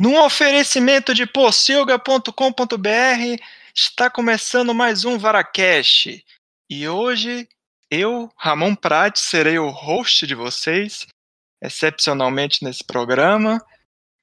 Num 0.00 0.16
oferecimento 0.22 1.12
de 1.12 1.26
pocilga.com.br, 1.26 3.42
está 3.74 4.08
começando 4.08 4.72
mais 4.72 5.04
um 5.04 5.18
Varacast. 5.18 6.24
E 6.70 6.88
hoje, 6.88 7.48
eu, 7.90 8.30
Ramon 8.36 8.76
Prati, 8.76 9.18
serei 9.18 9.58
o 9.58 9.70
host 9.70 10.24
de 10.24 10.36
vocês, 10.36 11.04
excepcionalmente 11.60 12.62
nesse 12.62 12.84
programa. 12.84 13.60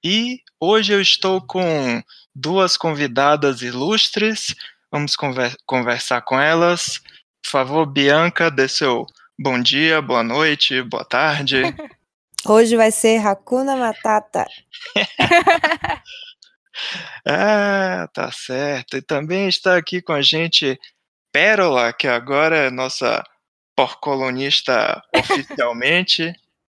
E 0.01 0.39
hoje 0.61 0.93
eu 0.93 1.01
estou 1.01 1.41
com 1.41 2.01
duas 2.33 2.77
convidadas 2.77 3.61
ilustres. 3.61 4.55
Vamos 4.89 5.17
conver 5.17 5.57
conversar 5.65 6.21
com 6.21 6.39
elas. 6.39 7.01
Por 7.43 7.51
favor, 7.51 7.85
Bianca, 7.85 8.49
dê 8.49 8.69
seu 8.69 9.05
bom 9.37 9.61
dia, 9.61 10.01
boa 10.01 10.23
noite, 10.23 10.81
boa 10.83 11.03
tarde. 11.03 11.63
Hoje 12.47 12.75
vai 12.75 12.91
ser 12.91 13.25
Hakuna 13.25 13.75
Matata. 13.75 14.45
ah, 17.27 18.07
tá 18.13 18.31
certo. 18.31 18.97
E 18.97 19.01
também 19.01 19.47
está 19.47 19.75
aqui 19.75 19.99
com 19.99 20.13
a 20.13 20.21
gente 20.21 20.79
Pérola, 21.31 21.91
que 21.91 22.07
agora 22.07 22.55
é 22.55 22.69
nossa 22.69 23.23
porcolonista 23.75 25.01
oficialmente. 25.17 26.33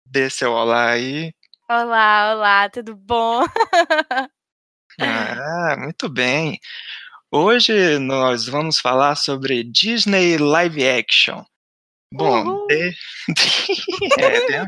Dê 0.05 0.29
seu 0.29 0.51
olá 0.51 0.91
aí. 0.91 1.33
Olá, 1.67 2.35
olá, 2.35 2.69
tudo 2.69 2.95
bom? 2.95 3.43
ah, 5.01 5.75
muito 5.79 6.07
bem. 6.07 6.59
Hoje 7.31 7.97
nós 7.97 8.45
vamos 8.45 8.79
falar 8.79 9.15
sobre 9.15 9.63
Disney 9.63 10.37
Live 10.37 10.87
Action. 10.87 11.43
Bom, 12.13 12.67
de... 12.67 12.93
é, 14.19 14.67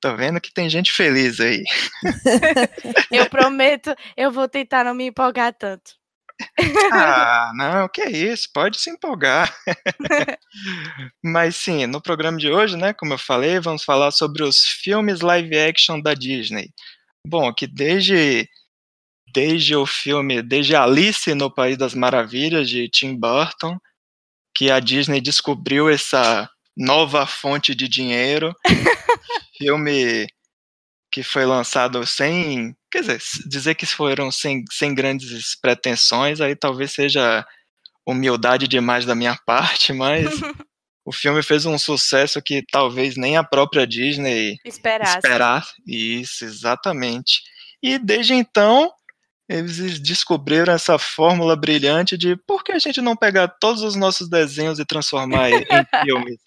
Tô 0.00 0.14
vendo 0.16 0.40
que 0.40 0.52
tem 0.52 0.68
gente 0.68 0.92
feliz 0.92 1.40
aí. 1.40 1.64
eu 3.10 3.28
prometo, 3.30 3.94
eu 4.16 4.30
vou 4.30 4.48
tentar 4.48 4.84
não 4.84 4.94
me 4.94 5.06
empolgar 5.06 5.54
tanto. 5.54 5.92
ah, 6.92 7.50
não, 7.54 7.88
que 7.88 8.02
é 8.02 8.10
isso, 8.10 8.48
pode 8.52 8.78
se 8.78 8.90
empolgar. 8.90 9.54
Mas 11.24 11.56
sim, 11.56 11.86
no 11.86 12.00
programa 12.00 12.36
de 12.36 12.50
hoje, 12.50 12.76
né, 12.76 12.92
como 12.92 13.14
eu 13.14 13.18
falei, 13.18 13.58
vamos 13.58 13.84
falar 13.84 14.10
sobre 14.10 14.42
os 14.42 14.60
filmes 14.64 15.22
live 15.22 15.58
action 15.58 16.00
da 16.00 16.12
Disney. 16.12 16.70
Bom, 17.26 17.52
que 17.52 17.66
desde 17.66 18.48
desde 19.32 19.76
o 19.76 19.84
filme, 19.84 20.40
desde 20.40 20.74
Alice 20.74 21.34
no 21.34 21.52
País 21.52 21.76
das 21.76 21.94
Maravilhas 21.94 22.70
de 22.70 22.88
Tim 22.88 23.14
Burton, 23.14 23.78
que 24.56 24.70
a 24.70 24.80
Disney 24.80 25.20
descobriu 25.20 25.90
essa 25.90 26.48
nova 26.76 27.26
fonte 27.26 27.74
de 27.74 27.86
dinheiro. 27.86 28.54
filme 29.56 30.26
que 31.10 31.22
foi 31.22 31.44
lançado 31.46 32.04
sem. 32.06 32.76
Quer 32.90 33.00
dizer, 33.00 33.22
dizer 33.46 33.74
que 33.74 33.86
foram 33.86 34.30
sem, 34.30 34.64
sem 34.70 34.94
grandes 34.94 35.58
pretensões, 35.60 36.40
aí 36.40 36.54
talvez 36.54 36.92
seja 36.92 37.46
humildade 38.06 38.68
demais 38.68 39.04
da 39.04 39.14
minha 39.14 39.36
parte, 39.46 39.92
mas 39.92 40.28
o 41.04 41.12
filme 41.12 41.42
fez 41.42 41.66
um 41.66 41.78
sucesso 41.78 42.40
que 42.42 42.62
talvez 42.70 43.16
nem 43.16 43.36
a 43.36 43.44
própria 43.44 43.86
Disney 43.86 44.56
esperasse. 44.64 45.16
esperasse. 45.16 45.72
Isso, 45.86 46.44
exatamente. 46.44 47.42
E 47.82 47.98
desde 47.98 48.34
então, 48.34 48.92
eles 49.48 50.00
descobriram 50.00 50.72
essa 50.72 50.98
fórmula 50.98 51.54
brilhante 51.56 52.16
de 52.18 52.36
por 52.36 52.64
que 52.64 52.72
a 52.72 52.78
gente 52.78 53.00
não 53.00 53.16
pegar 53.16 53.48
todos 53.48 53.82
os 53.82 53.94
nossos 53.94 54.28
desenhos 54.28 54.78
e 54.78 54.84
transformar 54.84 55.50
em 55.50 55.64
filmes? 56.04 56.45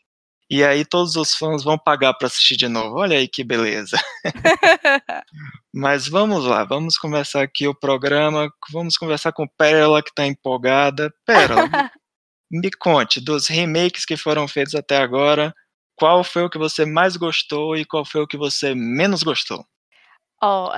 E 0.49 0.63
aí 0.63 0.83
todos 0.83 1.15
os 1.15 1.35
fãs 1.35 1.63
vão 1.63 1.77
pagar 1.77 2.13
para 2.15 2.27
assistir 2.27 2.57
de 2.57 2.67
novo. 2.67 2.97
Olha 2.97 3.17
aí 3.17 3.27
que 3.27 3.43
beleza. 3.43 3.97
Mas 5.71 6.07
vamos 6.07 6.43
lá, 6.45 6.63
vamos 6.63 6.97
começar 6.97 7.43
aqui 7.43 7.67
o 7.67 7.75
programa. 7.75 8.51
Vamos 8.71 8.97
conversar 8.97 9.31
com 9.31 9.47
Pérola, 9.47 10.01
que 10.01 10.09
está 10.09 10.25
empolgada. 10.25 11.13
Pérola, 11.25 11.69
me 12.51 12.71
conte, 12.71 13.21
dos 13.21 13.47
remakes 13.47 14.05
que 14.05 14.17
foram 14.17 14.47
feitos 14.47 14.73
até 14.73 14.97
agora, 14.97 15.53
qual 15.95 16.23
foi 16.23 16.43
o 16.43 16.49
que 16.49 16.57
você 16.57 16.85
mais 16.85 17.15
gostou 17.15 17.75
e 17.77 17.85
qual 17.85 18.03
foi 18.03 18.21
o 18.21 18.27
que 18.27 18.37
você 18.37 18.73
menos 18.73 19.21
gostou? 19.21 19.63
Ó, 20.41 20.71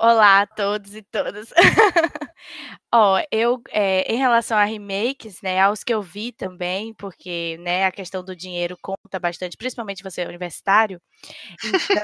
olá 0.00 0.40
a 0.42 0.46
todos 0.46 0.94
e 0.96 1.02
todas. 1.02 1.52
Ó, 2.94 3.18
eu, 3.30 3.62
eh, 3.70 4.02
em 4.12 4.18
relação 4.18 4.58
a 4.58 4.64
remakes, 4.64 5.40
né, 5.42 5.60
aos 5.60 5.84
que 5.84 5.94
eu 5.94 6.02
vi 6.02 6.32
também, 6.32 6.94
porque, 6.94 7.56
né, 7.60 7.84
a 7.86 7.92
questão 7.92 8.24
do 8.24 8.34
dinheiro 8.36 8.76
conta 8.82 9.18
bastante, 9.20 9.56
principalmente 9.56 10.02
você 10.02 10.22
é 10.22 10.28
universitário. 10.28 11.00
Então, 11.64 12.02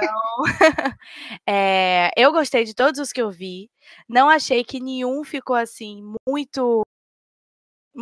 eh, 1.49 2.11
eu 2.17 2.33
gostei 2.33 2.65
de 2.65 2.75
todos 2.75 3.01
os 3.01 3.13
que 3.13 3.23
eu 3.23 3.31
vi. 3.31 3.71
Não 4.09 4.29
achei 4.29 4.65
que 4.65 4.81
nenhum 4.81 5.25
ficou 5.25 5.57
assim 5.57 6.03
muito 6.29 6.83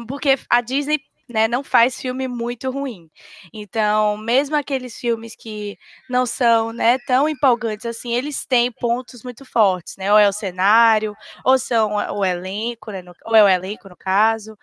porque 0.09 0.37
a 0.49 0.60
Disney 0.60 0.99
né, 1.32 1.48
não 1.48 1.62
faz 1.64 2.00
filme 2.00 2.28
muito 2.28 2.70
ruim. 2.70 3.10
Então, 3.52 4.16
mesmo 4.16 4.56
aqueles 4.56 4.96
filmes 4.98 5.34
que 5.36 5.78
não 6.08 6.26
são, 6.26 6.72
né, 6.72 6.98
tão 7.06 7.28
empolgantes 7.28 7.86
assim, 7.86 8.12
eles 8.12 8.44
têm 8.44 8.70
pontos 8.70 9.22
muito 9.22 9.44
fortes, 9.44 9.96
né? 9.96 10.12
Ou 10.12 10.18
é 10.18 10.28
o 10.28 10.32
cenário, 10.32 11.16
ou 11.44 11.58
são 11.58 11.94
o 11.94 12.24
elenco, 12.24 12.91
né, 12.91 13.02
no, 13.02 13.14
ou 13.24 13.36
é 13.36 13.42
o 13.42 13.48
elenco 13.48 13.88
no 13.88 13.96
caso, 13.96 14.56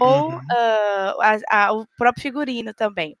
ou 0.00 0.30
uhum. 0.30 0.36
uh, 0.36 1.20
a, 1.50 1.66
a, 1.66 1.72
o 1.72 1.86
próprio 1.96 2.22
figurino 2.22 2.72
também. 2.72 3.16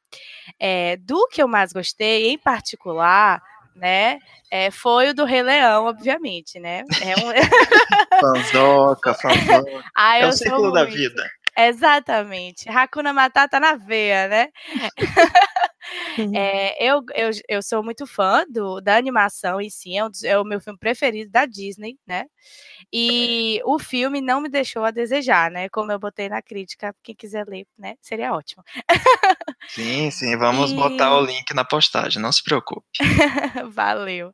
É, 0.58 0.96
do 0.98 1.26
que 1.28 1.42
eu 1.42 1.48
mais 1.48 1.72
gostei, 1.72 2.28
em 2.28 2.38
particular, 2.38 3.42
né? 3.74 4.18
É, 4.50 4.70
foi 4.70 5.10
o 5.10 5.14
do 5.14 5.24
Rei 5.24 5.42
Leão, 5.42 5.86
obviamente, 5.86 6.60
né? 6.60 6.84
É 7.02 7.14
um... 7.20 7.32
fanzoca, 8.20 9.14
fanzoca. 9.20 9.84
Ah, 9.94 10.18
é 10.18 10.26
o 10.26 10.32
ciclo 10.32 10.72
da 10.72 10.84
vida. 10.84 11.28
Exatamente. 11.56 12.68
Hakuna 12.68 13.12
Matata 13.12 13.60
na 13.60 13.76
veia, 13.76 14.28
né? 14.28 14.48
é, 16.34 16.84
eu, 16.84 17.02
eu, 17.14 17.30
eu 17.48 17.62
sou 17.62 17.82
muito 17.82 18.06
fã 18.06 18.44
do, 18.48 18.80
da 18.80 18.96
animação 18.96 19.60
em 19.60 19.70
si, 19.70 19.96
é, 19.96 20.04
um, 20.04 20.10
é 20.24 20.38
o 20.38 20.44
meu 20.44 20.60
filme 20.60 20.78
preferido 20.78 21.30
da 21.30 21.46
Disney, 21.46 21.98
né? 22.06 22.26
E 22.92 23.60
o 23.64 23.78
filme 23.78 24.20
não 24.20 24.40
me 24.40 24.48
deixou 24.48 24.84
a 24.84 24.90
desejar, 24.90 25.50
né? 25.50 25.68
Como 25.68 25.90
eu 25.90 25.98
botei 25.98 26.28
na 26.28 26.42
crítica, 26.42 26.94
quem 27.02 27.14
quiser 27.14 27.46
ler, 27.46 27.66
né? 27.78 27.96
Seria 28.00 28.32
ótimo. 28.32 28.62
Sim, 29.68 30.10
sim, 30.10 30.36
vamos 30.38 30.72
e... 30.72 30.74
botar 30.74 31.16
o 31.16 31.24
link 31.24 31.52
na 31.54 31.64
postagem, 31.64 32.20
não 32.20 32.30
se 32.30 32.42
preocupe. 32.42 32.86
Valeu. 33.72 34.32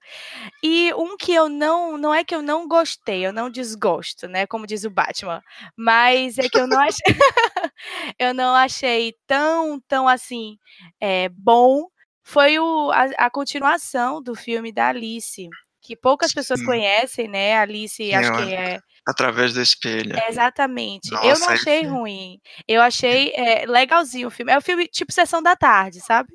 E 0.62 0.92
um 0.94 1.16
que 1.16 1.32
eu 1.32 1.48
não, 1.48 1.96
não 1.96 2.14
é 2.14 2.24
que 2.24 2.34
eu 2.34 2.42
não 2.42 2.68
gostei, 2.68 3.24
eu 3.24 3.32
não 3.32 3.50
desgosto, 3.50 4.28
né? 4.28 4.46
Como 4.46 4.66
diz 4.66 4.84
o 4.84 4.90
Batman, 4.90 5.42
mas 5.76 6.38
é 6.38 6.48
que 6.48 6.58
eu 6.58 6.66
não 6.66 6.80
achei, 6.80 7.04
eu 8.18 8.34
não 8.34 8.54
achei 8.54 9.14
tão, 9.26 9.80
tão 9.88 10.08
assim 10.08 10.58
é, 11.00 11.28
bom. 11.42 11.86
Foi 12.22 12.58
o, 12.58 12.90
a, 12.92 13.26
a 13.26 13.30
continuação 13.30 14.22
do 14.22 14.34
filme 14.34 14.72
da 14.72 14.88
Alice 14.88 15.48
que 15.82 15.96
poucas 15.96 16.32
pessoas 16.32 16.60
Sim. 16.60 16.66
conhecem, 16.66 17.28
né? 17.28 17.56
Alice, 17.56 17.96
Sim, 17.96 18.14
acho 18.14 18.32
que 18.32 18.54
é. 18.54 18.78
Através 19.08 19.54
do 19.54 19.62
espelho. 19.62 20.14
exatamente. 20.28 21.10
Nossa, 21.10 21.26
eu 21.26 21.38
não 21.38 21.48
achei 21.48 21.82
ruim. 21.84 22.38
Eu 22.68 22.82
achei 22.82 23.32
é, 23.34 23.64
legalzinho 23.66 24.28
o 24.28 24.30
filme. 24.30 24.52
É 24.52 24.58
um 24.58 24.60
filme 24.60 24.86
tipo 24.86 25.12
sessão 25.12 25.42
da 25.42 25.56
tarde, 25.56 26.00
sabe? 26.00 26.28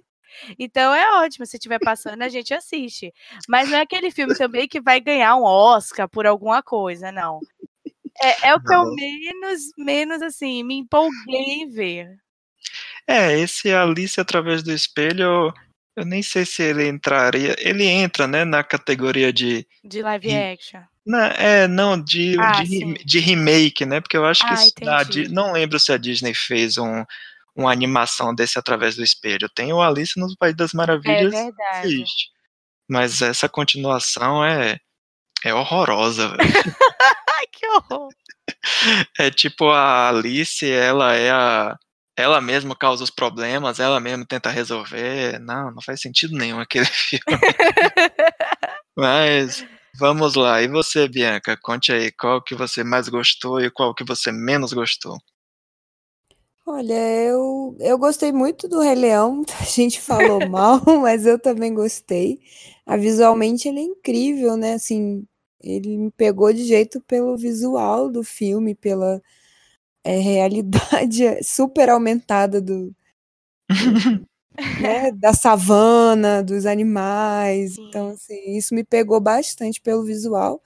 Então 0.60 0.94
é 0.94 1.24
ótimo, 1.24 1.46
se 1.46 1.56
estiver 1.56 1.80
passando, 1.80 2.22
a 2.22 2.28
gente 2.28 2.54
assiste. 2.54 3.14
Mas 3.48 3.70
não 3.70 3.78
é 3.78 3.82
aquele 3.82 4.12
filme 4.12 4.36
também 4.36 4.68
que 4.68 4.82
vai 4.82 5.00
ganhar 5.00 5.36
um 5.36 5.44
Oscar 5.44 6.10
por 6.10 6.26
alguma 6.26 6.62
coisa, 6.62 7.12
não. 7.12 7.40
É, 8.22 8.50
é 8.50 8.56
o 8.56 8.60
que 8.60 8.74
eu 8.74 8.84
menos, 8.94 9.62
menos 9.78 10.22
assim, 10.22 10.64
me 10.64 10.76
empolguei 10.76 11.62
em 11.62 11.70
ver. 11.70 12.18
É, 13.08 13.38
esse 13.40 13.72
Alice 13.72 14.20
através 14.20 14.64
do 14.64 14.72
espelho 14.72 15.54
eu 15.96 16.06
nem 16.06 16.22
sei 16.22 16.46
se 16.46 16.62
ele 16.62 16.88
entraria. 16.88 17.56
Ele 17.58 17.86
entra, 17.86 18.28
né, 18.28 18.44
na 18.44 18.64
categoria 18.64 19.32
de. 19.32 19.66
De 19.84 20.02
live 20.02 20.36
action. 20.36 20.82
Na, 21.06 21.28
é, 21.28 21.68
não, 21.68 22.02
de, 22.02 22.36
ah, 22.40 22.64
de, 22.64 22.96
de, 23.06 23.20
remake, 23.20 23.86
né? 23.86 24.02
Porque 24.02 24.18
eu 24.18 24.26
acho 24.26 24.44
ah, 24.46 24.56
que. 24.76 24.90
A, 24.90 25.30
não 25.30 25.54
lembro 25.54 25.80
se 25.80 25.94
a 25.94 25.98
Disney 25.98 26.34
fez 26.34 26.78
um, 26.78 27.06
uma 27.56 27.72
animação 27.72 28.36
desse 28.36 28.60
através 28.60 28.96
do 28.96 29.04
espelho. 29.04 29.48
Tem 29.48 29.72
o 29.72 29.82
Alice 29.82 30.20
no 30.20 30.28
País 30.38 30.56
das 30.56 30.74
Maravilhas. 30.74 31.34
É 31.34 31.44
verdade. 31.44 31.88
Existe. 31.88 32.30
Mas 32.90 33.22
essa 33.22 33.48
continuação 33.48 34.44
é, 34.44 34.78
é 35.46 35.54
horrorosa, 35.54 36.30
velho. 36.30 36.40
que 37.54 37.68
horror! 37.68 38.10
É 39.18 39.32
tipo 39.32 39.70
a 39.70 40.10
Alice, 40.10 40.70
ela 40.70 41.14
é 41.14 41.32
a 41.32 41.76
ela 42.18 42.40
mesma 42.42 42.76
causa 42.76 43.04
os 43.04 43.10
problemas, 43.10 43.80
ela 43.80 44.00
mesma 44.00 44.26
tenta 44.26 44.50
resolver. 44.50 45.40
Não, 45.40 45.72
não 45.72 45.82
faz 45.82 46.02
sentido 46.02 46.36
nenhum 46.36 46.60
aquele 46.60 46.86
filme. 46.88 47.24
Mas 48.96 49.66
vamos 49.98 50.36
lá. 50.36 50.62
E 50.62 50.68
você, 50.68 51.08
Bianca, 51.08 51.58
conte 51.62 51.92
aí 51.92 52.12
qual 52.12 52.42
que 52.42 52.56
você 52.56 52.84
mais 52.84 53.10
gostou 53.10 53.62
e 53.62 53.70
qual 53.70 53.94
que 53.94 54.04
você 54.04 54.32
menos 54.32 54.74
gostou. 54.74 55.18
Olha, 56.68 56.94
eu, 56.94 57.78
eu 57.80 57.96
gostei 57.96 58.32
muito 58.32 58.68
do 58.68 58.80
Rei 58.80 58.96
Leão, 58.96 59.44
a 59.62 59.64
gente 59.66 60.02
falou 60.02 60.40
mal, 60.50 60.82
mas 61.00 61.26
eu 61.26 61.38
também 61.38 61.74
gostei. 61.74 62.40
A, 62.86 62.98
visualmente 62.98 63.68
ele 63.68 63.80
é 63.80 63.84
incrível, 63.84 64.58
né? 64.58 64.74
Assim, 64.74 65.28
ele 65.62 65.96
me 65.98 66.12
pegou 66.12 66.52
de 66.52 66.64
jeito 66.64 67.00
pelo 67.02 67.38
visual 67.38 68.10
do 68.10 68.24
filme, 68.24 68.74
pela 68.74 69.22
é, 70.06 70.20
realidade 70.20 71.44
super 71.44 71.90
aumentada 71.90 72.62
do, 72.62 72.94
né, 74.80 75.12
da 75.12 75.34
savana, 75.34 76.44
dos 76.44 76.66
animais. 76.66 77.74
Sim. 77.76 77.88
Então, 77.88 78.10
assim, 78.10 78.56
isso 78.56 78.76
me 78.76 78.84
pegou 78.84 79.20
bastante 79.20 79.82
pelo 79.82 80.06
visual. 80.06 80.62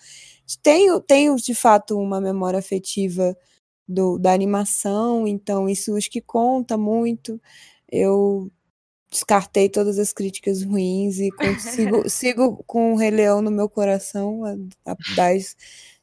Tenho, 0.62 1.00
tenho 1.00 1.36
de 1.38 1.56
fato 1.56 1.98
uma 1.98 2.20
memória 2.20 2.60
afetiva 2.60 3.36
do, 3.88 4.18
da 4.20 4.34
animação, 4.34 5.28
então 5.28 5.70
isso 5.70 5.96
acho 5.96 6.10
que 6.10 6.22
conta 6.22 6.78
muito. 6.78 7.42
Eu 7.92 8.52
descartei 9.12 9.70
todas 9.70 9.98
as 10.00 10.14
críticas 10.14 10.64
ruins 10.64 11.20
e 11.20 11.32
consigo, 11.32 12.08
sigo 12.10 12.64
com 12.68 12.94
o 12.94 12.98
Rei 12.98 13.12
Leão 13.12 13.42
no 13.42 13.52
meu 13.52 13.70
coração, 13.70 14.44
a, 14.46 14.56
a, 14.92 14.96
das, 15.16 15.56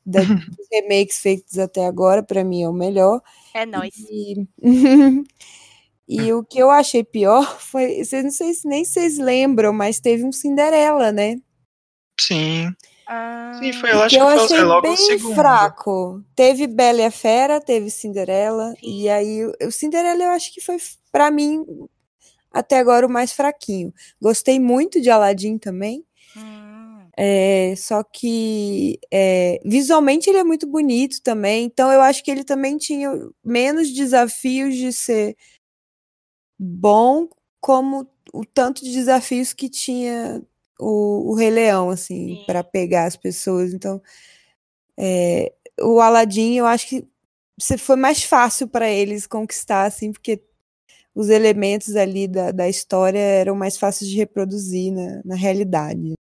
das 0.06 0.26
dos 0.56 0.66
remakes 0.70 1.18
feitos 1.18 1.58
até 1.58 1.84
agora, 1.86 2.22
para 2.22 2.44
mim 2.44 2.62
é 2.62 2.68
o 2.68 2.72
melhor. 2.72 3.20
É 3.52 3.66
nóis. 3.66 3.94
E, 4.08 4.46
e 6.08 6.32
o 6.32 6.44
que 6.44 6.58
eu 6.58 6.70
achei 6.70 7.02
pior 7.02 7.44
foi, 7.60 8.04
vocês 8.04 8.22
não 8.24 8.30
sei 8.30 8.54
se 8.54 8.68
nem 8.68 8.84
vocês 8.84 9.18
lembram, 9.18 9.72
mas 9.72 9.98
teve 9.98 10.24
um 10.24 10.32
Cinderela, 10.32 11.10
né? 11.10 11.36
Sim. 12.20 12.72
Ah, 13.08 13.52
Sim, 13.60 13.72
foi, 13.72 13.92
eu 13.92 14.02
acho 14.02 14.16
que 14.16 14.20
eu 14.20 14.26
foi, 14.26 14.58
achei 14.58 14.80
bem 14.82 14.96
segundo. 14.96 15.34
fraco. 15.34 16.24
Teve 16.34 16.66
Bela 16.66 17.00
e 17.00 17.04
a 17.04 17.10
Fera, 17.10 17.60
teve 17.60 17.88
Cinderela, 17.88 18.72
Sim. 18.80 19.02
e 19.02 19.08
aí 19.08 19.44
o 19.62 19.70
Cinderela 19.70 20.24
eu 20.24 20.30
acho 20.30 20.52
que 20.52 20.60
foi, 20.60 20.76
pra 21.12 21.30
mim, 21.30 21.64
até 22.50 22.78
agora 22.78 23.06
o 23.06 23.10
mais 23.10 23.32
fraquinho. 23.32 23.92
Gostei 24.20 24.58
muito 24.58 25.00
de 25.00 25.08
Aladdin 25.08 25.56
também, 25.56 26.04
hum, 26.36 26.65
é, 27.18 27.74
só 27.76 28.02
que 28.02 28.98
é, 29.10 29.58
visualmente 29.64 30.28
ele 30.28 30.38
é 30.38 30.44
muito 30.44 30.66
bonito 30.66 31.22
também, 31.22 31.64
então 31.64 31.90
eu 31.90 32.00
acho 32.02 32.22
que 32.22 32.30
ele 32.30 32.44
também 32.44 32.76
tinha 32.76 33.10
menos 33.42 33.90
desafios 33.92 34.76
de 34.76 34.92
ser 34.92 35.36
bom 36.58 37.28
como 37.60 38.06
o 38.32 38.44
tanto 38.44 38.84
de 38.84 38.92
desafios 38.92 39.52
que 39.52 39.68
tinha 39.68 40.42
o, 40.78 41.30
o 41.30 41.34
Rei 41.34 41.50
Leão, 41.50 41.90
assim, 41.90 42.36
Sim. 42.36 42.44
para 42.46 42.62
pegar 42.62 43.06
as 43.06 43.16
pessoas. 43.16 43.72
Então, 43.72 44.00
é, 44.98 45.52
o 45.80 46.00
Aladdin, 46.00 46.54
eu 46.54 46.66
acho 46.66 46.88
que 46.88 47.08
foi 47.78 47.96
mais 47.96 48.22
fácil 48.22 48.68
para 48.68 48.90
eles 48.90 49.26
conquistar, 49.26 49.84
assim, 49.86 50.12
porque 50.12 50.42
os 51.14 51.30
elementos 51.30 51.96
ali 51.96 52.28
da, 52.28 52.52
da 52.52 52.68
história 52.68 53.18
eram 53.18 53.54
mais 53.54 53.78
fáceis 53.78 54.10
de 54.10 54.16
reproduzir 54.16 54.92
na, 54.92 55.22
na 55.24 55.34
realidade. 55.34 56.14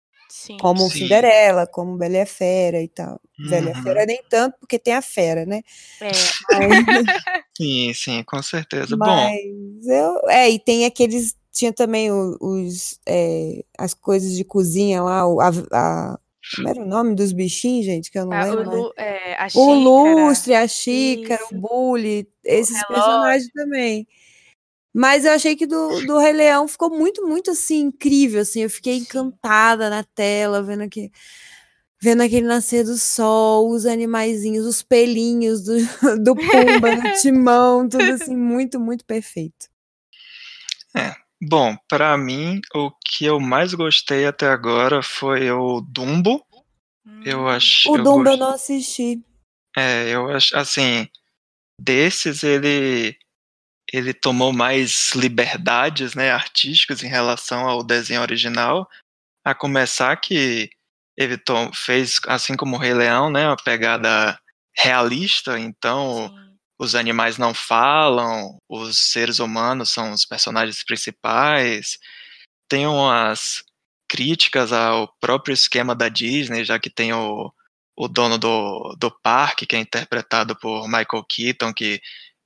Sim. 0.46 0.56
Como 0.58 0.80
Sim. 0.88 0.98
Cinderela, 1.00 1.66
como 1.66 1.96
Bela 1.96 2.16
e 2.16 2.20
a 2.20 2.26
Fera 2.26 2.80
e 2.82 2.88
tal. 2.88 3.20
Uhum. 3.38 3.82
Fera 3.82 4.06
nem 4.06 4.22
tanto, 4.28 4.56
porque 4.60 4.78
tem 4.78 4.94
a 4.94 5.02
fera, 5.02 5.44
né? 5.44 5.62
É, 6.00 6.10
Mas, 6.10 6.70
Sim, 7.56 7.92
sim, 7.94 8.22
com 8.24 8.42
certeza. 8.42 8.96
Bom, 8.96 9.04
mas 9.04 9.86
eu. 9.86 10.28
É, 10.28 10.48
e 10.50 10.58
tem 10.58 10.84
aqueles. 10.84 11.36
Tinha 11.52 11.72
também 11.72 12.10
o- 12.10 12.36
os, 12.40 12.98
é, 13.06 13.62
as 13.78 13.92
coisas 13.92 14.32
de 14.36 14.42
cozinha 14.42 15.02
lá, 15.02 15.26
o- 15.26 15.38
a, 15.40 15.50
a- 15.72 16.18
como 16.56 16.68
era 16.68 16.80
o 16.82 16.86
nome 16.86 17.14
dos 17.14 17.30
bichinhos, 17.32 17.84
gente, 17.84 18.10
que 18.10 18.18
eu 18.18 18.24
não 18.24 18.32
a, 18.32 18.40
o 18.40 18.44
lembro 18.44 18.66
mais. 18.66 18.80
lu- 18.80 18.92
é, 18.96 19.34
a 19.34 19.48
O 19.54 19.74
lustre, 19.74 20.54
a 20.54 20.66
xícara, 20.66 21.42
Isso. 21.44 21.54
o 21.54 21.60
bule, 21.60 22.26
esses 22.44 22.74
relógio. 22.74 22.88
personagens 22.94 23.52
também. 23.52 24.06
Mas 24.94 25.24
eu 25.24 25.32
achei 25.32 25.56
que 25.56 25.66
do, 25.66 26.00
do 26.06 26.18
Rei 26.18 26.32
Leão 26.32 26.68
ficou 26.68 26.90
muito, 26.90 27.26
muito 27.26 27.50
assim, 27.50 27.80
incrível, 27.80 28.42
assim. 28.42 28.60
Eu 28.62 28.70
fiquei 28.70 28.96
encantada 28.98 29.88
na 29.88 30.04
tela, 30.04 30.62
vendo 30.62 30.82
aqui, 30.82 31.10
vendo 32.00 32.22
aquele 32.22 32.46
nascer 32.46 32.84
do 32.84 32.96
sol, 32.98 33.70
os 33.70 33.86
animaizinhos, 33.86 34.66
os 34.66 34.82
pelinhos 34.82 35.62
do, 35.62 35.74
do 36.22 36.34
Pumba 36.36 36.90
no 36.92 37.10
timão, 37.20 37.88
tudo 37.88 38.10
assim, 38.12 38.36
muito, 38.36 38.78
muito 38.78 39.04
perfeito. 39.04 39.70
bom, 41.40 41.76
pra 41.88 42.16
mim, 42.16 42.60
o 42.74 42.90
que 43.04 43.24
eu 43.24 43.40
mais 43.40 43.74
gostei 43.74 44.26
até 44.26 44.46
agora 44.46 45.02
foi 45.02 45.50
o 45.50 45.80
Dumbo. 45.80 46.44
Eu 47.24 47.40
Hum, 47.40 47.48
acho. 47.48 47.90
O 47.90 47.96
eu 47.96 48.04
Dumbo 48.04 48.20
eu 48.20 48.24
gost- 48.24 48.38
não 48.38 48.50
assisti. 48.50 49.22
É, 49.76 50.10
eu 50.14 50.28
acho, 50.28 50.56
assim, 50.56 51.08
desses 51.78 52.42
ele 52.42 53.16
ele 53.92 54.14
tomou 54.14 54.52
mais 54.52 55.12
liberdades, 55.14 56.14
né, 56.14 56.30
artísticas 56.30 57.02
em 57.02 57.08
relação 57.08 57.68
ao 57.68 57.84
desenho 57.84 58.22
original, 58.22 58.88
a 59.44 59.54
começar 59.54 60.16
que 60.16 60.70
ele 61.16 61.38
fez, 61.74 62.18
assim 62.26 62.56
como 62.56 62.76
o 62.76 62.78
Rei 62.78 62.94
Leão, 62.94 63.30
né, 63.30 63.46
uma 63.46 63.56
pegada 63.56 64.38
realista, 64.74 65.58
então 65.58 66.28
sim. 66.28 66.56
os 66.78 66.94
animais 66.94 67.36
não 67.36 67.52
falam, 67.52 68.58
os 68.68 68.98
seres 69.12 69.38
humanos 69.38 69.90
são 69.90 70.12
os 70.12 70.24
personagens 70.24 70.82
principais. 70.82 71.98
Tem 72.68 72.86
umas 72.86 73.62
críticas 74.08 74.72
ao 74.72 75.08
próprio 75.20 75.52
esquema 75.52 75.94
da 75.94 76.08
Disney, 76.08 76.64
já 76.64 76.78
que 76.78 76.88
tem 76.88 77.12
o, 77.12 77.52
o 77.96 78.08
dono 78.08 78.38
do, 78.38 78.96
do 78.98 79.10
parque, 79.22 79.66
que 79.66 79.76
é 79.76 79.80
interpretado 79.80 80.58
por 80.58 80.86
Michael 80.86 81.24
Keaton, 81.28 81.74
que 81.74 82.00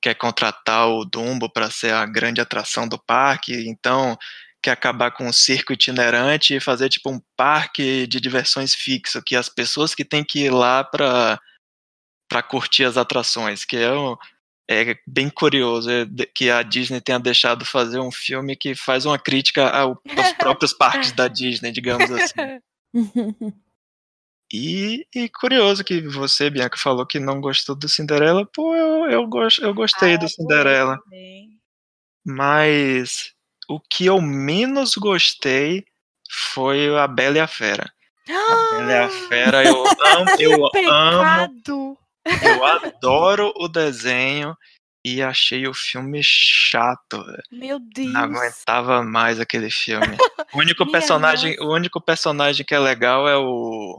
quer 0.07 0.15
contratar 0.15 0.87
o 0.89 1.05
Dumbo 1.05 1.51
para 1.53 1.69
ser 1.69 1.93
a 1.93 2.07
grande 2.07 2.41
atração 2.41 2.87
do 2.87 2.97
parque, 2.97 3.53
então 3.69 4.17
quer 4.63 4.71
acabar 4.71 5.11
com 5.11 5.27
o 5.27 5.33
circo 5.33 5.73
itinerante 5.73 6.55
e 6.55 6.61
fazer 6.61 6.89
tipo 6.89 7.11
um 7.11 7.21
parque 7.37 8.07
de 8.07 8.21
diversões 8.21 8.73
fixo, 8.73 9.21
que 9.21 9.35
as 9.35 9.49
pessoas 9.49 9.97
que 9.97 10.05
têm 10.05 10.23
que 10.23 10.45
ir 10.45 10.51
lá 10.51 10.85
para 10.85 11.41
para 12.29 12.41
curtir 12.43 12.85
as 12.85 12.97
atrações, 12.97 13.65
que 13.65 13.77
é, 13.77 13.93
um- 13.93 14.17
é 14.71 14.97
bem 15.07 15.29
curioso 15.29 15.89
é 15.91 16.05
que 16.35 16.51
a 16.51 16.63
Disney 16.63 17.01
tenha 17.01 17.19
deixado 17.19 17.65
fazer 17.65 17.99
um 17.99 18.11
filme 18.13 18.55
que 18.57 18.75
faz 18.77 19.07
uma 19.07 19.19
crítica 19.19 19.69
ao- 19.69 20.01
aos 20.17 20.33
próprios 20.39 20.73
parques 20.73 21.11
da 21.13 21.27
Disney, 21.27 21.73
digamos 21.73 22.09
assim. 22.13 22.61
E, 24.53 25.07
e 25.15 25.29
curioso 25.29 25.83
que 25.83 26.01
você, 26.03 26.49
Bianca, 26.49 26.79
falou 26.79 27.05
que 27.05 27.19
não 27.19 27.41
gostou 27.41 27.75
do 27.75 27.89
Cinderela. 27.89 28.47
Pô, 28.47 28.75
eu, 28.75 29.11
eu, 29.11 29.27
gost, 29.27 29.61
eu 29.61 29.75
gostei 29.75 30.15
Ah, 30.15 30.19
do 30.19 30.29
Cinderela. 30.29 30.99
Mas 32.25 33.33
o 33.69 33.81
que 33.81 34.07
eu 34.07 34.21
menos 34.21 34.95
gostei 34.95 35.85
foi 36.31 36.97
a 36.97 37.07
Bela 37.07 37.37
e 37.39 37.41
a 37.41 37.47
Fera. 37.47 37.93
A 38.29 38.77
Bela 38.77 38.93
e 38.93 38.99
a 38.99 39.09
Fera, 39.09 39.65
eu 39.65 39.85
amo, 40.05 40.31
eu 40.39 40.93
amo, 40.93 41.99
eu 42.43 42.65
adoro 42.65 43.53
o 43.57 43.69
desenho 43.69 44.57
e 45.05 45.23
achei 45.23 45.69
o 45.69 45.75
filme 45.75 46.21
chato. 46.23 47.25
velho. 47.25 47.43
Meu 47.53 47.79
Deus! 47.79 48.13
Não 48.13 48.21
aguentava 48.23 49.03
mais 49.03 49.39
aquele 49.41 49.71
filme. 49.71 50.17
O 50.55 50.59
único 50.61 50.91
personagem, 50.91 51.57
o 51.61 51.71
único 51.75 52.01
personagem 52.01 52.65
que 52.65 52.75
é 52.75 52.79
legal 52.79 53.29
é 53.29 53.37
o 53.37 53.99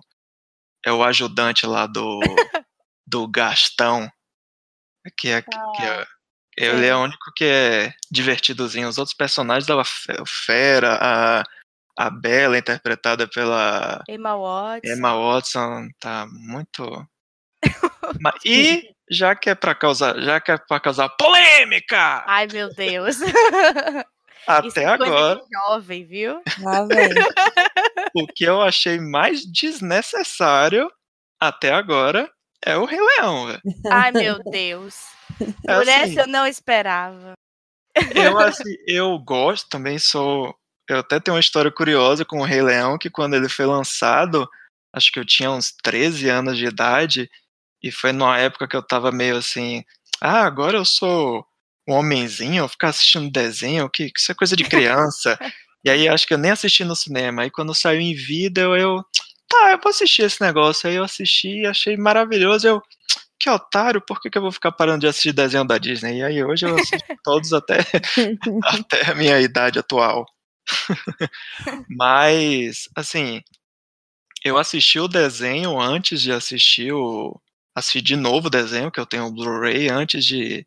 é 0.86 0.92
o 0.92 1.04
ajudante 1.04 1.66
lá 1.66 1.86
do 1.88 2.20
do 3.06 3.28
Gastão, 3.28 4.10
que 5.18 5.30
é, 5.30 5.42
que 5.42 5.84
é 5.84 6.06
ele 6.58 6.80
sei. 6.80 6.90
é 6.90 6.96
o 6.96 7.04
único 7.04 7.32
que 7.36 7.46
é 7.46 7.94
divertidozinho. 8.12 8.88
Os 8.90 8.98
outros 8.98 9.16
personagens 9.16 9.66
da 9.66 9.82
Fera, 10.26 10.98
a 11.00 11.44
a 11.98 12.12
Bela 12.12 12.58
interpretada 12.58 13.28
pela 13.28 14.04
Emma 14.08 14.38
Watson. 14.38 14.94
Emma 14.94 15.16
Watson 15.16 15.90
tá 16.00 16.28
muito. 16.30 17.08
E 18.46 18.96
já 19.12 19.36
que 19.36 19.50
é 19.50 19.56
para 19.56 19.76
causar, 19.76 20.18
já 20.22 20.40
que 20.40 20.52
é 20.52 20.58
para 20.58 20.80
causar 20.80 21.10
polêmica, 21.10 22.24
Ai, 22.26 22.48
meu 22.48 22.74
Deus. 22.74 23.18
Isso 23.20 23.34
até 24.48 24.84
é 24.84 24.98
coisa 24.98 25.14
agora, 25.14 25.36
de 25.42 25.46
jovem, 25.52 26.06
viu? 26.06 26.42
Vem. 26.88 27.10
o 28.16 28.28
que 28.28 28.44
eu 28.44 28.62
achei 28.62 29.00
mais 29.00 29.46
desnecessário 29.46 30.92
até 31.40 31.72
agora 31.72 32.30
é 32.64 32.76
o 32.78 32.86
Rei 32.86 33.00
Leão, 33.00 33.48
velho. 33.48 33.62
Ai, 33.92 34.12
meu 34.12 34.40
Deus. 34.52 34.96
É 35.68 35.76
Por 35.76 35.90
assim, 35.90 35.92
essa 35.92 36.22
eu 36.22 36.28
não 36.28 36.48
esperava. 36.48 37.34
eu 38.16 38.40
assim, 38.40 38.76
eu 38.88 39.18
gosto 39.20 39.70
também 39.70 40.00
sou, 40.00 40.56
eu 40.90 41.00
até 41.00 41.20
tenho 41.20 41.36
uma 41.36 41.40
história 41.42 41.72
curiosa 41.72 42.26
com 42.26 42.40
o 42.40 42.46
Rei 42.46 42.62
Leão 42.62 42.98
que 42.98 43.10
quando 43.10 43.36
ele 43.36 43.50
foi 43.50 43.66
lançado, 43.66 44.50
acho 44.94 45.12
que 45.12 45.20
eu 45.20 45.26
tinha 45.26 45.52
uns 45.52 45.72
13 45.84 46.30
anos 46.30 46.58
de 46.58 46.66
idade 46.66 47.30
e 47.84 47.92
foi 47.92 48.12
numa 48.12 48.38
época 48.38 48.68
que 48.68 48.76
eu 48.76 48.82
tava 48.82 49.12
meio 49.12 49.38
assim, 49.38 49.84
ah, 50.20 50.44
agora 50.44 50.78
eu 50.78 50.86
sou 50.86 51.46
um 51.88 51.94
homenzinho, 51.94 52.64
eu 52.64 52.68
ficar 52.68 52.90
assistindo 52.90 53.32
desenho, 53.32 53.90
que, 53.90 54.12
que 54.12 54.20
isso 54.20 54.32
é 54.32 54.36
coisa 54.36 54.56
de 54.56 54.64
criança. 54.64 55.38
e 55.88 55.90
aí 55.90 56.10
acho 56.10 56.28
que 56.28 56.34
eu 56.34 56.38
nem 56.38 56.52
assisti 56.52 56.84
no 56.84 56.98
cinema. 56.98 57.44
Aí 57.44 57.50
quando 57.50 57.74
saiu 57.74 58.02
em 58.02 58.14
vida, 58.14 58.60
eu, 58.60 59.02
tá, 59.48 59.72
eu 59.72 59.80
vou 59.82 59.90
assistir 59.90 60.24
esse 60.24 60.42
negócio. 60.42 60.90
Aí 60.90 60.98
eu 60.98 61.04
assisti 61.04 61.62
e 61.62 61.66
achei 61.66 61.96
maravilhoso. 61.96 62.68
Eu, 62.68 62.82
que 63.40 63.50
otário, 63.50 64.02
por 64.02 64.20
que, 64.20 64.30
que 64.30 64.38
eu 64.38 64.42
vou 64.42 64.52
ficar 64.52 64.74
parando 64.74 65.00
de 65.02 65.08
assistir 65.08 65.32
desenho 65.32 65.64
da 65.64 65.78
Disney? 65.78 66.20
E 66.20 66.24
aí 66.24 66.44
hoje 66.44 66.66
eu 66.66 66.76
assisto 66.76 67.08
todos 67.24 67.54
até, 67.54 67.78
até 68.66 69.12
a 69.12 69.16
minha 69.16 69.40
idade 69.40 69.80
atual. 69.80 70.26
Mas, 71.90 72.90
assim, 72.94 73.42
eu 74.44 74.58
assisti 74.58 75.00
o 75.00 75.08
desenho 75.08 75.80
antes 75.80 76.22
de 76.22 76.34
assistir 76.34 76.92
o. 76.92 77.40
Assisti 77.74 78.02
de 78.02 78.16
novo 78.18 78.48
o 78.48 78.50
desenho, 78.50 78.92
que 78.92 79.00
eu 79.00 79.06
tenho 79.06 79.26
o 79.26 79.32
Blu-ray, 79.32 79.88
antes 79.90 80.26
de 80.26 80.66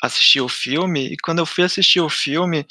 assistir 0.00 0.40
o 0.40 0.48
filme. 0.48 1.14
E 1.14 1.16
quando 1.16 1.40
eu 1.40 1.46
fui 1.46 1.64
assistir 1.64 2.00
o 2.00 2.08
filme, 2.08 2.64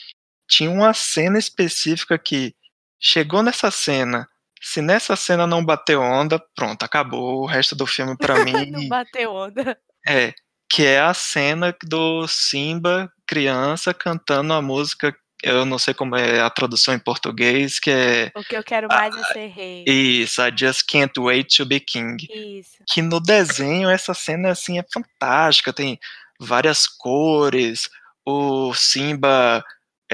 tinha 0.54 0.70
uma 0.70 0.94
cena 0.94 1.40
específica 1.40 2.18
que 2.18 2.54
chegou 3.00 3.42
nessa 3.42 3.72
cena. 3.72 4.28
Se 4.62 4.82
nessa 4.82 5.16
cena 5.16 5.48
não 5.48 5.66
bateu 5.66 6.00
onda, 6.00 6.40
pronto, 6.56 6.84
acabou 6.84 7.42
o 7.42 7.46
resto 7.46 7.76
do 7.76 7.88
filme 7.88 8.16
para 8.16 8.36
mim. 8.46 8.70
não 8.70 8.88
bateu 8.88 9.34
onda. 9.34 9.78
É, 10.08 10.34
que 10.70 10.86
é 10.86 11.02
a 11.02 11.14
cena 11.14 11.76
do 11.84 12.28
Simba 12.28 13.12
criança 13.26 13.94
cantando 13.94 14.54
a 14.54 14.62
música 14.62 15.16
eu 15.42 15.66
não 15.66 15.78
sei 15.78 15.94
como 15.94 16.16
é 16.16 16.40
a 16.40 16.50
tradução 16.50 16.94
em 16.94 17.00
português, 17.00 17.78
que 17.78 17.92
é. 17.92 18.32
O 18.34 18.42
que 18.46 18.56
eu 18.56 18.64
quero 18.64 18.88
mais 18.88 19.14
é 19.14 19.24
ser 19.34 19.48
rei. 19.48 19.84
Isso, 19.86 20.42
I 20.42 20.50
just 20.58 20.84
can't 20.88 21.20
wait 21.20 21.54
to 21.58 21.66
be 21.66 21.82
king. 21.82 22.16
Isso. 22.32 22.78
Que 22.88 23.02
no 23.02 23.20
desenho 23.20 23.90
essa 23.90 24.14
cena 24.14 24.52
assim 24.52 24.80
é 24.80 24.86
fantástica, 24.90 25.74
tem 25.74 26.00
várias 26.40 26.88
cores, 26.88 27.90
o 28.26 28.74
Simba 28.74 29.62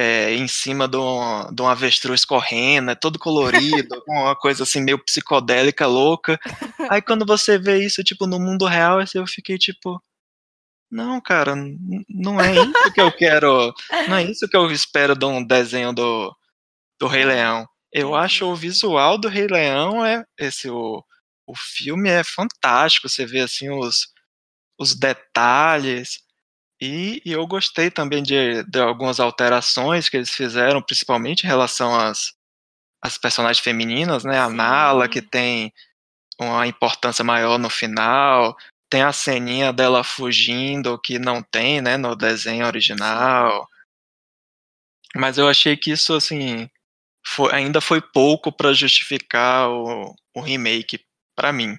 é, 0.02 0.34
em 0.34 0.48
cima 0.48 0.88
de 0.88 0.96
um, 0.96 1.54
de 1.54 1.62
um 1.62 1.68
avestruz 1.68 2.24
correndo, 2.24 2.92
é 2.92 2.96
todo 2.96 3.20
colorido, 3.20 4.02
uma 4.08 4.34
coisa 4.34 4.64
assim 4.64 4.80
meio 4.80 4.98
psicodélica, 5.04 5.86
louca. 5.86 6.40
Aí 6.90 7.02
quando 7.02 7.26
você 7.26 7.58
vê 7.58 7.84
isso, 7.84 8.02
tipo, 8.02 8.26
no 8.26 8.40
mundo 8.40 8.66
real, 8.66 9.00
eu 9.14 9.28
fiquei 9.28 9.58
tipo, 9.58 10.02
não, 10.90 11.20
cara, 11.20 11.54
não 12.08 12.40
é 12.40 12.54
isso 12.54 12.94
que 12.94 13.02
eu 13.02 13.12
quero. 13.12 13.74
Não 14.08 14.16
é 14.16 14.24
isso 14.24 14.48
que 14.48 14.56
eu 14.56 14.72
espero 14.72 15.16
de 15.16 15.26
um 15.26 15.44
desenho 15.44 15.92
do, 15.92 16.34
do 16.98 17.06
Rei 17.06 17.26
Leão. 17.26 17.68
Eu 17.92 18.16
acho 18.16 18.46
o 18.46 18.56
visual 18.56 19.18
do 19.18 19.28
Rei 19.28 19.48
Leão 19.48 20.06
é 20.06 20.24
esse 20.40 20.70
o, 20.70 21.04
o 21.46 21.56
filme 21.56 22.10
é 22.10 22.24
fantástico. 22.24 23.10
Você 23.10 23.26
vê 23.26 23.42
assim 23.42 23.70
os, 23.70 24.08
os 24.80 24.96
detalhes 24.96 26.22
e, 26.82 27.22
e 27.26 27.32
eu 27.32 27.46
gostei 27.46 27.92
também 27.92 28.24
de, 28.24 28.64
de, 28.64 28.80
algumas 28.80 29.20
alterações 29.20 30.08
que 30.08 30.18
eles 30.18 30.30
fizeram, 30.30 30.82
principalmente 30.82 31.44
em 31.44 31.48
relação 31.48 31.94
às, 31.94 32.34
às 33.02 33.18
personagens 33.18 33.64
femininas, 33.64 34.24
né? 34.24 34.40
A 34.40 34.50
Nala 34.50 35.10
que 35.10 35.22
tem 35.22 35.74
uma 36.40 36.66
importância 36.66 37.24
maior 37.24 37.58
no 37.60 37.70
final, 37.70 38.56
tem 38.90 39.04
a 39.04 39.12
ceninha 39.12 39.74
dela 39.74 40.04
fugindo 40.04 41.00
que 41.00 41.20
não 41.20 41.44
tem, 41.44 41.82
né, 41.82 41.98
no 41.98 42.16
desenho 42.16 42.66
original. 42.66 43.68
Mas 45.16 45.38
eu 45.38 45.48
achei 45.48 45.76
que 45.76 45.92
isso, 45.92 46.14
assim, 46.14 46.70
foi, 47.26 47.54
ainda 47.54 47.82
foi 47.82 48.02
pouco 48.02 48.52
para 48.52 48.74
justificar 48.74 49.70
o, 49.70 50.16
o 50.36 50.42
remake 50.42 51.06
para 51.36 51.52
mim. 51.52 51.78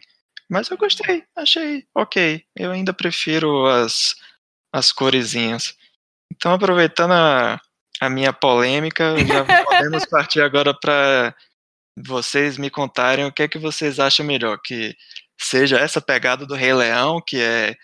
Mas 0.49 0.69
eu 0.69 0.77
gostei, 0.77 1.25
achei 1.37 1.87
ok. 1.95 2.45
Eu 2.57 2.73
ainda 2.73 2.93
prefiro 2.93 3.67
as, 3.67 4.15
as 4.73 4.93
coresinhas. 4.93 5.77
Então, 6.33 6.53
aproveitando 6.53 7.13
a, 7.13 7.61
a 8.01 8.11
minha 8.11 8.33
polêmica, 8.33 9.15
já 9.27 9.45
podemos 9.65 10.05
partir 10.07 10.41
agora 10.41 10.73
para 10.73 11.35
vocês 11.99 12.57
me 12.57 12.71
contarem 12.71 13.25
o 13.25 13.33
que 13.33 13.43
é 13.43 13.49
que 13.49 13.59
vocês 13.59 13.99
acham 13.99 14.25
melhor, 14.25 14.59
que 14.63 14.97
seja 15.39 15.79
essa 15.79 16.01
pegada 16.01 16.47
do 16.47 16.55
Rei 16.55 16.73
Leão, 16.73 17.21
que 17.21 17.39
é 17.39 17.77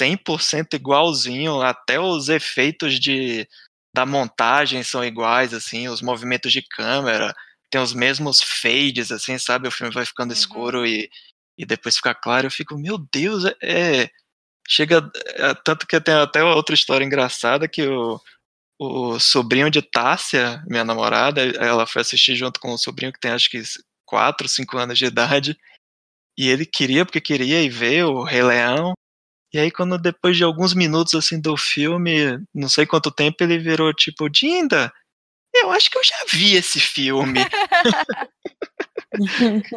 100% 0.00 0.74
igualzinho, 0.74 1.60
até 1.60 1.98
os 1.98 2.28
efeitos 2.28 3.00
de, 3.00 3.48
da 3.94 4.06
montagem 4.06 4.82
são 4.82 5.04
iguais, 5.04 5.54
assim, 5.54 5.88
os 5.88 6.02
movimentos 6.02 6.52
de 6.52 6.62
câmera, 6.62 7.34
tem 7.70 7.80
os 7.80 7.94
mesmos 7.94 8.42
fades, 8.42 9.10
assim, 9.10 9.38
sabe? 9.38 9.66
O 9.66 9.70
filme 9.70 9.92
vai 9.92 10.04
ficando 10.04 10.30
uhum. 10.30 10.36
escuro 10.36 10.86
e, 10.86 11.08
e 11.56 11.64
depois 11.64 11.96
fica 11.96 12.14
claro. 12.14 12.46
Eu 12.46 12.50
fico, 12.50 12.78
meu 12.78 12.98
Deus, 12.98 13.44
é. 13.62 14.10
Chega. 14.68 15.10
É, 15.36 15.54
tanto 15.64 15.86
que 15.86 16.00
tem 16.00 16.14
até 16.14 16.42
outra 16.42 16.74
história 16.74 17.04
engraçada 17.04 17.68
que 17.68 17.86
o, 17.86 18.20
o 18.78 19.20
sobrinho 19.20 19.70
de 19.70 19.82
Tássia, 19.82 20.62
minha 20.66 20.84
namorada, 20.84 21.42
ela 21.42 21.86
foi 21.86 22.02
assistir 22.02 22.34
junto 22.34 22.60
com 22.60 22.72
o 22.72 22.78
sobrinho 22.78 23.12
que 23.12 23.20
tem 23.20 23.30
acho 23.30 23.50
que 23.50 23.62
4, 24.06 24.48
5 24.48 24.78
anos 24.78 24.98
de 24.98 25.06
idade. 25.06 25.56
E 26.36 26.48
ele 26.48 26.66
queria, 26.66 27.04
porque 27.04 27.20
queria 27.20 27.62
ir 27.62 27.68
ver 27.68 28.04
o 28.04 28.22
Rei 28.22 28.42
Leão. 28.42 28.94
E 29.52 29.58
aí, 29.58 29.70
quando 29.70 29.98
depois 29.98 30.36
de 30.36 30.44
alguns 30.44 30.74
minutos 30.74 31.14
assim 31.14 31.38
do 31.40 31.56
filme, 31.56 32.38
não 32.54 32.68
sei 32.68 32.86
quanto 32.86 33.10
tempo, 33.10 33.36
ele 33.40 33.58
virou 33.58 33.92
tipo, 33.92 34.28
Dinda, 34.30 34.90
eu 35.54 35.70
acho 35.70 35.90
que 35.90 35.98
eu 35.98 36.04
já 36.04 36.16
vi 36.30 36.54
esse 36.54 36.80
filme. 36.80 37.40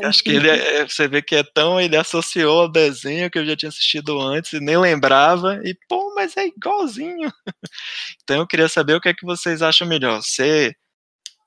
acho 0.04 0.24
que 0.24 0.30
ele 0.30 0.50
é, 0.50 0.77
é, 0.77 0.88
você 0.88 1.08
vê 1.08 1.22
que 1.22 1.36
é 1.36 1.44
tão, 1.44 1.80
ele 1.80 1.98
associou 1.98 2.62
ao 2.62 2.72
desenho 2.72 3.30
que 3.30 3.38
eu 3.38 3.46
já 3.46 3.56
tinha 3.56 3.70
assistido 3.70 4.20
antes 4.20 4.54
e 4.54 4.60
nem 4.60 4.77
lembrava, 4.77 5.60
e 5.63 5.75
pô, 5.89 6.13
mas 6.15 6.38
é 6.38 6.48
igualzinho. 6.48 7.32
então 8.24 8.38
eu 8.38 8.48
queria 8.48 8.70
saber 8.70 8.96
o 8.96 9.01
que 9.01 9.10
é 9.10 9.13
que 9.13 9.25
vocês 9.25 9.62
acham 9.62 9.88
melhor, 9.88 10.22
ser 10.22 10.77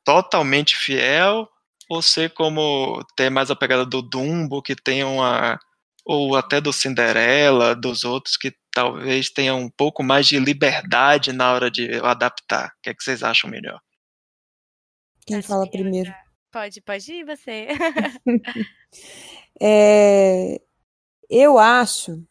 totalmente 0.04 0.76
fiel 0.76 1.48
ou 1.88 2.02
ser 2.02 2.30
como 2.34 3.02
ter 3.16 3.30
mais 3.30 3.50
a 3.50 3.56
pegada 3.56 3.86
do 3.86 4.02
Dumbo, 4.02 4.62
que 4.62 4.76
tem 4.76 5.02
uma. 5.04 5.58
ou 6.04 6.36
até 6.36 6.60
do 6.60 6.72
Cinderela, 6.72 7.74
dos 7.74 8.04
outros 8.04 8.36
que 8.36 8.52
talvez 8.72 9.30
tenham 9.30 9.60
um 9.60 9.70
pouco 9.70 10.02
mais 10.02 10.26
de 10.26 10.38
liberdade 10.38 11.32
na 11.32 11.52
hora 11.52 11.70
de 11.70 11.94
adaptar. 12.02 12.68
O 12.68 12.82
que, 12.82 12.90
é 12.90 12.94
que 12.94 13.02
vocês 13.02 13.22
acham 13.22 13.50
melhor? 13.50 13.80
Quem 15.26 15.42
fala 15.42 15.70
primeiro? 15.70 16.12
Pode, 16.50 16.80
pode 16.80 17.12
ir 17.12 17.24
você. 17.24 17.68
é, 19.60 20.60
eu 21.28 21.58
acho 21.58 22.22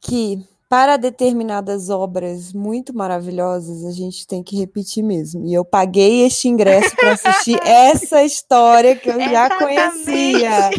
que 0.00 0.44
para 0.72 0.96
determinadas 0.96 1.90
obras 1.90 2.50
muito 2.50 2.96
maravilhosas, 2.96 3.84
a 3.84 3.90
gente 3.90 4.26
tem 4.26 4.42
que 4.42 4.56
repetir 4.56 5.04
mesmo. 5.04 5.46
E 5.46 5.52
eu 5.52 5.66
paguei 5.66 6.24
este 6.24 6.48
ingresso 6.48 6.96
para 6.96 7.12
assistir 7.12 7.60
essa 7.62 8.24
história 8.24 8.96
que 8.96 9.10
eu 9.10 9.20
já 9.20 9.54
conhecia. 9.58 10.70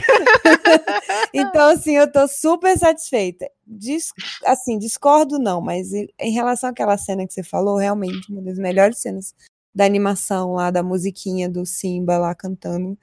então, 1.32 1.70
assim, 1.70 1.96
eu 1.96 2.06
estou 2.06 2.28
super 2.28 2.76
satisfeita. 2.76 3.48
Dis, 3.68 4.12
assim, 4.44 4.80
discordo 4.80 5.38
não, 5.38 5.62
mas 5.62 5.94
em 5.94 6.32
relação 6.32 6.72
àquela 6.72 6.98
cena 6.98 7.28
que 7.28 7.32
você 7.32 7.44
falou, 7.44 7.78
realmente 7.78 8.32
uma 8.32 8.42
das 8.42 8.58
melhores 8.58 8.98
cenas 8.98 9.36
da 9.74 9.86
animação 9.86 10.54
lá, 10.54 10.72
da 10.72 10.84
musiquinha 10.84 11.50
do 11.50 11.66
Simba 11.66 12.18
lá 12.18 12.36
cantando. 12.36 12.98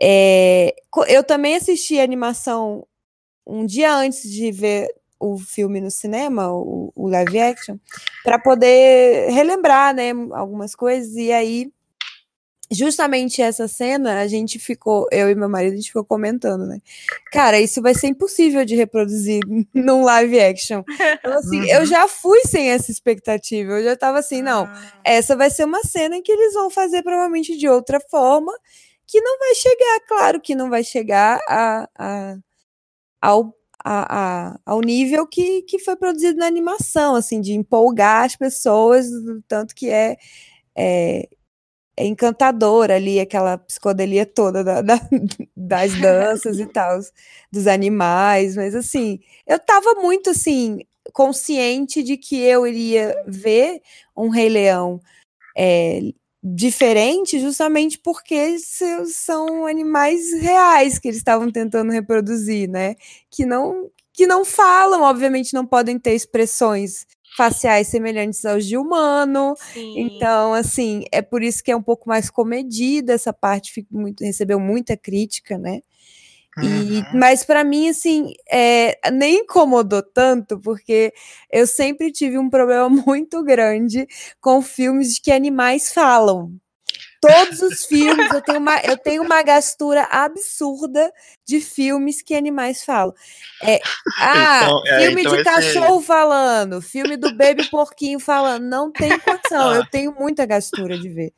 É, 0.00 0.74
eu 1.08 1.22
também 1.24 1.56
assisti 1.56 1.98
a 1.98 2.04
animação 2.04 2.86
um 3.46 3.66
dia 3.66 3.94
antes 3.94 4.30
de 4.30 4.50
ver 4.50 4.88
o 5.20 5.38
filme 5.38 5.80
no 5.80 5.90
cinema, 5.90 6.52
o, 6.52 6.92
o 6.94 7.08
live 7.08 7.38
action, 7.38 7.78
para 8.24 8.38
poder 8.38 9.30
relembrar, 9.30 9.94
né, 9.94 10.10
algumas 10.32 10.74
coisas. 10.74 11.14
E 11.16 11.32
aí, 11.32 11.72
justamente 12.70 13.42
essa 13.42 13.68
cena, 13.68 14.20
a 14.20 14.26
gente 14.26 14.58
ficou, 14.58 15.06
eu 15.10 15.30
e 15.30 15.34
meu 15.34 15.48
marido, 15.48 15.74
a 15.74 15.76
gente 15.76 15.88
ficou 15.88 16.04
comentando, 16.04 16.66
né? 16.66 16.80
Cara, 17.30 17.60
isso 17.60 17.82
vai 17.82 17.94
ser 17.94 18.08
impossível 18.08 18.64
de 18.64 18.74
reproduzir 18.74 19.40
num 19.74 20.02
live 20.02 20.40
action. 20.40 20.82
Então, 20.88 21.32
assim, 21.38 21.60
uhum. 21.60 21.66
eu 21.66 21.86
já 21.86 22.08
fui 22.08 22.40
sem 22.46 22.70
essa 22.70 22.90
expectativa. 22.90 23.72
Eu 23.72 23.84
já 23.84 23.96
tava 23.96 24.18
assim, 24.18 24.42
não, 24.42 24.64
ah. 24.64 24.92
essa 25.04 25.36
vai 25.36 25.50
ser 25.50 25.64
uma 25.64 25.82
cena 25.82 26.16
em 26.16 26.22
que 26.22 26.32
eles 26.32 26.54
vão 26.54 26.70
fazer 26.70 27.02
provavelmente 27.02 27.56
de 27.56 27.68
outra 27.68 28.00
forma, 28.10 28.52
que 29.06 29.20
não 29.20 29.38
vai 29.38 29.54
chegar, 29.54 30.00
claro 30.08 30.40
que 30.40 30.54
não 30.54 30.70
vai 30.70 30.82
chegar 30.82 31.40
a, 31.48 31.88
a 31.98 32.36
ao 33.20 33.54
a, 33.84 34.54
a, 34.54 34.60
ao 34.64 34.80
nível 34.80 35.26
que, 35.26 35.60
que 35.62 35.78
foi 35.78 35.94
produzido 35.94 36.38
na 36.38 36.46
animação, 36.46 37.14
assim, 37.14 37.38
de 37.38 37.52
empolgar 37.52 38.24
as 38.24 38.34
pessoas, 38.34 39.06
tanto 39.46 39.74
que 39.74 39.90
é, 39.90 40.16
é, 40.74 41.28
é 41.96 42.04
encantadora 42.06 42.96
ali, 42.96 43.20
aquela 43.20 43.58
psicodelia 43.58 44.26
toda 44.26 44.64
da, 44.64 44.82
da, 44.82 45.00
das 45.56 45.94
danças 46.00 46.58
e 46.58 46.66
tal, 46.72 46.98
dos 47.52 47.66
animais, 47.66 48.56
mas 48.56 48.74
assim, 48.74 49.20
eu 49.46 49.58
tava 49.58 49.94
muito 49.94 50.30
assim, 50.30 50.80
consciente 51.12 52.02
de 52.02 52.16
que 52.16 52.40
eu 52.40 52.66
iria 52.66 53.14
ver 53.26 53.80
um 54.16 54.28
Rei 54.28 54.48
Leão 54.48 55.00
é, 55.56 56.00
diferente 56.42 57.40
justamente 57.40 57.98
porque 57.98 58.58
são 59.06 59.66
animais 59.66 60.32
reais 60.34 60.98
que 60.98 61.08
eles 61.08 61.18
estavam 61.18 61.50
tentando 61.50 61.90
reproduzir, 61.92 62.68
né? 62.68 62.96
Que 63.30 63.46
não 63.46 63.90
que 64.12 64.26
não 64.28 64.44
falam, 64.44 65.02
obviamente 65.02 65.54
não 65.54 65.66
podem 65.66 65.98
ter 65.98 66.14
expressões 66.14 67.04
faciais 67.36 67.88
semelhantes 67.88 68.44
aos 68.44 68.66
de 68.66 68.76
humano. 68.76 69.54
Sim. 69.72 69.94
Então, 69.98 70.54
assim, 70.54 71.04
é 71.12 71.20
por 71.22 71.42
isso 71.42 71.62
que 71.62 71.70
é 71.70 71.76
um 71.76 71.82
pouco 71.82 72.08
mais 72.08 72.30
comedida 72.30 73.12
essa 73.12 73.32
parte, 73.32 73.86
muito, 73.90 74.24
recebeu 74.24 74.60
muita 74.60 74.96
crítica, 74.96 75.58
né? 75.58 75.80
E, 76.62 76.98
uhum. 76.98 77.02
Mas 77.14 77.44
para 77.44 77.64
mim, 77.64 77.88
assim, 77.88 78.32
é, 78.50 78.96
nem 79.10 79.40
incomodou 79.40 80.02
tanto, 80.02 80.58
porque 80.60 81.12
eu 81.50 81.66
sempre 81.66 82.12
tive 82.12 82.38
um 82.38 82.48
problema 82.48 82.88
muito 83.06 83.42
grande 83.42 84.06
com 84.40 84.62
filmes 84.62 85.14
de 85.14 85.20
que 85.20 85.32
animais 85.32 85.92
falam. 85.92 86.52
Todos 87.26 87.62
os 87.62 87.84
filmes, 87.86 88.30
eu 88.32 88.42
tenho 88.42 88.58
uma, 88.58 88.78
eu 88.80 88.98
tenho 88.98 89.22
uma 89.22 89.42
gastura 89.42 90.04
absurda 90.10 91.10
de 91.46 91.60
filmes 91.60 92.20
que 92.20 92.34
animais 92.34 92.84
falam. 92.84 93.14
É, 93.62 93.80
ah, 94.18 94.60
então, 94.62 94.82
é, 94.86 95.06
filme 95.06 95.20
então 95.22 95.36
de 95.36 95.44
cachorro 95.44 96.00
falando, 96.02 96.82
filme 96.82 97.16
do 97.16 97.34
Baby 97.34 97.68
Porquinho 97.70 98.20
falando, 98.20 98.64
não 98.64 98.92
tem 98.92 99.18
condição, 99.18 99.70
ah. 99.70 99.76
eu 99.76 99.86
tenho 99.86 100.14
muita 100.18 100.44
gastura 100.44 100.98
de 100.98 101.08
ver. 101.08 101.32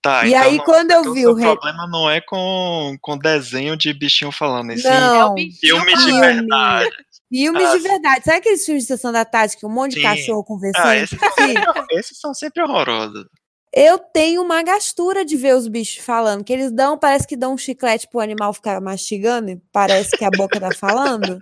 Tá, 0.00 0.26
e 0.26 0.34
então 0.34 0.42
aí, 0.42 0.56
não, 0.58 0.64
quando 0.64 0.90
eu 0.90 1.00
então 1.00 1.14
vi 1.14 1.26
o. 1.26 1.32
O 1.32 1.40
problema 1.40 1.86
não 1.88 2.10
é 2.10 2.20
com, 2.20 2.96
com 3.00 3.16
desenho 3.16 3.76
de 3.76 3.92
bichinho 3.92 4.30
falando, 4.30 4.72
é 4.72 4.76
sim 4.76 4.88
não, 4.88 5.34
filme 5.58 5.96
de 5.96 6.12
verdade. 6.20 6.90
Filmes 7.32 7.64
ah, 7.64 7.72
de 7.72 7.78
verdade. 7.80 8.24
Sabe 8.24 8.38
aqueles 8.38 8.64
filmes 8.64 8.84
de 8.84 8.88
sessão 8.88 9.10
da 9.10 9.24
tarde 9.24 9.56
que 9.56 9.66
um 9.66 9.70
monte 9.70 9.94
sim. 9.94 10.00
de 10.00 10.06
cachorro 10.06 10.44
conversando? 10.44 10.86
Ah, 10.86 10.96
esses, 10.96 11.18
esses 11.90 12.20
são 12.20 12.34
sempre 12.34 12.62
horrorosos. 12.62 13.24
Eu 13.76 13.98
tenho 13.98 14.40
uma 14.40 14.62
gastura 14.62 15.24
de 15.24 15.36
ver 15.36 15.56
os 15.56 15.66
bichos 15.66 15.96
falando, 16.04 16.44
que 16.44 16.52
eles 16.52 16.70
dão, 16.70 16.96
parece 16.96 17.26
que 17.26 17.36
dão 17.36 17.54
um 17.54 17.58
chiclete 17.58 18.06
pro 18.06 18.20
animal 18.20 18.52
ficar 18.52 18.80
mastigando, 18.80 19.50
e 19.50 19.60
parece 19.72 20.16
que 20.16 20.24
a 20.24 20.30
boca 20.30 20.60
tá 20.60 20.70
falando. 20.72 21.36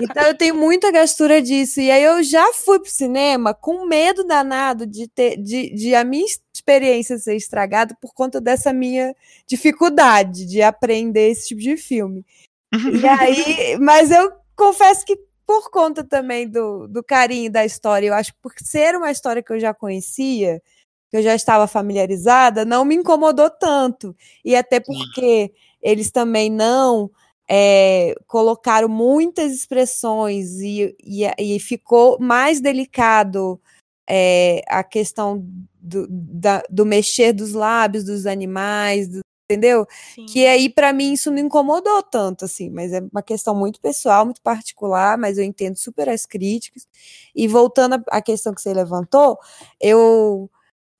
Então 0.00 0.22
eu 0.22 0.34
tenho 0.34 0.54
muita 0.54 0.90
gastura 0.90 1.42
disso. 1.42 1.78
E 1.78 1.90
aí 1.90 2.02
eu 2.02 2.22
já 2.22 2.50
fui 2.54 2.80
pro 2.80 2.90
cinema 2.90 3.52
com 3.52 3.84
medo 3.84 4.24
danado 4.24 4.86
de 4.86 5.06
ter 5.06 5.36
de, 5.36 5.68
de 5.74 5.94
a 5.94 6.02
minha 6.02 6.24
experiência 6.54 7.18
ser 7.18 7.36
estragada 7.36 7.94
por 8.00 8.14
conta 8.14 8.40
dessa 8.40 8.72
minha 8.72 9.14
dificuldade 9.46 10.46
de 10.46 10.62
aprender 10.62 11.28
esse 11.28 11.48
tipo 11.48 11.60
de 11.60 11.76
filme. 11.76 12.24
e 12.72 13.06
aí, 13.06 13.76
mas 13.80 14.10
eu 14.10 14.32
confesso 14.56 15.04
que 15.04 15.18
por 15.46 15.70
conta 15.70 16.02
também 16.02 16.48
do, 16.48 16.86
do 16.88 17.02
carinho 17.02 17.50
da 17.50 17.66
história, 17.66 18.06
eu 18.06 18.14
acho 18.14 18.32
que 18.32 18.38
por 18.40 18.52
ser 18.62 18.96
uma 18.96 19.10
história 19.10 19.42
que 19.42 19.52
eu 19.52 19.60
já 19.60 19.74
conhecia, 19.74 20.62
que 21.10 21.16
eu 21.16 21.22
já 21.22 21.34
estava 21.34 21.66
familiarizada, 21.66 22.64
não 22.64 22.84
me 22.84 22.94
incomodou 22.94 23.50
tanto. 23.50 24.14
E 24.44 24.54
até 24.54 24.78
porque 24.78 25.52
eles 25.82 26.10
também 26.10 26.50
não 26.50 27.10
é, 27.48 28.14
colocaram 28.28 28.88
muitas 28.88 29.52
expressões 29.52 30.60
e, 30.60 30.96
e, 31.02 31.24
e 31.36 31.58
ficou 31.58 32.16
mais 32.20 32.60
delicado 32.60 33.60
é, 34.08 34.62
a 34.68 34.84
questão 34.84 35.44
do, 35.80 36.06
da, 36.08 36.62
do 36.70 36.86
mexer 36.86 37.32
dos 37.32 37.52
lábios 37.52 38.04
dos 38.04 38.24
animais, 38.24 39.08
do, 39.08 39.20
entendeu? 39.50 39.84
Sim. 40.14 40.26
Que 40.26 40.46
aí 40.46 40.68
para 40.68 40.92
mim 40.92 41.12
isso 41.12 41.30
não 41.30 41.38
incomodou 41.38 42.02
tanto 42.04 42.44
assim, 42.44 42.70
mas 42.70 42.92
é 42.92 43.00
uma 43.12 43.22
questão 43.22 43.54
muito 43.54 43.80
pessoal, 43.80 44.24
muito 44.24 44.40
particular, 44.42 45.18
mas 45.18 45.36
eu 45.36 45.44
entendo 45.44 45.76
super 45.76 46.08
as 46.08 46.24
críticas. 46.24 46.86
E 47.34 47.48
voltando 47.48 48.00
à 48.08 48.22
questão 48.22 48.54
que 48.54 48.62
você 48.62 48.72
levantou, 48.72 49.38
eu 49.80 50.48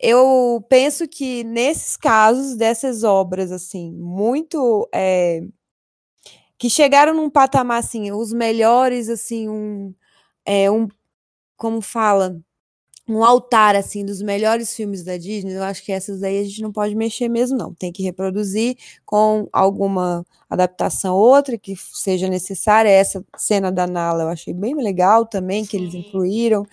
eu 0.00 0.64
penso 0.68 1.06
que 1.08 1.44
nesses 1.44 1.96
casos 1.96 2.56
dessas 2.56 3.04
obras 3.04 3.52
assim 3.52 3.92
muito 3.92 4.88
é, 4.94 5.42
que 6.58 6.70
chegaram 6.70 7.14
num 7.14 7.30
patamar 7.30 7.78
assim 7.80 8.12
os 8.12 8.32
melhores 8.32 9.08
assim 9.08 9.48
um 9.48 9.94
é 10.44 10.70
um 10.70 10.88
como 11.56 11.80
fala? 11.82 12.40
Um 13.08 13.24
altar 13.24 13.76
assim 13.76 14.04
dos 14.04 14.22
melhores 14.22 14.74
filmes 14.74 15.04
da 15.04 15.16
Disney 15.18 15.54
eu 15.54 15.64
acho 15.64 15.84
que 15.84 15.92
essas 15.92 16.22
aí 16.22 16.40
a 16.40 16.44
gente 16.44 16.62
não 16.62 16.72
pode 16.72 16.94
mexer 16.94 17.28
mesmo 17.28 17.58
não. 17.58 17.74
Tem 17.74 17.92
que 17.92 18.02
reproduzir 18.02 18.76
com 19.06 19.48
alguma 19.52 20.24
adaptação 20.50 21.16
outra 21.16 21.58
que 21.58 21.74
seja 21.76 22.28
necessária. 22.28 22.90
Essa 22.90 23.24
cena 23.36 23.72
da 23.72 23.86
Nala 23.86 24.24
eu 24.24 24.28
achei 24.28 24.54
bem 24.54 24.74
legal 24.76 25.26
também 25.26 25.66
que 25.66 25.76
eles 25.76 25.94
incluíram 25.94 26.66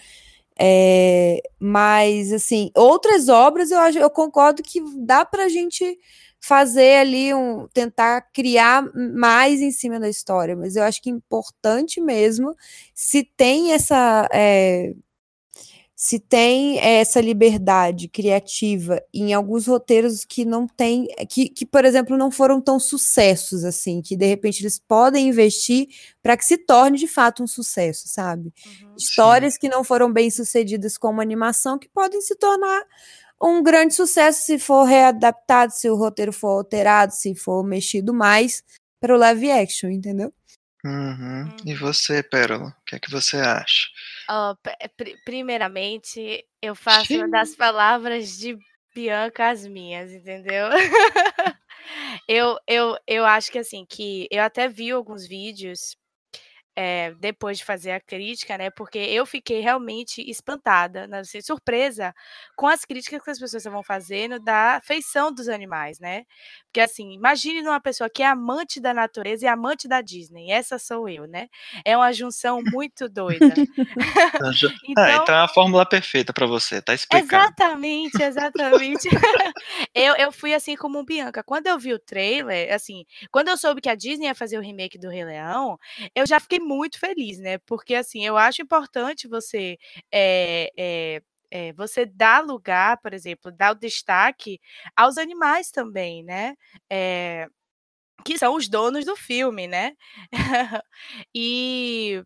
é, 0.59 1.41
mas, 1.59 2.31
assim, 2.31 2.71
outras 2.75 3.29
obras 3.29 3.71
eu, 3.71 3.79
eu 4.01 4.09
concordo 4.09 4.63
que 4.63 4.81
dá 4.98 5.25
para 5.25 5.46
a 5.46 5.50
gente 5.50 5.98
fazer 6.39 6.98
ali 7.00 7.33
um 7.33 7.67
tentar 7.74 8.22
criar 8.33 8.83
mais 8.96 9.61
em 9.61 9.72
cima 9.72 10.00
da 10.00 10.09
história, 10.09 10.55
mas 10.55 10.75
eu 10.75 10.83
acho 10.83 11.01
que 11.01 11.09
é 11.09 11.13
importante 11.13 12.00
mesmo 12.00 12.55
se 12.93 13.24
tem 13.24 13.74
essa 13.74 14.27
é, 14.31 14.93
se 16.00 16.20
tem 16.20 16.77
essa 16.77 17.20
liberdade 17.20 18.07
criativa 18.07 19.01
em 19.12 19.33
alguns 19.33 19.66
roteiros 19.66 20.24
que 20.24 20.46
não 20.46 20.68
tem, 20.68 21.07
que, 21.27 21.50
que, 21.50 21.66
por 21.66 21.83
exemplo, 21.83 22.16
não 22.16 22.29
foram 22.29 22.62
tão 22.62 22.79
sucessos 22.79 23.66
assim, 23.66 24.00
que 24.00 24.16
de 24.16 24.27
repente 24.27 24.62
eles 24.62 24.77
podem 24.77 25.27
investir 25.27 25.88
para 26.22 26.38
que 26.38 26.46
se 26.46 26.55
torne 26.55 27.00
de 27.00 27.07
fato 27.07 27.42
um 27.42 27.48
sucesso, 27.48 28.03
sabe? 28.07 28.53
Uhum. 28.64 28.94
Histórias 28.96 29.55
Sim. 29.55 29.62
que 29.62 29.70
não 29.70 29.83
foram 29.83 30.14
bem 30.14 30.29
sucedidas 30.29 31.00
como 31.00 31.20
animação 31.20 31.79
que 31.79 31.90
podem 31.90 32.22
se 32.22 32.36
tornar 32.36 32.83
um 33.42 33.64
grande 33.64 33.96
sucesso 33.96 34.46
se 34.46 34.60
for 34.60 34.83
readaptado, 34.83 35.74
se 35.74 35.90
o 35.90 35.96
roteiro 35.96 36.31
for 36.31 36.50
alterado, 36.50 37.12
se 37.12 37.33
for 37.33 37.64
mexido 37.64 38.14
mais 38.14 38.64
para 39.00 39.16
o 39.16 39.18
live 39.18 39.50
action, 39.50 39.90
entendeu? 39.90 40.31
Uhum. 40.87 41.50
E 41.65 41.73
uhum. 41.73 41.79
você, 41.79 42.23
Pérola, 42.23 42.69
o 42.69 42.85
que 42.85 42.95
é 42.95 43.00
que 43.00 43.11
você 43.11 43.35
acha? 43.37 43.87
Oh, 44.29 44.55
pr 44.55 45.17
primeiramente, 45.25 46.45
eu 46.61 46.73
faço 46.73 47.13
uma 47.13 47.29
das 47.29 47.55
palavras 47.55 48.37
de 48.37 48.57
Bianca 48.95 49.50
as 49.50 49.67
minhas, 49.67 50.11
entendeu? 50.11 50.69
eu, 52.27 52.57
eu, 52.65 52.97
eu 53.05 53.25
acho 53.25 53.51
que 53.51 53.59
assim, 53.59 53.85
que 53.85 54.27
eu 54.31 54.41
até 54.41 54.69
vi 54.69 54.91
alguns 54.91 55.27
vídeos 55.27 55.97
é, 56.79 57.11
depois 57.16 57.57
de 57.57 57.66
fazer 57.66 57.90
a 57.90 58.00
crítica, 58.00 58.55
né? 58.55 58.70
Porque 58.70 59.00
eu 59.00 59.25
fiquei 59.25 59.61
realmente 59.61 60.22
espantada, 60.29 61.07
né, 61.07 61.22
assim, 61.22 61.42
surpresa 61.42 62.13
com 62.55 62.68
as 62.68 62.85
críticas 62.85 63.20
que 63.24 63.31
as 63.31 63.40
pessoas 63.40 63.63
vão 63.63 63.81
fazendo 63.81 64.40
da 64.40 64.79
feição 64.83 65.33
dos 65.33 65.50
animais, 65.50 66.00
né? 66.00 66.25
Porque 66.66 66.79
assim, 66.79 67.13
imagine 67.13 67.61
uma 67.61 67.81
pessoa 67.81 68.07
que 68.07 68.22
é 68.22 68.27
amante 68.27 68.79
da 68.79 68.94
natureza 68.94 69.46
e 69.46 69.48
amante 69.48 69.87
da 69.87 70.01
Disney. 70.01 70.51
Essa 70.51 70.77
sou 70.77 71.09
eu, 71.09 71.25
né? 71.25 71.48
É 71.83 71.98
uma 71.98 72.13
junção 72.13 72.61
muito 72.72 73.09
doida. 73.09 73.46
então, 74.87 75.03
ah, 75.03 75.16
então 75.16 75.35
é 75.35 75.40
a 75.40 75.48
fórmula 75.48 75.83
perfeita 75.83 76.31
para 76.31 76.46
você, 76.46 76.79
tá 76.79 76.94
explicado. 76.94 77.25
Exatamente, 77.25 78.22
exatamente. 78.22 79.09
eu, 79.96 80.16
eu 80.16 80.31
fui 80.31 80.53
assim 80.53 80.75
como 80.75 81.00
um 81.00 81.05
Bianca. 81.05 81.44
Quando 81.44 81.66
eu 81.66 81.79
vi 81.79 81.92
o 81.92 81.98
trailer, 81.98 82.72
assim, 82.72 83.03
quando 83.31 83.48
eu 83.48 83.57
soube 83.57 83.81
que 83.81 83.90
a 83.90 83.96
Disney 83.96 84.27
ia 84.27 84.35
fazer 84.35 84.59
o 84.59 84.61
remake 84.61 85.00
do 85.00 85.09
Rei 85.09 85.25
Leão, 85.25 85.79
eu 86.13 86.27
já 86.27 86.40
fiquei 86.40 86.59
muito 86.68 87.00
feliz, 87.00 87.40
né? 87.40 87.58
Porque 87.60 87.96
assim, 87.96 88.25
eu 88.25 88.38
acho 88.38 88.62
importante 88.62 89.27
você 89.27 89.77
é, 90.12 90.72
é, 90.77 91.22
é, 91.51 91.74
você 91.74 92.06
dá 92.06 92.40
lugar, 92.42 93.00
por 93.01 93.14
exemplo, 93.14 93.51
dar 93.51 93.72
o 93.74 93.80
destaque 93.80 94.60
aos 94.96 95.18
animais 95.18 95.72
também, 95.72 96.24
né? 96.24 96.56
É, 96.92 97.48
que 98.25 98.38
são 98.38 98.56
os 98.56 98.68
donos 98.70 99.06
do 99.06 99.16
filme, 99.16 99.68
né? 99.68 99.94
e 101.36 102.24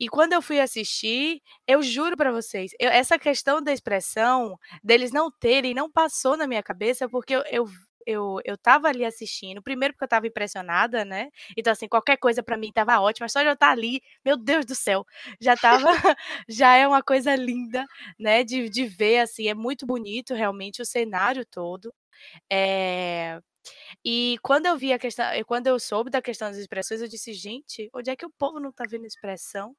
e 0.00 0.08
quando 0.08 0.34
eu 0.34 0.42
fui 0.42 0.60
assistir, 0.60 1.40
eu 1.66 1.82
juro 1.82 2.16
para 2.16 2.30
vocês, 2.32 2.72
eu, 2.80 2.90
essa 2.90 3.18
questão 3.18 3.62
da 3.62 3.72
expressão 3.72 4.58
deles 4.84 5.12
não 5.12 5.30
terem 5.30 5.74
não 5.74 5.90
passou 5.90 6.36
na 6.36 6.46
minha 6.46 6.62
cabeça 6.62 7.08
porque 7.08 7.34
eu, 7.36 7.42
eu 7.50 7.66
eu, 8.06 8.38
eu 8.44 8.56
tava 8.58 8.88
ali 8.88 9.04
assistindo, 9.04 9.62
primeiro 9.62 9.94
porque 9.94 10.04
eu 10.04 10.08
tava 10.08 10.26
impressionada, 10.26 11.04
né? 11.04 11.30
Então, 11.56 11.72
assim, 11.72 11.88
qualquer 11.88 12.16
coisa 12.18 12.42
para 12.42 12.56
mim 12.56 12.72
tava 12.72 13.00
ótima, 13.00 13.28
só 13.28 13.40
de 13.42 13.48
eu 13.48 13.52
estar 13.54 13.66
tá 13.68 13.72
ali, 13.72 14.00
meu 14.24 14.36
Deus 14.36 14.64
do 14.66 14.74
céu, 14.74 15.04
já 15.40 15.56
tava, 15.56 15.88
já 16.48 16.76
é 16.76 16.86
uma 16.86 17.02
coisa 17.02 17.34
linda, 17.36 17.84
né? 18.18 18.44
De, 18.44 18.68
de 18.68 18.86
ver, 18.86 19.20
assim, 19.20 19.48
é 19.48 19.54
muito 19.54 19.86
bonito 19.86 20.34
realmente 20.34 20.82
o 20.82 20.86
cenário 20.86 21.44
todo. 21.46 21.92
É... 22.50 23.40
E 24.04 24.38
quando 24.42 24.66
eu 24.66 24.76
vi 24.78 24.92
a 24.92 24.98
questão, 24.98 25.26
quando 25.46 25.66
eu 25.68 25.78
soube 25.80 26.10
da 26.10 26.22
questão 26.22 26.48
das 26.50 26.58
expressões, 26.58 27.00
eu 27.02 27.08
disse, 27.08 27.32
gente, 27.34 27.88
onde 27.94 28.10
é 28.10 28.16
que 28.16 28.26
o 28.26 28.30
povo 28.38 28.60
não 28.60 28.72
tá 28.72 28.84
vendo 28.88 29.06
expressão? 29.06 29.74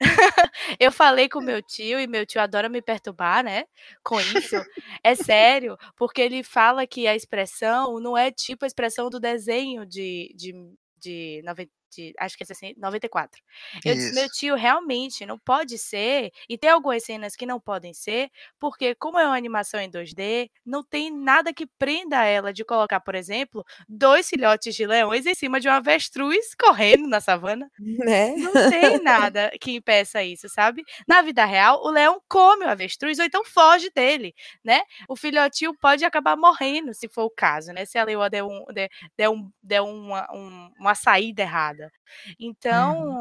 Eu 0.80 0.90
falei 0.92 1.28
com 1.28 1.40
meu 1.40 1.62
tio 1.62 2.00
e 2.00 2.06
meu 2.06 2.24
tio 2.26 2.40
adora 2.40 2.68
me 2.68 2.82
perturbar, 2.82 3.44
né, 3.44 3.64
com 4.02 4.20
isso. 4.20 4.56
É 5.04 5.14
sério, 5.14 5.76
porque 5.96 6.20
ele 6.22 6.42
fala 6.42 6.86
que 6.86 7.06
a 7.06 7.14
expressão 7.14 8.00
não 8.00 8.16
é 8.16 8.30
tipo 8.30 8.64
a 8.64 8.68
expressão 8.68 9.10
do 9.10 9.20
desenho 9.20 9.86
de 9.86 10.32
de 10.36 10.54
de 10.98 11.42
de, 11.90 12.14
acho 12.18 12.36
que 12.36 12.44
é 12.44 12.46
assim, 12.50 12.74
94. 12.76 13.40
Eu 13.84 13.94
disse, 13.94 14.14
meu 14.14 14.28
tio, 14.28 14.54
realmente 14.54 15.26
não 15.26 15.38
pode 15.38 15.76
ser, 15.78 16.30
e 16.48 16.56
tem 16.56 16.70
algumas 16.70 17.02
cenas 17.04 17.34
que 17.36 17.46
não 17.46 17.60
podem 17.60 17.92
ser, 17.92 18.30
porque 18.58 18.94
como 18.94 19.18
é 19.18 19.26
uma 19.26 19.36
animação 19.36 19.80
em 19.80 19.90
2D, 19.90 20.50
não 20.64 20.82
tem 20.82 21.10
nada 21.10 21.52
que 21.52 21.66
prenda 21.66 22.24
ela 22.24 22.52
de 22.52 22.64
colocar, 22.64 23.00
por 23.00 23.14
exemplo, 23.14 23.64
dois 23.88 24.28
filhotes 24.28 24.74
de 24.74 24.86
leões 24.86 25.26
em 25.26 25.34
cima 25.34 25.60
de 25.60 25.68
um 25.68 25.72
avestruz 25.72 26.54
correndo 26.54 27.08
na 27.08 27.20
savana. 27.20 27.70
Né? 27.78 28.34
Não 28.36 28.52
tem 28.70 28.98
nada 29.02 29.50
que 29.60 29.72
impeça 29.72 30.22
isso, 30.22 30.48
sabe? 30.48 30.82
Na 31.06 31.22
vida 31.22 31.44
real, 31.44 31.82
o 31.82 31.90
leão 31.90 32.20
come 32.28 32.64
o 32.64 32.68
avestruz 32.68 33.18
ou 33.18 33.24
então 33.24 33.44
foge 33.44 33.90
dele, 33.94 34.34
né? 34.64 34.82
O 35.08 35.16
filhotinho 35.16 35.74
pode 35.78 36.04
acabar 36.04 36.36
morrendo, 36.36 36.94
se 36.94 37.08
for 37.08 37.24
o 37.24 37.30
caso, 37.30 37.72
né? 37.72 37.84
Se 37.84 37.98
a 37.98 38.04
leoa 38.04 38.30
der, 38.30 38.44
um, 38.44 38.64
der, 38.72 38.88
der, 39.16 39.30
um, 39.30 39.50
der 39.62 39.82
uma, 39.82 40.26
um, 40.32 40.70
uma 40.78 40.94
saída 40.94 41.42
errada 41.42 41.79
nada. 41.80 41.92
Então, 42.38 42.94
uhum. 42.94 43.16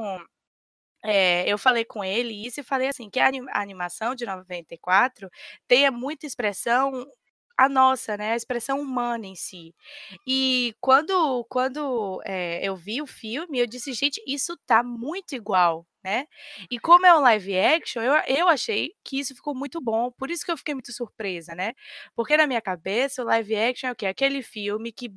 é, 1.03 1.49
eu 1.49 1.57
falei 1.57 1.85
com 1.85 2.03
ele 2.03 2.45
isso 2.45 2.59
e 2.59 2.63
falei 2.63 2.89
assim, 2.89 3.09
que 3.09 3.19
a 3.19 3.29
animação 3.53 4.13
de 4.15 4.25
94 4.25 5.29
tenha 5.67 5.91
muita 5.91 6.25
expressão 6.25 7.05
a 7.57 7.67
nossa, 7.69 8.15
né, 8.17 8.31
a 8.33 8.35
expressão 8.37 8.79
humana 8.81 9.25
em 9.27 9.35
si. 9.35 9.73
E 10.27 10.73
quando 10.81 11.45
quando, 11.49 12.21
eh, 12.25 12.61
eu 12.63 12.75
vi 12.75 13.01
o 13.01 13.07
filme, 13.07 13.59
eu 13.59 13.67
disse: 13.67 13.91
"Gente, 13.93 14.21
isso 14.27 14.57
tá 14.65 14.81
muito 14.83 15.35
igual", 15.35 15.85
né. 16.03 16.25
E 16.71 16.79
como 16.79 17.05
é 17.05 17.13
um 17.17 17.21
live 17.21 17.57
action, 17.59 18.01
eu 18.03 18.13
eu 18.27 18.47
achei 18.49 18.93
que 19.03 19.19
isso 19.19 19.35
ficou 19.35 19.53
muito 19.55 19.81
bom, 19.81 20.09
por 20.11 20.31
isso 20.31 20.45
que 20.45 20.51
eu 20.51 20.57
fiquei 20.57 20.73
muito 20.75 20.93
surpresa, 20.93 21.53
né. 21.55 21.73
Porque 22.15 22.37
na 22.37 22.47
minha 22.47 22.61
cabeça 22.61 23.21
o 23.23 23.25
live 23.25 23.55
action 23.55 23.89
é 23.89 23.93
o 23.93 23.95
quê? 23.95 24.05
Aquele 24.07 24.41
filme 24.43 24.91
que 24.93 25.09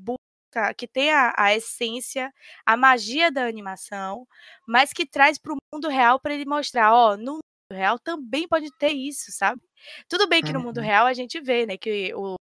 que 0.77 0.87
tem 0.89 1.11
a 1.13 1.33
a 1.37 1.55
essência, 1.55 2.33
a 2.67 2.77
magia 2.77 3.31
da 3.31 3.47
animação, 3.47 4.27
mas 4.67 4.93
que 4.93 5.07
traz 5.07 5.39
para 5.39 5.53
o 5.55 5.57
mundo 5.73 5.89
real 5.89 6.21
para 6.21 6.35
ele 6.35 6.45
mostrar: 6.47 6.93
"Ó, 6.95 7.17
no 7.17 7.35
mundo 7.35 7.43
real 7.73 7.99
também 7.99 8.47
pode 8.49 8.71
ter 8.73 8.91
isso", 8.93 9.33
sabe. 9.33 9.61
Tudo 10.09 10.29
bem 10.29 10.43
que 10.43 10.53
no 10.53 10.61
mundo 10.61 10.81
Uhum. 10.81 10.83
real 10.83 11.07
a 11.07 11.15
gente 11.15 11.41
vê, 11.41 11.67
né, 11.67 11.77
que 11.77 12.15
o 12.15 12.37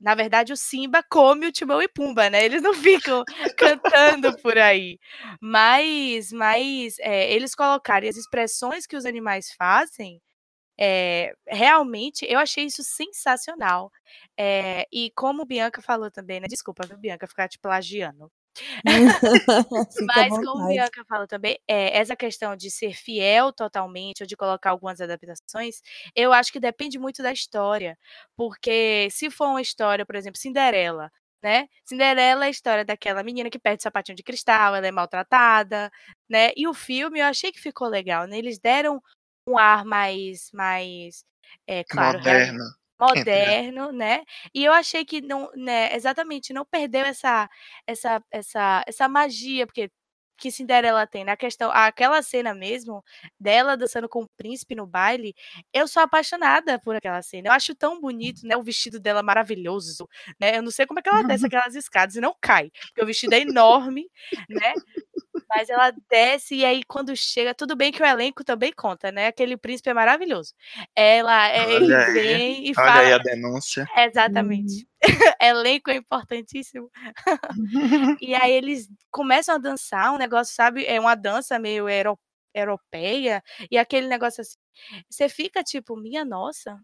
na 0.00 0.14
verdade 0.14 0.52
o 0.52 0.56
Simba 0.56 1.02
come 1.08 1.46
o 1.46 1.52
Timão 1.52 1.80
e 1.82 1.88
Pumba, 1.88 2.28
né, 2.30 2.44
eles 2.44 2.62
não 2.62 2.74
ficam 3.02 3.24
cantando 3.56 4.34
por 4.34 4.58
aí. 4.58 4.98
Mas 5.40 6.32
mas, 6.32 6.98
eh, 7.00 7.32
eles 7.32 7.54
colocarem 7.54 8.08
as 8.08 8.16
expressões 8.16 8.86
que 8.86 8.96
os 8.96 9.06
animais 9.06 9.52
fazem, 9.56 10.20
eh, 10.78 11.34
realmente 11.48 12.26
eu 12.28 12.38
achei 12.40 12.64
isso 12.66 12.84
sensacional. 12.84 13.92
Eh, 14.38 14.86
e 14.92 15.10
como 15.14 15.44
Bianca 15.44 15.80
falou 15.82 16.10
também, 16.10 16.40
né 16.40 16.46
desculpa 16.48 16.86
viu 16.86 16.98
Bianca, 16.98 17.26
ficar 17.28 17.48
te 17.48 17.58
plagiando. 17.58 18.30
Mas 20.00 20.38
como. 20.38 20.66
Bianca 20.66 21.04
falou 21.08 21.26
também, 21.26 21.58
eh, 21.68 21.98
essa 21.98 22.16
questão 22.16 22.56
de 22.56 22.70
ser 22.70 22.94
fiel 22.94 23.52
totalmente 23.52 24.22
ou 24.22 24.26
de 24.26 24.36
colocar 24.36 24.70
algumas 24.70 25.00
adaptações, 25.00 25.80
eu 26.16 26.32
acho 26.32 26.52
que 26.52 26.60
depende 26.60 26.98
muito 26.98 27.22
da 27.22 27.32
história, 27.32 27.98
porque 28.36 29.08
se 29.10 29.30
for 29.30 29.48
uma 29.48 29.62
história, 29.62 30.06
por 30.06 30.16
exemplo, 30.16 30.40
Cinderela, 30.40 31.10
né, 31.42 31.68
Cinderela 31.84 32.44
é 32.46 32.48
a 32.48 32.50
história 32.50 32.84
daquela 32.84 33.22
menina 33.24 33.50
que 33.50 33.58
perde 33.58 33.80
o 33.80 33.84
sapatinho 33.84 34.16
de 34.16 34.22
cristal, 34.24 34.74
ela 34.76 34.86
é 34.86 34.92
maltratada, 34.92 35.90
né, 36.28 36.52
e 36.56 36.68
o 36.68 36.74
filme 36.74 37.20
eu 37.20 37.26
achei 37.26 37.52
que 37.52 37.60
ficou 37.60 37.88
legal, 37.88 38.26
né, 38.26 38.38
eles 38.38 38.58
deram 38.60 39.00
um 39.48 39.58
ar 39.58 39.84
mais 39.84 40.50
mais, 40.52 41.24
eh, 41.68 41.84
claro, 41.84 42.20
Moderno, 42.20 42.64
moderno, 43.00 43.92
né, 43.92 44.22
e 44.54 44.64
eu 44.64 44.72
achei 44.72 45.04
que 45.04 45.20
não 45.20 45.50
né, 45.56 45.94
exatamente, 45.94 46.52
não 46.52 46.64
perdeu 46.64 47.02
essa 47.04 47.48
essa 47.86 48.22
essa 48.30 48.84
essa 48.86 49.08
magia, 49.08 49.66
porque 49.66 49.90
que 50.36 50.50
Cinderela 50.50 51.06
tem, 51.06 51.24
na 51.24 51.36
questão 51.36 51.70
aquela 51.72 52.20
cena 52.22 52.52
mesmo, 52.54 53.04
dela 53.38 53.76
dançando 53.76 54.08
com 54.08 54.22
o 54.24 54.28
príncipe 54.36 54.74
no 54.74 54.84
baile, 54.86 55.32
eu 55.72 55.86
sou 55.86 56.02
apaixonada 56.02 56.78
por 56.80 56.96
aquela 56.96 57.22
cena, 57.22 57.48
eu 57.48 57.52
acho 57.52 57.74
tão 57.74 58.00
bonito, 58.00 58.44
né, 58.46 58.56
o 58.56 58.62
vestido 58.62 58.98
dela 59.00 59.22
maravilhoso, 59.22 60.08
né, 60.40 60.56
eu 60.58 60.62
não 60.62 60.70
sei 60.72 60.86
como 60.86 60.98
é 60.98 61.02
que 61.02 61.08
ela 61.08 61.22
desce 61.22 61.46
aquelas 61.52 61.74
escadas 61.76 62.16
e 62.16 62.20
não 62.20 62.34
cai, 62.40 62.70
porque 62.88 63.02
o 63.02 63.06
vestido 63.06 63.32
é 63.34 63.40
enorme, 63.40 64.08
né, 64.48 64.74
mas 65.48 65.70
ela 65.70 65.92
desce 66.10 66.56
e 66.56 66.64
aí 66.64 66.82
quando 66.84 67.14
chega 67.16 67.54
tudo 67.54 67.76
bem 67.76 67.92
que 67.92 68.02
o 68.02 68.06
elenco 68.06 68.44
também 68.44 68.72
conta, 68.72 69.12
né, 69.12 69.26
aquele 69.28 69.56
príncipe 69.56 69.90
é 69.90 69.94
maravilhoso. 69.94 70.54
Ela 70.96 71.48
eh, 71.50 71.72
ele 71.74 71.92
Olha 71.92 71.98
aí, 71.98 72.42
vem 72.44 72.68
e 72.70 72.74
olha 72.78 73.00
aí 73.00 73.12
fala 73.12 73.14
a 73.14 73.18
denúncia. 73.18 73.88
exatamente. 73.98 74.86
Elenco 75.42 75.90
é 75.90 75.96
importantíssimo. 75.96 76.90
E 78.20 78.34
aí 78.34 78.52
eles 78.52 78.88
começam 79.10 79.54
a 79.56 79.58
dançar 79.58 80.12
um 80.14 80.18
negócio, 80.18 80.54
sabe, 80.54 80.84
é 80.86 81.00
uma 81.00 81.14
dança 81.16 81.58
meio 81.58 81.86
europeia, 82.54 83.42
e 83.70 83.78
aquele 83.78 84.08
negócio 84.08 84.42
assim, 84.42 84.56
você 85.10 85.28
fica 85.28 85.62
tipo: 85.64 85.96
"Minha 85.96 86.24
nossa". 86.24 86.78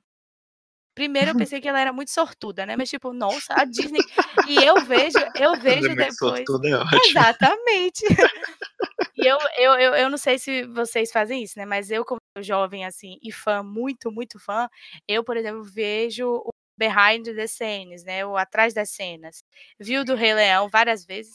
Primeiro 0.97 1.31
eu 1.31 1.37
pensei 1.37 1.61
que 1.61 1.69
ela 1.69 1.81
era 1.81 1.93
muito 1.93 2.11
sortuda, 2.11 2.67
né, 2.67 2.77
mas 2.77 2.91
tipo, 2.91 3.13
nossa, 3.13 3.55
a 3.55 3.65
Disney 3.65 4.01
e 4.49 4.63
eu 4.65 4.81
vejo 4.81 5.19
eu 5.37 5.55
é 5.55 5.59
vejo 5.59 5.95
muito 5.95 5.97
depois 5.97 6.49
sortuda 6.49 6.69
é 6.69 6.77
ótimo. 6.77 7.01
exatamente. 7.07 8.05
E 9.17 9.27
eu 9.27 9.39
eu 9.59 9.73
eu 9.75 9.95
eu 9.95 10.11
não 10.11 10.19
sei 10.19 10.39
se 10.39 10.65
vocês 10.67 11.13
fazem 11.13 11.43
isso, 11.43 11.59
né, 11.59 11.67
mas 11.67 11.91
eu 11.91 12.05
como 12.05 12.21
jovem, 12.41 12.85
assim, 12.87 13.19
e 13.23 13.33
fã, 13.33 13.63
muito, 13.63 14.11
muito 14.13 14.39
fã, 14.39 14.69
eu, 15.09 15.25
por 15.25 15.37
exemplo, 15.37 15.63
vejo 15.65 16.27
o 16.29 16.51
behind 16.79 17.27
the 17.37 17.47
scenes, 17.47 18.05
né, 18.05 18.25
o 18.27 18.37
atrás 18.37 18.75
das 18.75 18.91
cenas. 18.91 19.43
Vi 19.79 19.99
o 19.99 20.05
do 20.05 20.15
Rei 20.17 20.35
Leão 20.35 20.69
várias 20.69 21.05
vezes, 21.07 21.35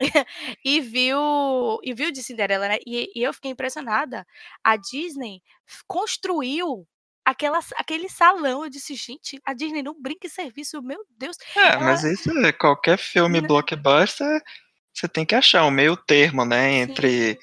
e 0.64 0.80
vi 0.80 1.14
o 1.14 1.80
e 1.84 1.94
vi 1.94 2.06
o 2.06 2.12
de 2.12 2.22
Cinderela, 2.22 2.68
né, 2.68 2.78
e 2.86 3.10
e 3.14 3.22
eu 3.22 3.32
fiquei 3.34 3.50
impressionada, 3.52 4.26
a 4.64 4.76
Disney 4.76 5.42
construiu 5.88 6.86
aquela 7.26 7.60
aquele 7.76 8.08
salão, 8.10 8.64
eu 8.64 8.70
disse: 8.70 8.94
"Gente, 8.96 9.40
a 9.44 9.54
Disney 9.54 9.82
não 9.82 10.00
brinca 10.00 10.26
em 10.28 10.30
serviço, 10.30 10.82
meu 10.82 11.04
Deus". 11.18 11.36
É, 11.56 11.78
Ela 11.78 11.78
mas 11.78 12.02
isso 12.04 12.30
é 12.44 12.52
qualquer 12.52 12.98
filme 12.98 13.40
Né. 13.40 13.40
blockbuster, 13.40 14.42
você 14.94 15.08
tem 15.08 15.24
que 15.26 15.34
achar 15.34 15.64
um 15.64 15.70
meio 15.70 15.96
termo, 15.96 16.44
né, 16.44 16.72
entre 16.74 17.38
Sim. 17.38 17.40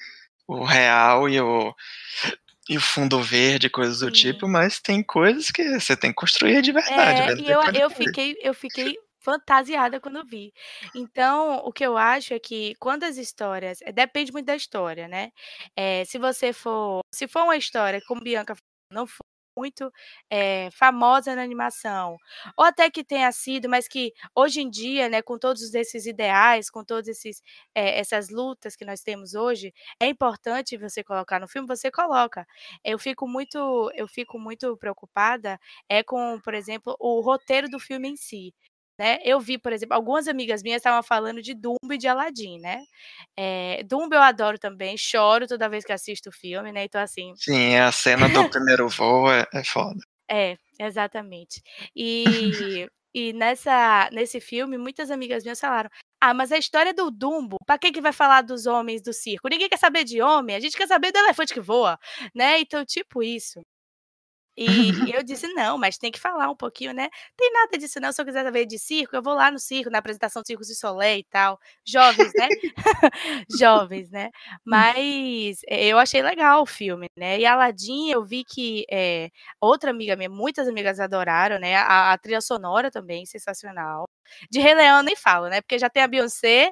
o 0.47 0.63
real 0.65 1.29
e 1.29 1.41
o 1.41 1.73
e 2.69 2.77
o 2.77 2.81
fundo 2.81 3.21
verde, 3.21 3.69
coisas 3.69 3.99
do 3.99 4.11
tipo, 4.11 4.47
Sim. 4.47 4.49
mas 4.49 4.79
tem 4.81 5.03
coisas 5.03 5.51
que 5.51 5.79
você 5.79 5.97
tem 5.97 6.11
que 6.11 6.15
construir 6.17 6.61
de 6.61 6.71
verdade, 6.73 7.23
É, 7.25 7.31
e 7.39 7.49
eu 7.49 7.61
eu 7.73 7.89
fiquei 7.89 8.35
eu 8.41 8.53
fiquei 8.53 8.97
fantasiada 9.19 10.01
quando 10.01 10.25
vi. 10.25 10.53
Então, 10.93 11.57
o 11.65 11.71
que 11.71 11.85
eu 11.85 11.97
acho 11.97 12.33
é 12.33 12.39
que 12.39 12.75
quando 12.79 13.03
as 13.05 13.15
histórias 13.17 13.79
eh, 13.81 13.91
depende 13.93 14.33
muito 14.33 14.45
da 14.47 14.55
história, 14.55 15.07
né, 15.07 15.31
eh, 15.77 16.03
se 16.05 16.17
você 16.19 16.51
for 16.53 17.01
se 17.13 17.27
for 17.27 17.43
uma 17.43 17.55
história, 17.57 18.01
como 18.01 18.21
Bianca 18.21 18.53
falou, 18.55 18.63
não 18.91 19.07
for 19.07 19.23
muito, 19.57 19.91
eh, 20.29 20.69
famosa 20.71 21.35
na 21.35 21.43
animação, 21.43 22.17
ou 22.57 22.65
até 22.65 22.89
que 22.89 23.03
tenha 23.03 23.31
sido, 23.31 23.69
mas 23.69 23.87
que 23.87 24.13
hoje 24.35 24.61
em 24.61 24.69
dia, 24.69 25.09
né, 25.09 25.21
com 25.21 25.37
todos 25.37 25.73
esses 25.73 26.05
ideais, 26.05 26.69
com 26.69 26.83
todos 26.83 27.07
esses 27.07 27.41
eh, 27.75 27.99
essas 27.99 28.29
lutas 28.29 28.75
que 28.75 28.85
nós 28.85 29.01
temos 29.01 29.33
hoje, 29.35 29.73
é 29.99 30.07
importante 30.07 30.77
você 30.77 31.03
colocar 31.03 31.39
no 31.39 31.47
filme, 31.47 31.67
você 31.67 31.91
coloca. 31.91 32.45
Eu 32.83 32.97
fico 32.99 33.27
muito 33.27 33.91
eu 33.95 34.07
fico 34.07 34.39
muito 34.39 34.77
preocupada, 34.77 35.59
é 35.89 36.03
com, 36.03 36.39
por 36.43 36.53
exemplo, 36.53 36.95
o 36.99 37.21
roteiro 37.21 37.69
do 37.69 37.79
filme 37.79 38.09
em 38.09 38.15
si, 38.15 38.53
né. 39.03 39.19
Eu 39.23 39.39
vi, 39.39 39.57
por 39.57 39.73
exemplo, 39.73 39.95
algumas 39.95 40.27
amigas 40.27 40.63
minhas 40.63 40.79
estavam 40.79 41.03
falando 41.03 41.41
de 41.41 41.53
Dumbo 41.53 41.93
e 41.93 41.97
de 41.97 42.07
Aladdin, 42.07 42.59
né. 42.59 42.83
Eh, 43.37 43.83
Dumbo 43.85 44.15
eu 44.15 44.21
adoro 44.21 44.59
também, 44.59 44.97
choro 44.97 45.47
toda 45.47 45.69
vez 45.69 45.85
que 45.85 45.93
assisto 45.93 46.29
o 46.29 46.33
filme, 46.33 46.71
né, 46.73 46.85
então 46.85 47.01
assim 47.01 47.35
Sim, 47.35 47.75
a 47.77 47.91
cena 47.91 48.27
do 48.29 48.45
primeiro 48.45 48.87
voo 48.89 49.29
é 49.31 49.45
é 49.53 49.63
foda. 49.63 49.99
É, 50.29 50.57
exatamente. 50.79 51.61
E 51.95 52.87
e 53.15 53.31
nessa 53.33 54.09
nesse 54.11 54.39
filme 54.41 54.77
muitas 54.77 55.11
amigas 55.11 55.43
minhas 55.43 55.59
falaram: 55.59 55.89
"Ah, 56.21 56.33
mas 56.33 56.51
a 56.51 56.57
história 56.57 56.93
do 56.93 57.11
Dumbo, 57.11 57.57
pra 57.65 57.77
que 57.77 57.91
que 57.91 58.01
vai 58.01 58.13
falar 58.13 58.41
dos 58.41 58.65
homens 58.65 59.01
do 59.03 59.13
circo? 59.13 59.47
Ninguém 59.49 59.69
quer 59.69 59.77
saber 59.77 60.03
de 60.03 60.21
homem, 60.21 60.55
a 60.55 60.59
gente 60.59 60.77
quer 60.77 60.87
saber 60.87 61.11
do 61.11 61.19
elefante 61.19 61.53
que 61.53 61.59
voa", 61.61 61.97
né, 62.35 62.59
então 62.59 62.83
tipo 62.85 63.21
isso. 63.21 63.61
E 64.57 65.11
eu 65.15 65.23
disse: 65.23 65.47
"Não, 65.53 65.77
mas 65.77 65.97
tem 65.97 66.11
que 66.11 66.19
falar 66.19 66.49
um 66.49 66.55
pouquinho, 66.55 66.93
né". 66.93 67.09
Tem 67.37 67.51
nada 67.51 67.77
disso 67.77 67.99
não, 67.99 68.11
se 68.11 68.21
eu 68.21 68.25
quiser 68.25 68.43
saber 68.43 68.65
de 68.65 68.77
circo, 68.79 69.15
eu 69.15 69.21
vou 69.23 69.33
lá 69.33 69.49
no 69.51 69.59
circo, 69.59 69.89
na 69.89 69.97
apresentação 69.99 70.41
do 70.41 70.47
Circo 70.47 70.61
du 70.63 70.75
Soleil 70.75 71.19
e 71.19 71.23
tal, 71.29 71.59
jovens, 71.85 72.33
né, 72.35 72.51
jovens, 73.49 74.09
né. 74.11 74.29
Mas, 74.65 75.59
eh, 75.67 75.87
eu 75.87 75.97
achei 75.99 76.21
legal 76.21 76.61
o 76.63 76.65
filme, 76.65 77.07
né, 77.17 77.39
e 77.39 77.45
Aladdin 77.45 78.09
eu 78.11 78.23
vi 78.23 78.43
que, 78.45 78.85
eh, 78.91 79.29
outra 79.61 79.91
amiga 79.91 80.15
minha 80.15 80.29
muitas 80.29 80.67
amigas 80.67 80.99
adoraram, 80.99 81.59
né, 81.59 81.75
a 81.77 82.13
a 82.13 82.17
trilha 82.17 82.41
sonora 82.41 82.91
também 82.91 83.25
sensacional. 83.25 84.05
De 84.51 84.59
Rei 84.59 84.73
Leão 84.75 85.03
nem 85.03 85.15
falo, 85.15 85.47
né, 85.49 85.61
porque 85.61 85.79
já 85.79 85.89
tem 85.89 86.03
a 86.03 86.07
Beyoncé 86.07 86.71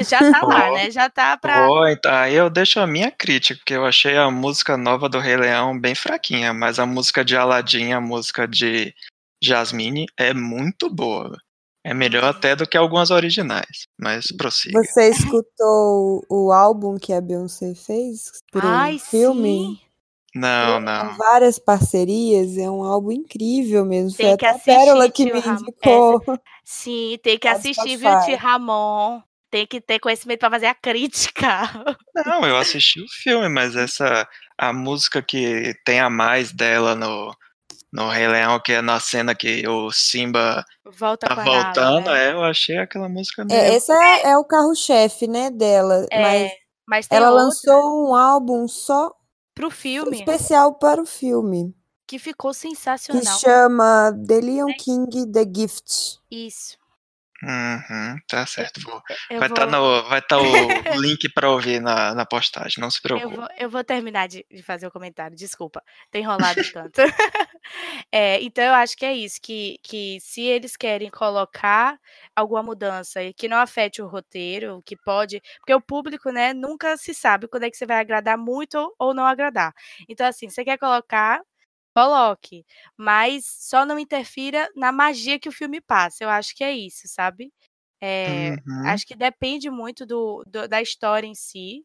já 0.00 0.18
tá 0.18 0.46
lá, 0.46 0.70
né, 0.72 0.90
já 0.90 1.08
tá 1.10 1.36
pra 1.36 1.68
ó, 1.70 1.88
então 1.88 2.12
aí 2.12 2.34
eu 2.34 2.48
deixo 2.48 2.80
a 2.80 2.86
minha 2.86 3.10
crítica, 3.10 3.58
porque 3.58 3.74
eu 3.74 3.84
achei 3.84 4.16
a 4.16 4.30
música 4.30 4.76
nova 4.76 5.08
do 5.08 5.18
Rei 5.18 5.36
Leão 5.36 5.78
bem 5.78 5.94
fraquinha, 5.94 6.52
mas 6.52 6.78
a 6.78 6.86
música 6.86 7.24
de 7.24 7.36
Aladdin, 7.36 7.92
a 7.92 8.00
música 8.00 8.46
de 8.46 8.94
Jasmine 9.42 10.06
é 10.16 10.32
muito 10.32 10.88
boa. 10.88 11.36
É 11.84 11.92
melhor 11.92 12.22
até 12.24 12.54
do 12.54 12.66
que 12.66 12.76
algumas 12.76 13.10
originais, 13.10 13.88
mas 14.00 14.26
prossiga. 14.36 14.80
Você 14.84 15.08
escutou 15.10 16.24
o 16.28 16.52
álbum 16.52 16.96
que 16.96 17.12
a 17.12 17.20
Beyoncé 17.20 17.74
fez 17.74 18.30
pro 18.52 18.62
Ai, 18.64 18.98
filme? 18.98 19.78
sim. 19.78 19.92
Não, 20.34 20.80
não. 20.80 21.14
várias 21.16 21.58
parcerias, 21.58 22.56
é 22.56 22.70
um 22.70 22.82
álbum 22.82 23.12
incrível 23.12 23.84
mesmo, 23.84 24.16
foi 24.16 24.24
Tem 24.28 24.36
que 24.38 24.46
até 24.46 24.56
a 24.56 24.58
Pérola 24.58 25.04
assistir 25.04 25.26
que 25.26 25.32
me 25.32 25.40
Ram 25.40 25.54
indicou. 25.54 26.22
essa 26.22 26.40
sim, 26.64 27.18
tem 27.22 27.38
que 27.38 27.48
assistir, 27.48 27.96
viu, 27.96 28.10
Spotify. 28.10 28.34
Ramon, 28.36 29.20
tem 29.52 29.66
que 29.66 29.80
ter 29.82 30.00
conhecimento 30.00 30.40
pra 30.40 30.50
fazer 30.50 30.66
a 30.66 30.74
crítica. 30.74 31.46
Não, 32.26 32.46
eu 32.46 32.56
assisti 32.56 33.00
o 33.02 33.08
filme, 33.22 33.48
mas 33.50 33.76
essa 33.76 34.26
a 34.58 34.72
música 34.72 35.22
que 35.22 35.74
tem 35.84 36.00
a 36.00 36.08
mais 36.10 36.50
dela 36.52 36.94
no 36.96 37.32
no 37.92 38.08
Rei 38.08 38.26
Leão, 38.26 38.58
que 38.58 38.72
é 38.72 38.80
na 38.80 38.98
cena 38.98 39.34
que 39.34 39.68
o 39.68 39.90
Simba 39.92 40.64
Volta 40.98 41.26
tá 41.26 41.34
voltando, 41.34 42.10
né. 42.10 42.28
é, 42.28 42.32
eu 42.32 42.42
achei 42.42 42.78
aquela 42.78 43.06
música 43.06 43.42
É, 43.42 43.44
meio 43.44 43.74
essa 43.76 43.92
é 43.92 44.30
é 44.30 44.38
o 44.38 44.44
carro-chefe, 44.44 45.26
né, 45.28 45.50
dela, 45.50 46.06
mas 46.10 46.50
É, 46.50 46.56
mas 46.88 47.06
tem 47.06 47.18
ela 47.18 47.30
outra 47.30 47.44
lançou 47.44 48.08
um 48.08 48.14
álbum 48.14 48.66
só 48.66 49.12
Para 49.54 49.66
o 49.66 49.70
só 49.70 49.76
filme. 49.76 50.16
especial 50.16 50.74
para 50.78 51.02
o 51.02 51.06
filme. 51.06 51.74
que 52.08 52.18
ficou 52.18 52.54
sensacional. 52.54 53.22
Que 53.22 53.40
chama 53.40 54.12
The 54.26 54.40
Leon 54.40 54.72
King 54.78 55.30
The 55.30 55.44
Gift. 55.54 56.18
Isso. 56.30 56.78
Uhum, 57.42 58.18
tá 58.28 58.46
certo. 58.46 58.80
Vou. 58.82 59.02
Eu 59.28 59.40
Vai 59.40 59.48
estar 59.48 59.66
vou, 59.66 60.04
vai 60.04 60.22
tá 60.22 60.38
o 60.40 60.68
link 61.02 61.28
para 61.28 61.50
ouvir 61.50 61.80
na, 61.80 62.14
na 62.14 62.24
postagem, 62.24 62.80
não 62.80 62.88
se 62.88 62.98
eu 62.98 63.02
preocupe. 63.02 63.34
vou, 63.36 63.48
eu 63.58 63.68
vou 63.68 63.82
terminar 63.84 64.28
de, 64.28 64.46
de 64.48 64.62
fazer 64.62 64.86
o 64.86 64.90
comentário, 64.92 65.36
desculpa, 65.36 65.82
ter 66.10 66.20
enrolado 66.20 66.64
tanto. 66.72 67.00
É, 68.10 68.42
então 68.42 68.62
eu 68.64 68.74
acho 68.74 68.96
que 68.96 69.04
é 69.06 69.14
isso, 69.14 69.40
que, 69.40 69.78
que 69.82 70.18
se 70.20 70.42
eles 70.42 70.76
querem 70.76 71.08
colocar 71.10 71.98
alguma 72.34 72.62
mudança 72.62 73.22
e 73.22 73.32
que 73.32 73.48
não 73.48 73.56
afete 73.56 74.02
o 74.02 74.06
roteiro, 74.08 74.82
que 74.84 74.96
pode, 74.96 75.40
porque 75.58 75.72
o 75.72 75.80
público, 75.80 76.30
né, 76.30 76.52
nunca 76.52 76.96
se 76.96 77.14
sabe 77.14 77.48
quando 77.48 77.62
é 77.64 77.70
que 77.70 77.76
você 77.76 77.86
vai 77.86 77.98
agradar 78.00 78.36
muito 78.36 78.92
ou 78.98 79.14
não 79.14 79.24
agradar. 79.24 79.72
Então 80.08 80.26
assim, 80.26 80.48
você 80.48 80.64
quer 80.64 80.76
colocar, 80.76 81.40
coloque, 81.94 82.64
mas 82.96 83.44
só 83.46 83.84
não 83.86 83.98
interfira 83.98 84.68
na 84.76 84.92
magia 84.92 85.38
que 85.38 85.48
o 85.48 85.52
filme 85.52 85.80
passa. 85.80 86.24
Eu 86.24 86.30
acho 86.30 86.54
que 86.56 86.64
é 86.64 86.72
isso, 86.72 87.02
sabe? 87.08 87.52
É, 88.02 88.56
Uhum. 88.66 88.88
acho 88.88 89.06
que 89.06 89.14
depende 89.16 89.70
muito 89.70 90.04
do, 90.06 90.42
do- 90.46 90.68
da 90.68 90.82
história 90.82 91.26
em 91.26 91.34
si, 91.34 91.84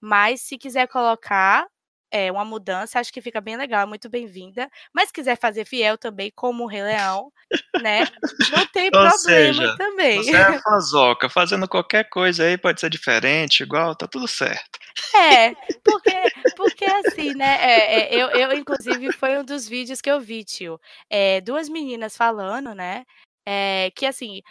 mas 0.00 0.42
se 0.42 0.58
quiser 0.58 0.88
colocar 0.88 1.66
é, 2.10 2.32
uma 2.32 2.44
mudança, 2.44 2.98
acho 3.00 3.12
que 3.12 3.20
fica 3.20 3.40
bem 3.40 3.56
legal, 3.56 3.82
é 3.82 3.86
muito 3.86 4.08
bem-vinda. 4.08 4.68
Mas 4.94 5.08
se 5.08 5.14
quiser 5.14 5.38
fazer 5.38 5.64
fiel 5.66 5.98
também, 5.98 6.32
como 6.34 6.64
o 6.64 6.66
Rei 6.66 6.82
Leão, 6.82 7.30
né? 7.76 8.08
Não 8.48 8.66
tem 8.66 8.90
problema 8.92 9.62
seja, 9.62 9.76
também. 9.76 10.22
Você 10.24 10.36
é 10.36 10.60
fazoca, 10.62 11.28
fazendo 11.28 11.68
qualquer 11.68 12.08
coisa 12.08 12.44
aí 12.44 12.56
pode 12.58 12.80
ser 12.80 12.88
diferente, 12.90 13.62
igual, 13.62 13.94
tá 13.94 14.06
tudo 14.08 14.26
certo. 14.26 14.77
É, 15.14 15.54
porque, 15.84 16.12
porque 16.56 16.84
assim, 16.84 17.34
né? 17.34 17.56
é, 17.60 18.14
é, 18.14 18.14
eu, 18.14 18.28
eu, 18.30 18.52
inclusive, 18.52 19.12
foi 19.12 19.38
um 19.38 19.44
dos 19.44 19.68
vídeos 19.68 20.00
que 20.00 20.10
eu 20.10 20.20
vi, 20.20 20.44
tio. 20.44 20.80
É, 21.10 21.40
duas 21.40 21.68
meninas 21.68 22.16
falando, 22.16 22.74
né? 22.74 23.04
é, 23.50 23.90
que 23.92 24.04
assim, 24.04 24.42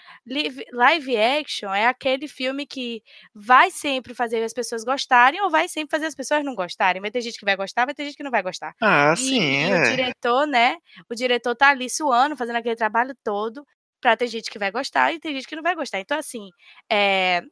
live, 0.74 1.16
action 1.18 1.72
é 1.72 1.86
aquele 1.86 2.28
filme 2.28 2.66
que 2.66 3.04
vai 3.32 3.70
sempre 3.70 4.16
fazer 4.16 4.44
as 4.44 4.54
pessoas 4.54 4.84
gostarem 4.84 5.40
ou 5.40 5.52
vai 5.52 5.68
sempre 5.68 5.92
fazer 5.92 6.08
as 6.08 6.16
pessoas 6.16 6.44
não 6.44 6.56
gostarem. 6.56 7.00
Vai 7.00 7.12
ter 7.12 7.22
gente 7.22 7.38
que 7.38 7.46
vai 7.46 7.56
gostar, 7.56 7.86
vai 7.86 7.94
ter 7.94 8.06
gente 8.06 8.18
que 8.18 8.24
não 8.24 8.32
vai 8.32 8.42
gostar. 8.42 8.74
Ah, 8.82 9.14
E, 9.14 9.18
sim, 9.18 9.68
e 9.68 9.72
o 9.72 9.76
é. 9.76 9.92
diretor, 9.92 10.48
né? 10.48 10.78
O 11.08 11.14
diretor 11.14 11.56
tá 11.56 11.70
ali 11.70 11.88
suando, 11.92 12.36
fazendo 12.36 12.56
aquele 12.56 12.76
trabalho 12.76 13.14
todo, 13.24 13.64
pra 14.02 14.18
ter 14.18 14.26
gente 14.26 14.50
que 14.50 14.58
vai 14.58 14.72
gostar 14.72 15.14
e 15.14 15.20
tem 15.20 15.32
gente 15.36 15.48
que 15.48 15.56
não 15.56 15.62
vai 15.62 15.76
gostar. 15.76 16.00
Então, 16.00 16.18
assim, 16.18 16.50
é, 16.92 17.44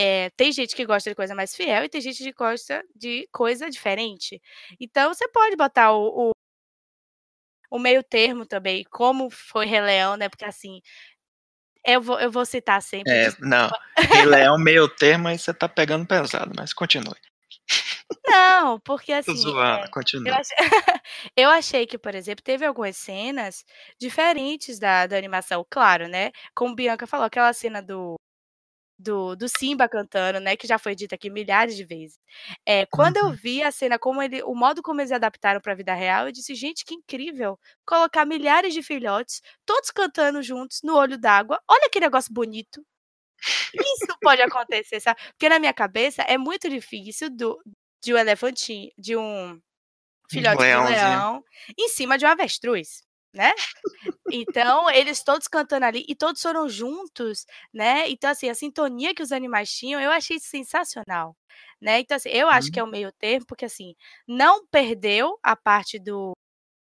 é, 0.00 0.30
tem 0.30 0.50
gente 0.50 0.74
que 0.74 0.86
gosta 0.86 1.10
de 1.10 1.14
coisa 1.14 1.34
mais 1.34 1.54
fiel 1.54 1.84
e 1.84 1.88
tem 1.90 2.00
gente 2.00 2.22
que 2.24 2.32
gosta 2.32 2.82
de 2.96 3.28
coisa 3.30 3.68
diferente. 3.68 4.40
Então, 4.80 5.12
você 5.12 5.28
pode 5.28 5.56
botar 5.56 5.92
o, 5.92 6.30
o, 6.30 6.30
o 7.70 7.78
meio 7.78 8.02
termo 8.02 8.46
também, 8.46 8.82
como 8.90 9.28
foi 9.30 9.66
Rei 9.66 9.82
Leão, 9.82 10.16
né? 10.16 10.30
Porque 10.30 10.46
assim, 10.46 10.80
eu 11.86 12.00
vou, 12.00 12.18
eu 12.18 12.30
vou 12.30 12.46
citar 12.46 12.80
sempre. 12.80 13.12
É, 13.12 13.30
não. 13.40 13.68
Rei 14.10 14.24
Leão, 14.24 14.58
meio 14.58 14.88
termo, 14.88 15.28
aí 15.28 15.38
você 15.38 15.52
tá 15.52 15.68
pegando 15.68 16.06
pesado, 16.06 16.50
mas 16.56 16.72
continue. 16.72 17.20
Não, 18.26 18.80
porque 18.80 19.12
assim, 19.12 19.36
zoando, 19.36 19.82
é, 19.82 19.86
eu, 19.86 19.90
continue. 19.90 20.30
achei, 20.30 20.56
eu 21.36 21.50
achei 21.50 21.86
que, 21.86 21.98
por 21.98 22.14
exemplo, 22.14 22.42
teve 22.42 22.64
algumas 22.64 22.96
cenas 22.96 23.66
diferentes 24.00 24.78
da, 24.78 25.06
da 25.06 25.18
animação, 25.18 25.64
claro, 25.68 26.08
né? 26.08 26.32
Como 26.54 26.74
Bianca 26.74 27.06
falou, 27.06 27.26
aquela 27.26 27.52
cena 27.52 27.82
do, 27.82 28.16
do, 29.00 29.34
do 29.36 29.48
Simba 29.48 29.88
cantando, 29.88 30.40
né? 30.40 30.56
Que 30.56 30.66
já 30.66 30.78
foi 30.78 30.94
dita 30.94 31.14
aqui 31.16 31.30
milhares 31.30 31.76
de 31.76 31.84
vezes. 31.84 32.18
É, 32.66 32.86
quando 32.86 33.16
eu 33.16 33.28
Uhum. 33.28 33.34
vi 33.34 33.62
a 33.62 33.70
cena, 33.72 33.98
como 33.98 34.22
ele, 34.22 34.42
o 34.42 34.54
modo 34.54 34.82
como 34.82 35.00
eles 35.00 35.12
adaptaram 35.12 35.60
para 35.60 35.72
a 35.72 35.76
vida 35.76 35.94
real, 35.94 36.26
eu 36.26 36.32
disse, 36.32 36.54
gente, 36.54 36.84
que 36.84 36.94
incrível! 36.94 37.58
Colocar 37.86 38.24
milhares 38.26 38.74
de 38.74 38.82
filhotes, 38.82 39.40
todos 39.66 39.90
cantando 39.90 40.42
juntos, 40.42 40.80
no 40.84 40.96
olho 40.96 41.18
d'água. 41.18 41.60
Olha 41.68 41.88
que 41.90 42.00
negócio 42.00 42.32
bonito. 42.32 42.84
Isso 43.80 44.16
pode 44.22 44.42
acontecer, 44.42 45.00
sabe? 45.00 45.20
Porque 45.32 45.48
na 45.48 45.58
minha 45.58 45.72
cabeça 45.74 46.22
é 46.22 46.36
muito 46.38 46.68
difícil 46.68 47.30
do, 47.30 47.58
de 48.02 48.14
um 48.14 48.18
elefantinho, 48.18 48.90
de 48.98 49.16
um 49.16 49.60
filhote 50.30 50.66
de 50.68 50.78
leãozinho. 50.78 50.80
leão 50.80 51.44
em 51.78 51.88
cima 51.88 52.18
de 52.18 52.26
um 52.26 52.28
avestruz, 52.28 53.02
né? 53.34 53.52
Então, 54.32 54.90
eles 54.90 55.22
todos 55.22 55.48
cantando 55.48 55.84
ali 55.86 56.04
e 56.08 56.14
todos 56.14 56.40
foram 56.42 56.68
juntos, 56.68 57.46
né? 57.72 58.08
Então, 58.08 58.30
assim, 58.30 58.48
a 58.48 58.54
sintonia 58.54 59.14
que 59.14 59.22
os 59.22 59.32
animais 59.32 59.70
tinham, 59.72 60.00
eu 60.00 60.10
achei 60.10 60.38
sensacional, 60.38 61.36
né? 61.80 62.00
Então, 62.00 62.16
assim, 62.16 62.30
eu 62.30 62.48
acho 62.48 62.70
que 62.70 62.78
é 62.80 62.84
o 62.84 62.86
meio 62.86 63.12
termo, 63.12 63.46
porque, 63.46 63.64
assim, 63.64 63.94
não 64.26 64.66
perdeu 64.66 65.38
a 65.42 65.56
parte 65.56 65.98
do 65.98 66.32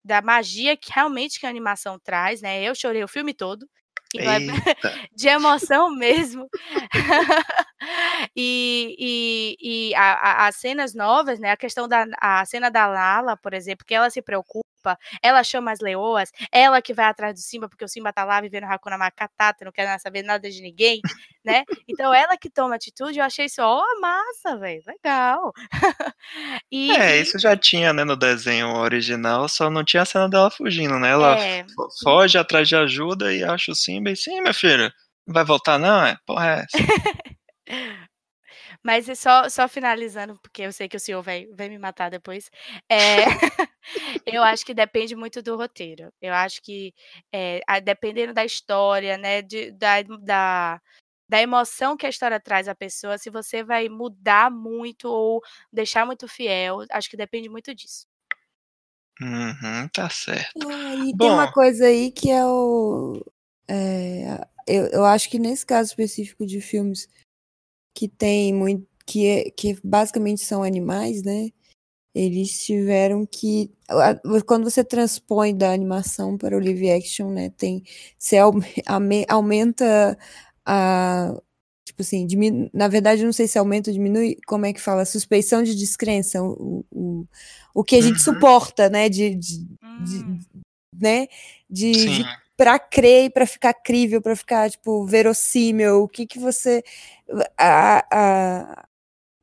da 0.04 0.22
magia 0.22 0.76
que 0.76 0.92
realmente 0.92 1.40
que 1.40 1.46
a 1.46 1.50
animação 1.50 1.98
traz, 1.98 2.40
né? 2.42 2.62
Eu 2.62 2.74
chorei 2.76 3.02
o 3.04 3.08
filme 3.08 3.34
todo, 3.34 3.68
então 4.14 4.32
é 4.32 4.38
de 5.14 5.28
emoção 5.28 5.90
mesmo. 5.94 6.48
e 8.36 8.96
e, 8.98 9.90
e 9.90 9.94
a, 9.94 10.14
a, 10.44 10.46
as 10.48 10.56
cenas 10.56 10.94
novas, 10.94 11.38
né? 11.40 11.50
A 11.52 11.56
questão 11.56 11.88
da 11.88 12.06
a 12.20 12.44
cena 12.46 12.70
da 12.70 12.86
Lala, 12.86 13.36
por 13.36 13.54
exemplo, 13.54 13.84
que 13.86 13.94
ela 13.94 14.10
se 14.10 14.22
preocupa, 14.22 14.65
ela 15.22 15.42
chama 15.42 15.72
as 15.72 15.80
leoas, 15.80 16.30
ela 16.52 16.82
que 16.82 16.92
vai 16.92 17.06
atrás 17.06 17.34
do 17.34 17.40
Simba, 17.40 17.68
porque 17.68 17.84
o 17.84 17.88
Simba 17.88 18.12
tá 18.12 18.24
lá 18.24 18.40
vivendo 18.40 18.64
Hakuna 18.64 18.98
Matata, 18.98 19.64
não 19.64 19.72
quer 19.72 19.98
saber 19.98 20.22
nada 20.22 20.50
de 20.50 20.60
ninguém, 20.60 21.00
né? 21.44 21.64
Então 21.88 22.12
ela 22.12 22.36
que 22.36 22.50
toma 22.50 22.74
atitude, 22.74 23.18
eu 23.18 23.24
achei 23.24 23.46
isso, 23.46 23.62
ó, 23.62 23.82
massa, 24.00 24.56
velho, 24.58 24.82
legal. 24.86 25.52
e, 26.70 26.92
É, 26.92 27.16
isso 27.20 27.38
já 27.38 27.56
tinha, 27.56 27.92
né, 27.92 28.04
no 28.04 28.16
desenho 28.16 28.74
original, 28.76 29.48
só 29.48 29.70
não 29.70 29.84
tinha 29.84 30.02
a 30.02 30.06
cena 30.06 30.28
dela 30.28 30.50
fugindo, 30.50 30.98
né? 30.98 31.10
Ela 31.10 31.38
É. 31.38 31.64
fo- 31.74 31.88
foge 32.02 32.36
atrás 32.38 32.68
de 32.68 32.76
ajuda 32.76 33.32
e 33.32 33.42
acha 33.44 33.72
o 33.72 33.74
Simba 33.74 34.10
e 34.10 34.16
sim, 34.16 34.40
meu 34.40 34.52
filho, 34.54 34.92
não 35.26 35.34
vai 35.34 35.44
voltar 35.44 35.78
não? 35.78 36.04
É, 36.04 36.16
porra 36.26 36.46
é 36.46 36.64
essa? 36.64 36.66
Mas 38.86 39.08
é 39.08 39.16
só, 39.16 39.48
só 39.48 39.66
finalizando, 39.66 40.38
porque 40.40 40.62
eu 40.62 40.72
sei 40.72 40.88
que 40.88 40.96
o 40.96 41.00
senhor 41.00 41.20
vai, 41.20 41.48
vai 41.48 41.68
me 41.68 41.76
matar 41.76 42.08
depois. 42.08 42.48
É, 42.88 43.24
eu 44.24 44.44
acho 44.44 44.64
que 44.64 44.72
depende 44.72 45.16
muito 45.16 45.42
do 45.42 45.56
roteiro. 45.56 46.12
Eu 46.22 46.32
acho 46.32 46.62
que, 46.62 46.94
é, 47.32 47.60
dependendo 47.80 48.32
da 48.32 48.44
história, 48.44 49.18
né, 49.18 49.42
de, 49.42 49.72
da, 49.72 50.02
da, 50.02 50.80
da 51.28 51.42
emoção 51.42 51.96
que 51.96 52.06
a 52.06 52.08
história 52.08 52.38
traz 52.38 52.68
à 52.68 52.76
pessoa, 52.76 53.18
se 53.18 53.28
você 53.28 53.64
vai 53.64 53.88
mudar 53.88 54.52
muito 54.52 55.08
ou 55.08 55.42
deixar 55.72 56.06
muito 56.06 56.28
fiel, 56.28 56.84
acho 56.92 57.10
que 57.10 57.16
depende 57.16 57.48
muito 57.48 57.74
disso. 57.74 58.06
Uhum, 59.20 59.88
tá 59.92 60.08
certo. 60.08 60.64
Ah, 60.64 60.94
e 60.94 61.16
tem 61.16 61.28
Bom. 61.28 61.34
uma 61.34 61.50
coisa 61.50 61.86
aí 61.86 62.12
que 62.12 62.30
é 62.30 62.46
o. 62.46 63.20
é, 63.68 64.46
eu, 64.64 64.86
eu 64.92 65.04
acho 65.04 65.28
que 65.28 65.40
nesse 65.40 65.66
caso 65.66 65.88
específico 65.88 66.46
de 66.46 66.60
filmes 66.60 67.08
que 67.96 68.06
tem 68.08 68.52
muito. 68.54 68.86
Que, 69.06 69.26
é- 69.26 69.50
que 69.50 69.78
basicamente 69.84 70.42
são 70.42 70.62
animais, 70.64 71.22
né? 71.22 71.48
Eles 72.14 72.64
tiveram 72.64 73.26
que. 73.26 73.70
Quando 74.46 74.64
você 74.70 74.84
transpõe 74.84 75.56
da 75.56 75.72
animação 75.72 76.36
para 76.38 76.56
o 76.56 76.60
live 76.60 76.90
action, 76.90 77.30
né? 77.30 77.50
Tem. 77.50 77.82
Você 78.18 78.36
ame- 78.86 79.24
aumenta 79.28 80.18
a. 80.64 81.34
Tipo 81.84 82.02
assim, 82.02 82.26
diminu- 82.26 82.68
na 82.74 82.88
verdade, 82.88 83.22
eu 83.22 83.26
não 83.26 83.32
sei 83.32 83.46
se 83.48 83.58
aumenta 83.58 83.90
ou 83.90 83.94
diminui, 83.94 84.36
como 84.46 84.66
é 84.66 84.72
que 84.72 84.80
fala? 84.80 85.04
Suspeição 85.04 85.62
de 85.62 85.74
descrença, 85.74 86.42
o, 86.42 86.84
o, 86.90 87.26
o 87.74 87.84
que 87.84 87.96
a 87.96 88.00
gente 88.02 88.18
Uhum. 88.18 88.34
suporta, 88.34 88.90
né? 88.90 89.08
De, 89.08 89.34
de, 89.36 89.66
de- 89.98 90.24
Hum, 90.24 90.38
né? 91.00 91.28
De, 91.70 91.92
de 91.92 92.24
para 92.56 92.78
crer 92.78 93.26
e 93.26 93.30
para 93.30 93.46
ficar 93.46 93.74
crível, 93.74 94.22
para 94.22 94.36
ficar 94.36 94.70
tipo 94.70 95.04
verossímil, 95.06 96.02
o 96.02 96.08
que 96.08 96.26
que 96.26 96.38
você 96.38 96.82
a, 97.58 98.04
a- 98.12 98.88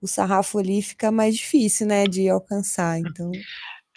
o 0.02 0.08
sarrafo 0.08 0.60
ali 0.60 0.82
fica 0.82 1.12
mais 1.12 1.36
difícil, 1.38 1.88
né, 1.88 2.08
de 2.08 2.30
alcançar. 2.30 3.00
Então, 3.00 3.32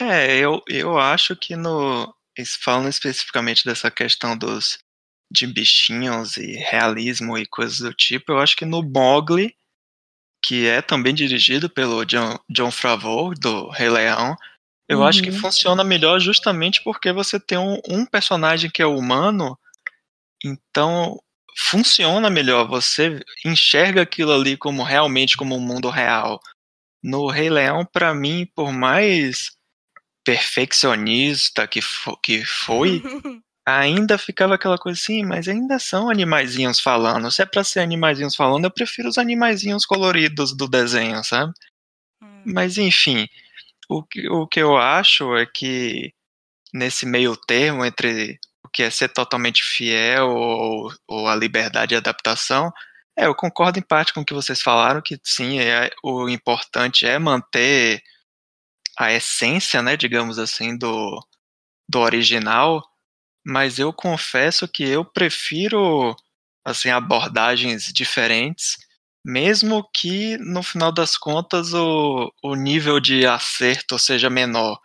É, 0.01 0.37
eu, 0.39 0.63
eu 0.69 0.99
acho 0.99 1.35
que 1.37 1.57
no. 1.57 2.15
Falando 2.63 2.89
especificamente 2.91 3.65
dessa 3.65 3.91
questão 3.91 4.37
dos 4.37 4.79
de 5.31 5.47
bichinhos 5.47 6.37
e 6.37 6.53
realismo 6.53 7.37
e 7.39 7.47
coisas 7.47 7.79
do 7.79 7.95
tipo, 7.95 8.31
eu 8.33 8.39
acho 8.39 8.55
que 8.57 8.65
no 8.67 8.83
Mowgli, 8.83 9.57
que 10.45 10.67
é 10.67 10.83
também 10.83 11.15
dirigido 11.15 11.71
pelo 11.71 12.05
John, 12.05 12.39
John 12.51 12.71
Favreau, 12.71 13.35
do 13.35 13.71
Rei 13.71 13.91
Leão, 13.91 14.37
eu 14.89 15.05
acho 15.05 15.23
que 15.23 15.31
Uhum. 15.31 15.39
funciona 15.41 15.85
melhor 15.85 16.21
justamente 16.21 16.83
porque 16.85 17.13
você 17.13 17.41
tem 17.41 17.59
um, 17.59 17.81
um 17.89 18.07
personagem 18.07 18.71
que 18.71 18.83
é 18.83 18.87
humano, 18.87 19.59
então 20.45 21.21
funciona 21.59 22.31
melhor, 22.31 22.69
você 22.69 23.21
enxerga 23.45 24.03
aquilo 24.03 24.33
ali 24.33 24.57
como 24.57 24.83
realmente 24.83 25.37
como 25.37 25.57
um 25.57 25.61
mundo 25.61 25.91
real. 25.91 26.41
No 27.03 27.29
Rei 27.29 27.51
Leão, 27.51 27.85
pra 27.87 28.15
mim, 28.15 28.47
por 28.55 28.73
mais 28.73 29.53
perfeccionista 30.25 31.67
que, 31.67 31.81
fo- 31.81 32.17
que 32.23 32.45
foi, 32.45 33.03
ainda 33.67 34.19
ficava 34.19 34.55
aquela 34.55 34.79
coisa 34.79 35.01
assim, 35.01 35.25
mas 35.25 35.49
ainda 35.49 35.79
são 35.79 36.11
animaizinhos 36.11 36.81
falando. 36.81 37.31
Se 37.31 37.43
é 37.43 37.47
pra 37.47 37.65
ser 37.65 37.81
animaizinhos 37.81 38.37
falando, 38.37 38.65
eu 38.67 38.71
prefiro 38.71 39.09
os 39.09 39.19
animaizinhos 39.19 39.87
coloridos 39.87 40.57
do 40.57 40.69
desenho, 40.69 41.23
sabe? 41.25 41.53
hum. 42.21 42.53
Mas 42.55 42.79
enfim, 42.79 43.27
o 43.89 44.03
que, 44.03 44.29
o 44.29 44.47
que 44.47 44.61
eu 44.61 44.77
acho 44.77 45.37
é 45.37 45.47
que 45.47 46.13
nesse 46.73 47.07
meio 47.07 47.37
termo 47.37 47.85
entre 47.85 48.39
o 48.65 48.69
que 48.69 48.83
é 48.83 48.91
ser 48.91 49.09
totalmente 49.09 49.63
fiel 49.63 50.29
ou, 50.29 50.93
ou 51.09 51.29
a 51.29 51.37
liberdade 51.37 51.91
de 51.91 51.97
adaptação. 51.97 52.73
É, 53.17 53.27
eu 53.27 53.35
concordo 53.35 53.79
em 53.79 53.83
parte 53.83 54.13
com 54.13 54.21
o 54.21 54.25
que 54.25 54.35
vocês 54.35 54.61
falaram, 54.61 55.01
que 55.01 55.19
sim, 55.25 55.61
é, 55.61 55.91
o 56.03 56.29
importante 56.29 57.07
é 57.07 57.19
manter 57.19 58.03
a 58.99 59.13
essência, 59.13 59.83
né, 59.83 59.97
digamos 59.97 60.39
assim, 60.39 60.77
do, 60.77 61.19
do 61.89 62.01
original, 62.01 62.83
mas 63.45 63.79
eu 63.79 63.93
confesso 63.93 64.69
que 64.69 64.85
eu 64.85 65.05
prefiro 65.05 66.15
assim 66.65 66.91
abordagens 66.91 67.93
diferentes, 67.93 68.77
mesmo 69.27 69.83
que 69.93 70.39
no 70.39 70.63
final 70.63 70.93
das 70.93 71.19
contas 71.19 71.75
o, 71.75 72.33
o 72.45 72.55
nível 72.55 73.01
de 73.01 73.27
acerto 73.27 73.99
seja 73.99 74.31
menor. 74.31 74.79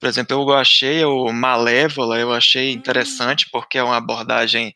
Por 0.00 0.08
exemplo, 0.08 0.34
eu 0.34 0.54
achei 0.54 1.04
o 1.04 1.30
Malévola, 1.30 2.18
eu 2.18 2.32
achei 2.32 2.70
hum. 2.70 2.78
interessante 2.78 3.46
porque 3.52 3.76
é 3.76 3.82
uma 3.82 3.98
abordagem 3.98 4.72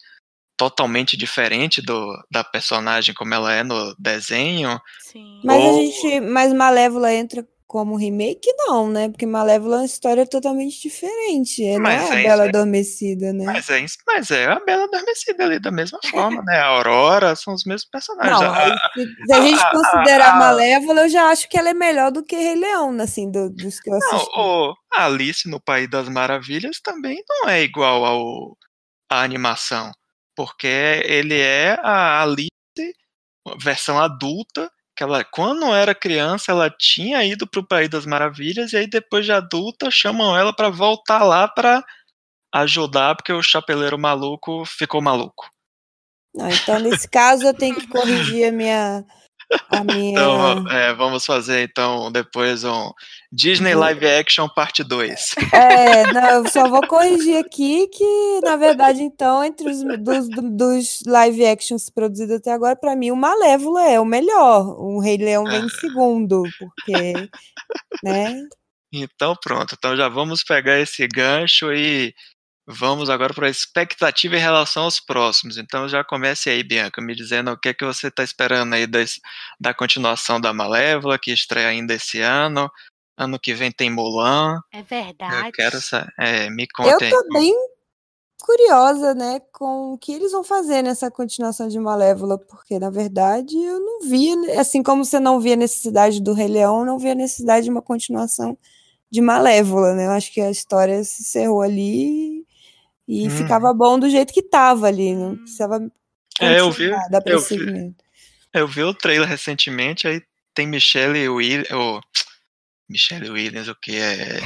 totalmente 0.59 1.17
diferente 1.17 1.81
do, 1.81 2.13
da 2.31 2.45
personagem 2.45 3.15
como 3.15 3.33
ela 3.33 3.51
é 3.51 3.63
no 3.63 3.95
desenho. 3.99 4.79
Sim. 5.01 5.41
Mas 5.43 5.63
Ou... 5.63 5.71
a 5.71 5.83
gente, 5.83 6.21
mas 6.21 6.53
Malévola 6.53 7.11
entra 7.15 7.47
como 7.69 7.97
remake, 7.97 8.51
não, 8.57 8.89
né? 8.89 9.11
Porque 9.11 9.27
Malévola 9.27 9.77
é 9.77 9.79
uma 9.81 9.85
história 9.85 10.27
totalmente 10.27 10.81
diferente. 10.81 11.63
É, 11.63 11.79
não 11.79 11.91
é 11.91 11.99
a 11.99 12.19
é 12.19 12.23
Bela 12.23 12.45
é, 12.47 12.49
Adormecida, 12.49 13.31
né? 13.35 13.45
Mas 13.45 13.69
é, 13.69 13.85
mas 14.07 14.31
é 14.31 14.47
a 14.47 14.59
Bela 14.59 14.85
Adormecida 14.85 15.45
ali, 15.45 15.61
da 15.61 15.71
mesma 15.71 15.99
forma, 16.11 16.43
né? 16.45 16.59
A 16.59 16.65
Aurora 16.65 17.37
são 17.37 17.53
os 17.53 17.65
mesmos 17.65 17.85
personagens. 17.85 18.41
Não, 18.41 18.55
a, 18.55 18.75
se, 18.95 19.33
a, 19.35 19.41
gente 19.43 19.61
a, 19.61 19.71
considerar 19.71 20.31
a, 20.31 20.37
Malévola, 20.37 21.03
eu 21.03 21.09
já 21.11 21.25
acho 21.29 21.47
que 21.47 21.59
ela 21.59 21.69
é 21.69 21.75
melhor 21.75 22.11
do 22.11 22.25
que 22.25 22.37
Rei 22.37 22.57
Leão, 22.57 22.99
assim, 23.03 23.31
do, 23.31 23.51
dos 23.51 23.79
que 23.79 23.91
eu 23.91 23.95
assisti. 23.97 24.31
Não, 24.35 24.71
o 24.71 24.75
Alice 24.95 25.47
no 25.47 25.61
País 25.61 25.91
das 25.91 26.09
Maravilhas 26.09 26.81
também 26.81 27.23
não 27.29 27.51
é 27.51 27.63
igual 27.63 28.03
ao, 28.03 28.57
à 29.11 29.21
animação, 29.21 29.93
porque 30.35 31.03
ele 31.05 31.39
é 31.39 31.79
a 31.83 32.23
Alice 32.23 32.49
versão 33.61 33.99
adulta 33.99 34.71
que 34.99 35.05
ela, 35.05 35.23
quando 35.23 35.73
era 35.73 35.95
criança, 35.95 36.51
ela 36.51 36.69
tinha 36.69 37.23
ido 37.25 37.47
para 37.47 37.61
o 37.61 37.67
País 37.67 37.89
das 37.89 38.05
Maravilhas 38.05 38.73
e 38.73 38.77
aí 38.77 38.89
depois 38.89 39.25
de 39.25 39.31
adulta 39.31 39.93
chamam 39.93 40.37
ela 40.37 40.53
para 40.53 40.71
voltar 40.71 41.23
lá 41.23 41.47
para 41.47 41.85
ajudar 42.53 43.15
porque 43.15 43.33
o 43.33 43.41
chapeleiro 43.41 43.97
maluco 43.97 44.65
ficou 44.65 45.01
maluco. 45.01 45.49
Não, 46.35 46.51
então 46.51 46.81
nesse 46.81 47.09
caso 47.09 47.47
eu 47.47 47.55
tenho 47.55 47.77
que 47.77 47.87
corrigir 47.87 48.49
a 48.49 48.53
minha 48.53 49.05
minha... 49.85 50.11
Então, 50.13 50.69
é, 50.69 50.95
vamos 50.95 51.25
fazer 51.25 51.63
então 51.63 52.11
depois 52.13 52.65
um 52.65 52.91
Disney 53.33 53.75
Live 53.75 54.07
Action 54.07 54.49
parte 54.49 54.83
2. 54.83 55.35
É, 55.53 56.13
não, 56.13 56.29
eu 56.29 56.49
só 56.49 56.69
vou 56.69 56.87
corrigir 56.87 57.39
aqui 57.39 57.87
que, 57.89 58.41
na 58.43 58.57
verdade, 58.57 59.03
então, 59.03 59.45
entre 59.45 59.69
os 59.69 59.83
dos, 59.99 60.29
dos 60.29 60.99
live 61.07 61.47
actions 61.47 61.91
produzidos 61.91 62.37
até 62.37 62.53
agora, 62.53 62.77
para 62.77 62.97
mim, 62.97 63.11
o 63.11 63.17
Malévola 63.17 63.89
é 63.89 64.01
o 64.01 64.05
melhor. 64.05 64.79
O 64.79 65.01
Rei 65.01 65.17
Leão 65.17 65.45
vem 65.45 65.65
em 65.65 65.69
segundo, 65.69 66.43
porque, 66.59 67.13
né? 68.03 68.43
Então 68.93 69.37
pronto, 69.43 69.75
então 69.77 69.97
já 69.97 70.09
vamos 70.09 70.43
pegar 70.43 70.79
esse 70.79 71.07
gancho 71.07 71.73
e 71.73 72.15
Vamos 72.71 73.09
agora 73.09 73.33
para 73.33 73.47
a 73.47 73.51
expectativa 73.51 74.37
em 74.37 74.41
relação 74.41 74.83
aos 74.83 75.01
próximos. 75.01 75.57
Então 75.57 75.89
já 75.89 76.05
comece 76.05 76.51
aí, 76.51 76.63
Bianca, 76.63 77.01
me 77.01 77.15
dizendo 77.15 77.51
o 77.51 77.59
que 77.59 77.71
é 77.71 77.75
que 77.75 77.83
você 77.83 78.09
está 78.09 78.23
esperando 78.23 78.75
aí 78.75 78.87
das, 78.87 79.15
da 79.59 79.73
continuação 79.73 80.39
da 80.39 80.53
Malévola, 80.53 81.19
que 81.19 81.33
estreia 81.33 81.69
ainda 81.69 81.95
esse 81.95 82.21
ano. 82.21 82.71
Ano 83.17 83.41
que 83.41 83.55
vem 83.55 83.73
tem 83.73 83.91
Mulan. 83.91 84.61
É 84.71 84.83
verdade. 84.83 85.47
Eu 85.47 85.53
quero 85.53 85.79
é, 86.19 86.51
me 86.51 86.69
conta. 86.69 87.07
Eu 87.07 87.11
tô 87.11 87.29
bem 87.33 87.55
curiosa, 88.39 89.15
né, 89.15 89.41
com 89.51 89.95
o 89.95 89.99
que 89.99 90.13
eles 90.13 90.31
vão 90.31 90.45
fazer 90.45 90.83
nessa 90.83 91.11
continuação 91.11 91.69
de 91.69 91.79
Malévola, 91.79 92.39
porque 92.39 92.79
na 92.79 92.89
verdade 92.89 93.57
eu 93.57 93.81
não 93.81 94.09
via, 94.09 94.61
assim 94.61 94.83
como 94.83 95.05
você 95.05 95.19
não 95.19 95.41
via 95.41 95.57
necessidade 95.57 96.23
do 96.23 96.35
Rei 96.35 96.49
Leão, 96.49 96.85
não 96.85 96.99
via 96.99 97.15
necessidade 97.15 97.65
de 97.65 97.71
uma 97.71 97.83
continuação 97.83 98.57
de 99.11 99.21
Malévola, 99.21 99.95
né? 99.95 100.07
Eu 100.07 100.11
acho 100.11 100.33
que 100.33 100.41
a 100.41 100.51
história 100.51 101.03
se 101.03 101.23
encerrou 101.23 101.63
ali 101.63 102.38
e 103.09 103.27
hum. 103.27 103.31
ficava 103.31 103.73
bom 103.73 103.99
do 103.99 104.11
jeito 104.11 104.33
que 104.33 104.43
tava 104.43 104.87
ali, 104.87 105.15
não 105.15 105.37
precisava 105.37 105.81
é, 106.41 106.61
eu 106.61 106.71
vi, 106.71 106.91
eu 107.27 107.41
vi, 107.41 107.97
eu 108.55 108.69
vi 108.69 108.83
o 108.85 108.95
trailer 108.95 109.29
recentemente, 109.29 110.07
aí 110.07 110.23
tem 110.55 110.69
Michelle 110.69 111.29
Williams, 111.29 111.71
oh, 111.73 112.01
Michelle 112.89 113.31
Williams, 113.31 113.67
o 113.67 113.75
que 113.75 113.97
é 113.97 114.39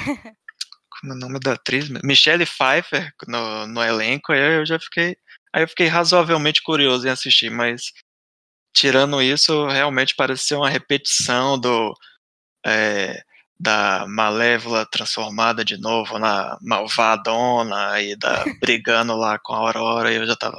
como 1.02 1.12
é 1.12 1.16
o 1.16 1.18
nome 1.18 1.40
da 1.40 1.52
atriz? 1.52 1.88
Michelle 2.02 2.46
Pfeiffer 2.46 3.12
no, 3.26 3.66
no 3.66 3.82
elenco, 3.82 4.32
aí 4.32 4.58
eu 4.58 4.64
já 4.64 4.78
fiquei, 4.78 5.16
aí 5.52 5.64
eu 5.64 5.68
fiquei 5.68 5.88
razoavelmente 5.88 6.62
curioso 6.62 7.06
em 7.06 7.10
assistir, 7.10 7.50
mas 7.50 7.92
tirando 8.72 9.20
isso, 9.20 9.66
realmente 9.66 10.14
parece 10.14 10.44
ser 10.44 10.54
uma 10.54 10.70
repetição 10.70 11.58
do 11.58 11.92
é, 12.64 13.22
da 13.62 14.04
Malévola 14.08 14.84
transformada 14.84 15.64
de 15.64 15.78
novo 15.78 16.18
na 16.18 16.58
malvadona 16.60 18.00
e 18.00 18.16
da 18.16 18.44
brigando 18.60 19.16
lá 19.16 19.38
com 19.38 19.54
a 19.54 19.58
Aurora 19.58 20.12
e 20.12 20.16
eu 20.16 20.26
já 20.26 20.34
tava 20.34 20.58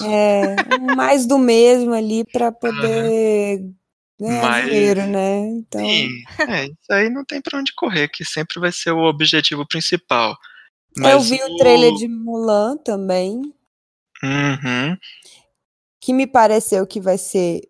é, 0.00 0.56
mais 0.96 1.26
do 1.26 1.38
mesmo 1.38 1.92
ali 1.92 2.24
para 2.24 2.50
poder 2.50 3.60
uhum. 3.60 3.74
ganhar 4.18 4.42
Mas, 4.42 4.64
dinheiro, 4.64 5.06
né? 5.06 5.38
Então... 5.48 5.80
Sim, 5.80 6.08
é, 6.48 6.64
isso 6.64 6.92
aí 6.92 7.10
não 7.10 7.24
tem 7.24 7.40
para 7.40 7.58
onde 7.58 7.74
correr, 7.74 8.08
que 8.08 8.24
sempre 8.24 8.58
vai 8.58 8.72
ser 8.72 8.90
o 8.90 9.04
objetivo 9.04 9.66
principal. 9.66 10.36
Mas 10.96 11.12
eu 11.12 11.20
vi 11.20 11.42
o... 11.42 11.46
o 11.46 11.56
trailer 11.56 11.92
de 11.94 12.08
Mulan 12.08 12.76
também. 12.78 13.42
Uhum. 14.22 14.96
Que 16.00 16.12
me 16.12 16.26
pareceu 16.26 16.86
que 16.86 17.00
vai 17.00 17.18
ser 17.18 17.68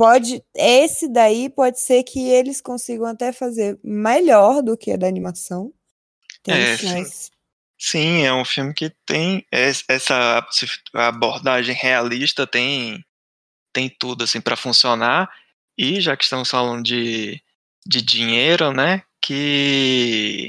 pode 0.00 0.42
esse 0.56 1.12
daí 1.12 1.50
pode 1.50 1.78
ser 1.78 2.02
que 2.04 2.26
eles 2.30 2.58
consigam 2.58 3.04
até 3.04 3.34
fazer 3.34 3.78
melhor 3.84 4.62
do 4.62 4.74
que 4.74 4.92
a 4.92 4.96
da 4.96 5.06
animação. 5.06 5.74
Tem 6.42 6.54
é, 6.54 6.76
sim. 6.78 7.04
sim, 7.78 8.24
é 8.24 8.32
um 8.32 8.42
filme 8.42 8.72
que 8.72 8.90
tem 9.04 9.44
essa 9.52 10.42
abordagem 10.94 11.74
realista, 11.74 12.46
tem 12.46 13.04
tem 13.74 13.90
tudo 13.90 14.24
assim 14.24 14.40
para 14.40 14.56
funcionar. 14.56 15.30
E 15.76 16.00
já 16.00 16.16
que 16.16 16.24
estamos 16.24 16.48
falando 16.48 16.82
de, 16.82 17.38
de 17.86 18.00
dinheiro, 18.00 18.72
né, 18.72 19.02
que 19.20 20.48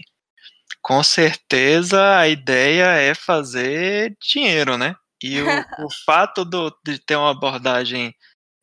com 0.82 1.04
certeza 1.04 2.18
a 2.18 2.30
ideia 2.30 2.86
é 2.96 3.14
fazer 3.14 4.16
dinheiro, 4.22 4.78
né? 4.78 4.96
E 5.22 5.42
o, 5.42 5.46
o 5.86 5.90
fato 6.06 6.46
do, 6.46 6.74
de 6.86 7.00
ter 7.00 7.18
uma 7.18 7.32
abordagem 7.32 8.16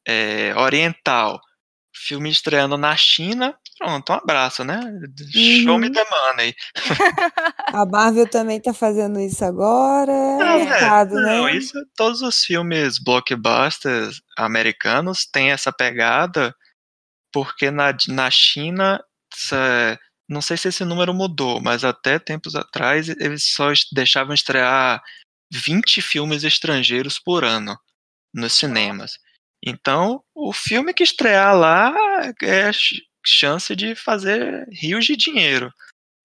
é, 0.08 0.54
oriental, 0.56 1.38
filme 1.94 2.30
estreando 2.30 2.78
na 2.78 2.96
China, 2.96 3.54
pronto, 3.76 4.10
um 4.10 4.16
abraço, 4.16 4.64
né? 4.64 4.80
Uhum. 4.80 5.62
Show 5.62 5.78
me 5.78 5.92
the 5.92 6.04
money. 6.04 6.54
A 7.74 7.84
Marvel 7.84 8.26
também 8.26 8.58
tá 8.58 8.72
fazendo 8.72 9.20
isso 9.20 9.44
agora, 9.44 10.10
é 10.10 10.36
não, 10.38 10.58
mercado, 10.60 11.18
é, 11.18 11.22
né? 11.22 11.36
Não, 11.36 11.48
isso, 11.50 11.74
todos 11.94 12.22
os 12.22 12.42
filmes 12.42 12.98
blockbusters 12.98 14.22
americanos 14.38 15.26
têm 15.30 15.50
essa 15.50 15.70
pegada, 15.70 16.54
porque 17.30 17.70
na, 17.70 17.94
na 18.08 18.30
China, 18.30 19.04
não 20.26 20.40
sei 20.40 20.56
se 20.56 20.68
esse 20.68 20.84
número 20.86 21.12
mudou, 21.12 21.60
mas 21.60 21.84
até 21.84 22.18
tempos 22.18 22.54
atrás 22.54 23.10
eles 23.10 23.44
só 23.52 23.70
deixavam 23.92 24.32
estrear 24.32 25.02
20 25.52 26.00
filmes 26.00 26.44
estrangeiros 26.44 27.18
por 27.18 27.44
ano 27.44 27.76
nos 28.32 28.54
cinemas. 28.54 29.18
Então, 29.64 30.22
o 30.34 30.52
filme 30.52 30.94
que 30.94 31.02
estrear 31.02 31.56
lá 31.56 31.92
é 32.42 32.70
chance 33.24 33.74
de 33.74 33.94
fazer 33.94 34.66
rios 34.70 35.04
de 35.04 35.16
dinheiro. 35.16 35.72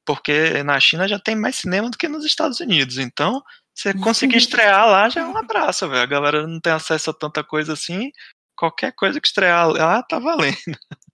Porque 0.06 0.62
na 0.64 0.80
China 0.80 1.08
já 1.08 1.20
tem 1.20 1.36
mais 1.36 1.56
cinema 1.56 1.90
do 1.90 1.98
que 1.98 2.08
nos 2.08 2.26
Estados 2.26 2.60
Unidos. 2.60 2.98
Então, 2.98 3.42
você 3.74 3.94
conseguir 3.94 4.38
estrear 4.38 4.88
lá 4.88 5.10
já 5.10 5.22
é 5.22 5.26
um 5.26 5.38
abraço, 5.38 5.88
velho. 5.90 6.02
A 6.02 6.06
galera 6.06 6.48
não 6.48 6.60
tem 6.60 6.74
acesso 6.74 7.10
a 7.10 7.14
tanta 7.14 7.44
coisa 7.44 7.74
assim. 7.74 8.12
Qualquer 8.56 8.94
coisa 8.94 9.20
que 9.20 9.28
estrear 9.28 9.70
lá 9.70 10.04
tá 10.04 10.20
valendo. 10.20 10.58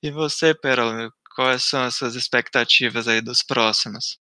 E 0.00 0.08
você, 0.12 0.54
Perol, 0.54 1.10
quais 1.34 1.64
são 1.64 1.82
as 1.82 1.96
suas 1.96 2.14
expectativas 2.14 3.08
aí 3.08 3.20
dos 3.20 3.42
próximos? 3.42 4.16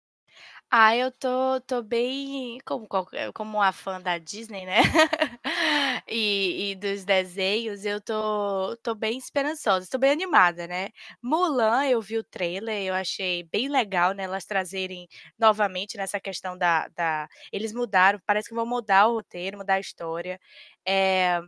Ah, 0.70 0.96
eu 0.96 1.12
tô 1.12 1.60
tô 1.60 1.80
bem 1.82 2.58
como 2.64 2.86
como 3.32 3.58
uma 3.58 3.72
fã 3.72 4.00
da 4.00 4.18
Disney, 4.18 4.66
né, 4.66 4.78
e 6.08 6.72
e 6.72 6.74
dos 6.74 7.04
desenhos, 7.04 7.84
eu 7.84 8.00
tô 8.00 8.76
tô 8.82 8.92
bem 8.94 9.16
esperançosa, 9.16 9.84
estou 9.84 10.00
bem 10.00 10.10
animada, 10.10 10.66
né. 10.66 10.88
Mulan, 11.22 11.84
eu 11.86 12.00
vi 12.02 12.18
o 12.18 12.24
trailer, 12.24 12.82
eu 12.84 12.94
achei 12.94 13.44
bem 13.44 13.68
legal, 13.68 14.12
né, 14.12 14.24
elas 14.24 14.44
trazerem 14.44 15.06
novamente 15.38 15.96
nessa 15.96 16.18
questão 16.20 16.58
da 16.58 16.88
da 16.88 17.28
eles 17.52 17.72
mudaram, 17.72 18.18
parece 18.26 18.48
que 18.48 18.54
vão 18.54 18.66
mudar 18.66 19.06
o 19.06 19.14
roteiro, 19.14 19.58
mudar 19.58 19.74
a 19.74 19.80
história. 19.80 20.38
Eh, 20.84 21.40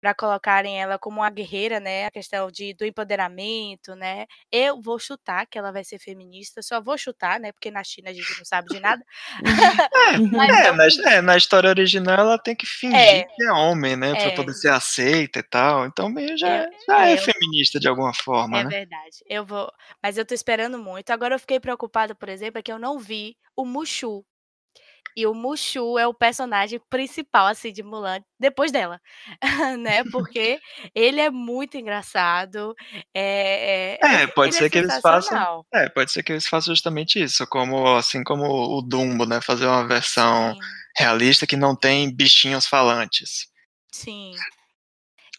para 0.00 0.14
colocarem 0.14 0.80
ela 0.80 0.98
como 0.98 1.20
uma 1.20 1.30
guerreira, 1.30 1.78
né? 1.78 2.06
A 2.06 2.10
questão 2.10 2.50
de, 2.50 2.72
do 2.74 2.84
empoderamento, 2.84 3.94
né? 3.94 4.26
Eu 4.50 4.80
vou 4.80 4.98
chutar 4.98 5.46
que 5.46 5.58
ela 5.58 5.70
vai 5.70 5.84
ser 5.84 5.98
feminista, 5.98 6.62
só 6.62 6.80
vou 6.80 6.96
chutar, 6.96 7.38
né? 7.38 7.52
Porque 7.52 7.70
na 7.70 7.84
China 7.84 8.10
a 8.10 8.12
gente 8.12 8.36
não 8.38 8.44
sabe 8.44 8.68
de 8.68 8.80
nada. 8.80 9.04
é, 10.60 10.66
é, 10.66 10.72
na, 10.72 10.86
é, 11.10 11.20
na, 11.20 11.36
história 11.36 11.68
original 11.68 12.18
ela 12.18 12.38
tem 12.38 12.54
que 12.54 12.66
fingir 12.66 12.96
é, 12.96 13.24
que 13.24 13.44
é 13.44 13.52
homem, 13.52 13.96
né? 13.96 14.12
Pra 14.12 14.22
é. 14.22 14.34
poder 14.34 14.54
ser 14.54 14.70
aceita 14.70 15.40
e 15.40 15.42
tal. 15.42 15.86
Então 15.86 16.08
meio 16.08 16.36
já, 16.36 16.64
eu, 16.64 16.70
já 16.88 17.06
é 17.06 17.16
feminista 17.16 17.78
de 17.78 17.88
alguma 17.88 18.14
forma, 18.14 18.60
é 18.60 18.64
né? 18.64 18.70
É 18.70 18.78
verdade. 18.78 19.16
Eu 19.26 19.44
vou. 19.44 19.70
Mas 20.02 20.16
eu 20.16 20.24
tô 20.24 20.34
esperando 20.34 20.78
muito. 20.78 21.10
Agora 21.10 21.34
eu 21.34 21.38
fiquei 21.38 21.60
preocupada, 21.60 22.14
por 22.14 22.28
exemplo, 22.28 22.58
é 22.58 22.62
que 22.62 22.72
eu 22.72 22.78
não 22.78 22.98
vi 22.98 23.36
o 23.54 23.64
Mushu 23.64 24.24
e 25.16 25.26
o 25.26 25.34
Mushu 25.34 25.98
é 25.98 26.06
o 26.06 26.14
personagem 26.14 26.80
principal, 26.88 27.46
assim, 27.46 27.72
de 27.72 27.82
Mulan, 27.82 28.22
depois 28.38 28.70
dela, 28.70 29.00
né? 29.78 30.02
Porque 30.12 30.60
ele 30.94 31.20
é 31.20 31.30
muito 31.30 31.76
engraçado. 31.76 32.74
É, 33.14 33.98
é, 34.02 34.22
é 34.22 34.26
pode 34.28 34.54
ser 34.54 34.64
é 34.64 34.70
que 34.70 34.78
eles 34.78 35.00
façam. 35.00 35.64
É, 35.72 35.88
pode 35.88 36.12
ser 36.12 36.22
que 36.22 36.32
eles 36.32 36.46
façam 36.46 36.74
justamente 36.74 37.22
isso, 37.22 37.46
como 37.46 37.96
assim 37.96 38.22
como 38.22 38.44
o 38.44 38.82
Dumbo, 38.82 39.26
né? 39.26 39.40
Fazer 39.40 39.66
uma 39.66 39.86
versão 39.86 40.54
Sim. 40.54 40.60
realista 40.96 41.46
que 41.46 41.56
não 41.56 41.74
tem 41.74 42.14
bichinhos 42.14 42.66
falantes. 42.66 43.48
Sim. 43.92 44.32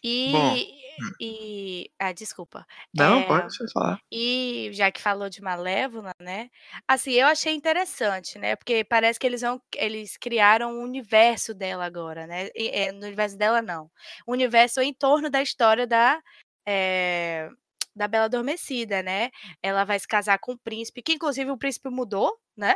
E 0.04 0.30
Bom. 0.32 0.56
Hum. 1.00 1.12
E. 1.20 1.90
Ah, 1.98 2.12
desculpa. 2.12 2.66
Não, 2.94 3.20
é, 3.20 3.26
pode 3.26 3.72
falar. 3.72 3.98
E 4.10 4.70
já 4.72 4.90
que 4.90 5.00
falou 5.00 5.28
de 5.28 5.40
Malévola, 5.42 6.12
né? 6.20 6.50
Assim, 6.86 7.12
eu 7.12 7.26
achei 7.26 7.54
interessante, 7.54 8.38
né? 8.38 8.56
Porque 8.56 8.84
parece 8.84 9.18
que 9.18 9.26
eles 9.26 9.40
vão. 9.40 9.60
Eles 9.76 10.16
criaram 10.16 10.72
um 10.72 10.82
universo 10.82 11.54
dela 11.54 11.84
agora, 11.84 12.26
né? 12.26 12.48
E, 12.54 12.68
é, 12.68 12.92
no 12.92 13.06
universo 13.06 13.36
dela, 13.36 13.62
não. 13.62 13.90
O 14.26 14.32
universo 14.32 14.80
em 14.80 14.92
torno 14.92 15.30
da 15.30 15.42
história 15.42 15.86
da. 15.86 16.20
É, 16.66 17.48
da 17.94 18.08
Bela 18.08 18.24
Adormecida, 18.24 19.02
né? 19.02 19.30
Ela 19.62 19.84
vai 19.84 19.98
se 19.98 20.08
casar 20.08 20.38
com 20.38 20.52
o 20.52 20.58
príncipe, 20.58 21.02
que 21.02 21.12
inclusive 21.14 21.50
o 21.50 21.58
príncipe 21.58 21.90
mudou, 21.90 22.38
né? 22.56 22.74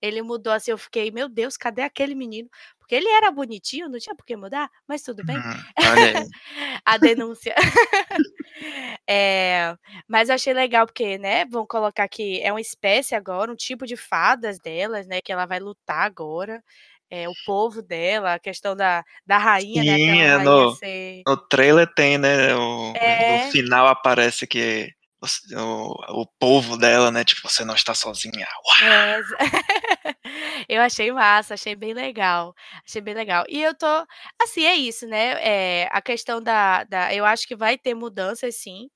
Ele 0.00 0.22
mudou 0.22 0.52
assim, 0.52 0.70
eu 0.70 0.78
fiquei, 0.78 1.10
meu 1.10 1.28
Deus, 1.28 1.56
cadê 1.56 1.82
aquele 1.82 2.14
menino? 2.14 2.48
Porque 2.78 2.94
ele 2.94 3.08
era 3.08 3.30
bonitinho, 3.30 3.88
não 3.88 3.98
tinha 3.98 4.14
por 4.14 4.26
que 4.26 4.36
mudar, 4.36 4.68
mas 4.86 5.02
tudo 5.02 5.24
bem. 5.24 5.38
Hum, 5.38 5.76
a 6.84 6.98
denúncia. 6.98 7.54
é, 9.08 9.74
mas 10.06 10.28
eu 10.28 10.34
achei 10.34 10.52
legal 10.52 10.86
porque, 10.86 11.16
né, 11.16 11.46
vão 11.46 11.66
colocar 11.66 12.06
que 12.08 12.42
é 12.42 12.52
uma 12.52 12.60
espécie 12.60 13.14
agora, 13.14 13.50
um 13.50 13.56
tipo 13.56 13.86
de 13.86 13.96
fadas 13.96 14.58
delas, 14.58 15.06
né, 15.06 15.20
que 15.22 15.32
ela 15.32 15.46
vai 15.46 15.60
lutar 15.60 16.04
agora. 16.04 16.62
É, 17.10 17.28
o 17.28 17.32
povo 17.46 17.80
dela, 17.80 18.34
a 18.34 18.38
questão 18.38 18.74
da, 18.74 19.04
da 19.24 19.38
rainha, 19.38 19.84
né, 19.84 19.96
Sim, 19.96 20.06
né? 20.06 20.26
É, 20.26 20.38
no, 20.38 20.74
ser... 20.74 21.22
no 21.26 21.36
trailer 21.36 21.86
tem, 21.94 22.18
né? 22.18 22.54
O, 22.56 22.92
é... 22.96 23.44
No 23.44 23.52
final 23.52 23.86
aparece 23.86 24.46
que 24.46 24.90
o, 25.52 26.22
o 26.22 26.26
povo 26.38 26.76
dela, 26.76 27.10
né? 27.10 27.24
Tipo, 27.24 27.48
você 27.48 27.64
não 27.64 27.74
está 27.74 27.94
sozinha. 27.94 28.46
Eu 30.68 30.80
achei 30.82 31.10
massa, 31.12 31.54
achei 31.54 31.74
bem 31.76 31.92
legal. 31.94 32.54
Achei 32.86 33.00
bem 33.00 33.14
legal. 33.14 33.44
E 33.48 33.62
eu 33.62 33.74
tô. 33.74 33.86
Assim, 34.40 34.64
é 34.64 34.74
isso, 34.74 35.06
né? 35.06 35.84
É, 35.84 35.88
a 35.92 36.00
questão 36.02 36.42
da, 36.42 36.84
da. 36.84 37.14
Eu 37.14 37.24
acho 37.24 37.46
que 37.46 37.56
vai 37.56 37.76
ter 37.78 37.94
mudanças, 37.94 38.56
sim. 38.56 38.88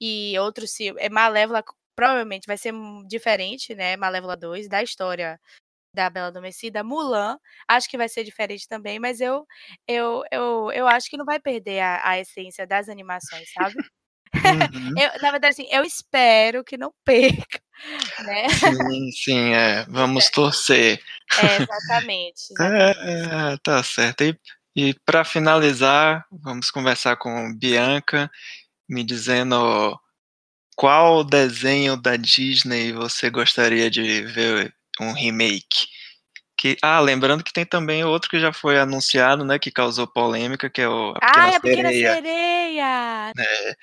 E 0.00 0.38
outros. 0.38 0.74
É 0.98 1.08
Malévola 1.08 1.64
provavelmente 1.96 2.46
vai 2.46 2.58
ser 2.58 2.74
diferente, 3.06 3.74
né? 3.74 3.96
Malévola 3.96 4.36
2, 4.36 4.68
da 4.68 4.82
história 4.82 5.40
da 5.94 6.10
Bela 6.10 6.28
Adormecida. 6.28 6.84
Mulan, 6.84 7.38
acho 7.68 7.88
que 7.88 7.96
vai 7.96 8.08
ser 8.08 8.24
diferente 8.24 8.68
também, 8.68 8.98
mas 8.98 9.20
eu 9.20 9.46
eu, 9.88 10.24
eu, 10.30 10.70
eu 10.72 10.88
acho 10.88 11.08
que 11.10 11.16
não 11.16 11.24
vai 11.24 11.40
perder 11.40 11.80
a, 11.80 12.10
a 12.10 12.18
essência 12.18 12.66
das 12.66 12.88
animações, 12.88 13.50
sabe? 13.52 13.74
Uhum. 14.34 14.94
eu, 14.98 15.22
na 15.22 15.30
verdade, 15.30 15.52
assim, 15.52 15.66
eu 15.70 15.84
espero 15.84 16.64
que 16.64 16.76
não 16.76 16.92
perca. 17.04 17.60
Né? 18.24 18.48
Sim, 18.48 19.10
sim, 19.10 19.52
é. 19.52 19.84
Vamos 19.88 20.30
torcer. 20.30 21.02
É, 21.42 21.62
exatamente. 21.62 22.52
exatamente. 22.54 23.52
É, 23.52 23.56
tá 23.62 23.82
certo. 23.82 24.22
E, 24.22 24.38
e 24.76 24.94
para 25.04 25.24
finalizar, 25.24 26.24
vamos 26.30 26.70
conversar 26.70 27.16
com 27.16 27.52
Bianca, 27.52 28.30
me 28.88 29.02
dizendo 29.04 29.98
qual 30.76 31.24
desenho 31.24 31.96
da 31.96 32.16
Disney 32.16 32.92
você 32.92 33.30
gostaria 33.30 33.90
de 33.90 34.22
ver 34.22 34.74
um 35.00 35.12
remake? 35.12 35.86
Que, 36.56 36.76
ah, 36.82 37.00
lembrando 37.00 37.44
que 37.44 37.52
tem 37.52 37.64
também 37.64 38.04
outro 38.04 38.30
que 38.30 38.40
já 38.40 38.52
foi 38.52 38.78
anunciado, 38.78 39.44
né, 39.44 39.58
que 39.58 39.70
causou 39.70 40.06
polêmica, 40.06 40.70
que 40.70 40.80
é 40.80 40.88
o 40.88 41.10
A 41.10 41.20
Pequena, 41.20 41.46
ah, 41.46 41.56
a 41.56 41.60
Pequena 41.60 41.88
Sereia. 41.90 42.14
Sereia. 42.14 43.32
É, 43.38 43.76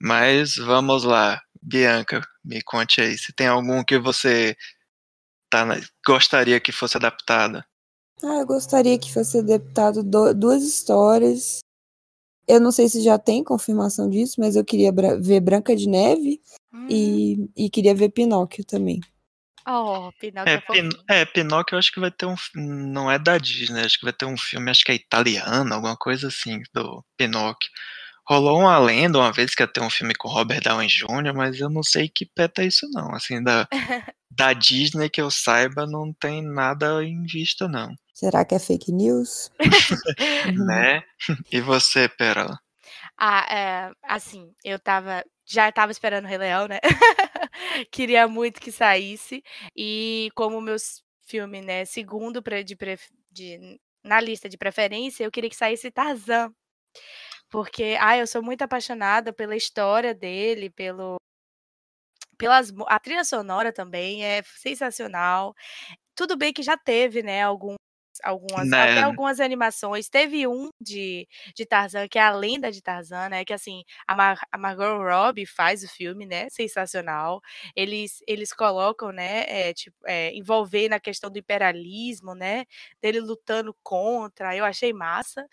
mas 0.00 0.56
vamos 0.56 1.04
lá, 1.04 1.40
Bianca, 1.60 2.20
me 2.44 2.62
conte 2.62 3.00
aí, 3.00 3.16
se 3.18 3.32
tem 3.32 3.46
algum 3.46 3.82
que 3.84 3.98
você 3.98 4.56
tá, 5.50 5.64
gostaria 6.06 6.60
que 6.60 6.72
fosse 6.72 6.96
adaptado. 6.96 7.62
Ah, 8.22 8.40
eu 8.40 8.46
gostaria 8.46 8.98
que 8.98 9.12
fosse 9.12 9.38
adaptado 9.38 10.02
do, 10.02 10.34
duas 10.34 10.62
histórias. 10.62 11.60
Eu 12.46 12.60
não 12.60 12.72
sei 12.72 12.88
se 12.88 13.02
já 13.02 13.18
tem 13.18 13.44
confirmação 13.44 14.08
disso, 14.08 14.36
mas 14.38 14.56
eu 14.56 14.64
queria 14.64 14.90
ver 15.20 15.40
Branca 15.40 15.76
de 15.76 15.88
Neve 15.88 16.40
hum. 16.72 16.86
e, 16.90 17.50
e 17.56 17.70
queria 17.70 17.94
ver 17.94 18.08
Pinóquio 18.08 18.64
também. 18.64 19.00
Oh, 19.66 20.10
Pinóquio 20.18 20.50
é, 20.50 20.54
é, 20.54 20.60
Pin, 20.60 20.88
é, 21.10 21.24
Pinóquio 21.26 21.74
eu 21.74 21.78
acho 21.78 21.92
que 21.92 22.00
vai 22.00 22.10
ter 22.10 22.24
um. 22.24 22.34
Não 22.54 23.10
é 23.10 23.18
da 23.18 23.36
Disney, 23.36 23.82
acho 23.82 23.98
que 23.98 24.06
vai 24.06 24.14
ter 24.14 24.24
um 24.24 24.36
filme, 24.36 24.70
acho 24.70 24.82
que 24.82 24.90
é 24.90 24.94
italiano, 24.94 25.74
alguma 25.74 25.96
coisa 25.96 26.28
assim, 26.28 26.62
do 26.72 27.04
Pinóquio. 27.18 27.68
Rolou 28.28 28.58
uma 28.58 28.78
lenda 28.78 29.18
uma 29.18 29.32
vez 29.32 29.54
que 29.54 29.62
ia 29.62 29.66
ter 29.66 29.80
um 29.80 29.88
filme 29.88 30.14
com 30.14 30.28
Robert 30.28 30.60
Downey 30.60 30.86
Jr., 30.86 31.34
mas 31.34 31.58
eu 31.58 31.70
não 31.70 31.82
sei 31.82 32.10
que 32.10 32.26
peta 32.26 32.62
é 32.62 32.66
isso 32.66 32.86
não. 32.92 33.14
Assim, 33.14 33.42
da, 33.42 33.66
da 34.30 34.52
Disney 34.52 35.08
que 35.08 35.20
eu 35.20 35.30
saiba, 35.30 35.86
não 35.86 36.12
tem 36.12 36.42
nada 36.42 37.02
em 37.02 37.22
vista, 37.22 37.66
não. 37.66 37.94
Será 38.12 38.44
que 38.44 38.54
é 38.54 38.58
fake 38.58 38.92
news? 38.92 39.50
né? 40.66 41.02
E 41.50 41.60
você, 41.62 42.06
Pérola? 42.06 42.58
Ah, 43.16 43.46
é, 43.50 43.92
assim, 44.02 44.52
eu 44.62 44.78
tava. 44.78 45.24
Já 45.46 45.72
tava 45.72 45.90
esperando 45.90 46.26
o 46.26 46.28
Rei 46.28 46.36
Leão, 46.36 46.68
né? 46.68 46.78
Queria 47.90 48.28
muito 48.28 48.60
que 48.60 48.70
saísse. 48.70 49.42
E 49.74 50.30
como 50.34 50.60
meus 50.60 51.02
filmes, 51.26 51.64
né, 51.64 51.86
segundo 51.86 52.42
de, 52.42 52.76
de, 53.30 53.80
na 54.04 54.20
lista 54.20 54.48
de 54.48 54.58
preferência, 54.58 55.24
eu 55.24 55.30
queria 55.30 55.48
que 55.48 55.56
saísse 55.56 55.90
Tarzan. 55.90 56.52
Porque, 57.50 57.96
ah, 58.00 58.16
eu 58.16 58.26
sou 58.26 58.42
muito 58.42 58.62
apaixonada 58.62 59.32
pela 59.32 59.56
história 59.56 60.14
dele, 60.14 60.70
pelo 60.70 61.16
pelas 62.38 62.72
a 62.86 62.98
trilha 63.00 63.24
sonora 63.24 63.72
também 63.72 64.24
é 64.24 64.42
sensacional. 64.44 65.54
Tudo 66.16 66.36
bem 66.36 66.52
que 66.52 66.62
já 66.62 66.76
teve, 66.76 67.22
né, 67.22 67.42
algum 67.42 67.76
algumas 68.22 68.68
né? 68.68 68.82
até 68.82 69.02
algumas 69.02 69.40
animações. 69.40 70.08
Teve 70.08 70.46
um 70.46 70.70
de, 70.80 71.28
de 71.54 71.66
Tarzan, 71.66 72.08
que 72.08 72.18
é 72.18 72.22
a 72.22 72.30
lenda 72.32 72.70
de 72.70 72.82
Tarzan, 72.82 73.28
né? 73.28 73.44
Que 73.44 73.52
assim, 73.52 73.82
a, 74.06 74.14
Mar 74.16 74.40
a 74.50 74.58
Margot 74.58 74.98
Robbie 74.98 75.46
faz 75.46 75.82
o 75.84 75.88
filme, 75.88 76.26
né? 76.26 76.48
Sensacional. 76.50 77.40
Eles, 77.76 78.22
eles 78.26 78.52
colocam, 78.52 79.12
né? 79.12 79.44
É, 79.46 79.72
tipo, 79.74 79.96
é, 80.06 80.32
envolver 80.34 80.88
na 80.88 81.00
questão 81.00 81.30
do 81.30 81.38
imperialismo, 81.38 82.34
né? 82.34 82.64
Dele 83.00 83.20
lutando 83.20 83.74
contra. 83.82 84.56
Eu 84.56 84.64
achei 84.64 84.92
massa 84.92 85.46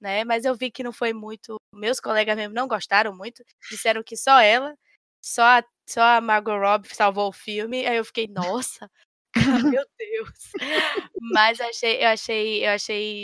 né? 0.00 0.24
Mas 0.24 0.44
eu 0.44 0.54
vi 0.54 0.70
que 0.70 0.82
não 0.82 0.92
foi 0.92 1.12
muito. 1.12 1.56
Meus 1.74 2.00
colegas 2.00 2.36
mesmo 2.36 2.54
não 2.54 2.68
gostaram 2.68 3.16
muito, 3.16 3.44
disseram 3.70 4.02
que 4.02 4.16
só 4.16 4.40
ela, 4.40 4.74
só 5.24 5.42
a, 5.42 5.64
só 5.88 6.02
a 6.02 6.20
Margot 6.20 6.58
Robbie 6.58 6.94
salvou 6.94 7.28
o 7.28 7.32
filme. 7.32 7.86
Aí 7.86 7.96
eu 7.96 8.04
fiquei, 8.04 8.26
nossa, 8.28 8.90
meu 9.74 9.84
Deus. 9.98 10.52
Mas 11.32 11.60
achei, 11.60 12.02
eu 12.02 12.08
achei, 12.08 12.66
eu 12.66 12.70
achei 12.70 13.22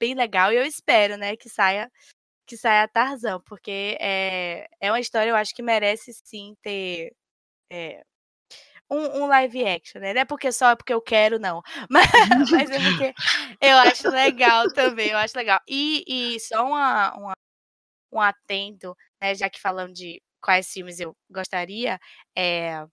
bem 0.00 0.14
legal 0.14 0.52
e 0.52 0.56
eu 0.56 0.64
espero, 0.64 1.16
né, 1.16 1.36
que 1.36 1.48
saia 1.48 1.90
que 2.46 2.56
saia 2.56 2.88
Tarzan, 2.88 3.40
porque 3.40 3.96
é, 4.00 4.68
é 4.80 4.90
uma 4.92 5.00
história 5.00 5.30
eu 5.30 5.36
acho 5.36 5.54
que 5.54 5.62
merece 5.62 6.12
sim 6.14 6.54
ter 6.62 7.12
é, 7.70 8.04
um, 8.90 9.22
um, 9.22 9.26
live 9.26 9.66
action, 9.66 10.00
né? 10.00 10.14
Não 10.14 10.20
é 10.22 10.24
porque 10.24 10.52
só 10.52 10.70
é 10.70 10.76
porque 10.76 10.92
eu 10.92 11.00
quero, 11.00 11.38
não. 11.38 11.62
Mas, 11.90 12.06
mas 12.50 12.70
é 12.70 12.78
porque 12.78 13.14
eu 13.60 13.76
acho 13.78 14.08
legal 14.10 14.72
também, 14.72 15.10
eu 15.10 15.18
acho 15.18 15.36
legal. 15.36 15.60
E, 15.68 16.04
e 16.06 16.40
só 16.40 16.66
uma, 16.66 17.14
uma, 17.16 17.32
um 18.12 18.20
atento, 18.20 18.96
né? 19.20 19.34
Já 19.34 19.50
que 19.50 19.60
falando 19.60 19.92
de 19.92 20.22
quais 20.40 20.70
filmes 20.70 21.00
eu 21.00 21.16
gostaria, 21.30 21.98
é, 22.36 22.86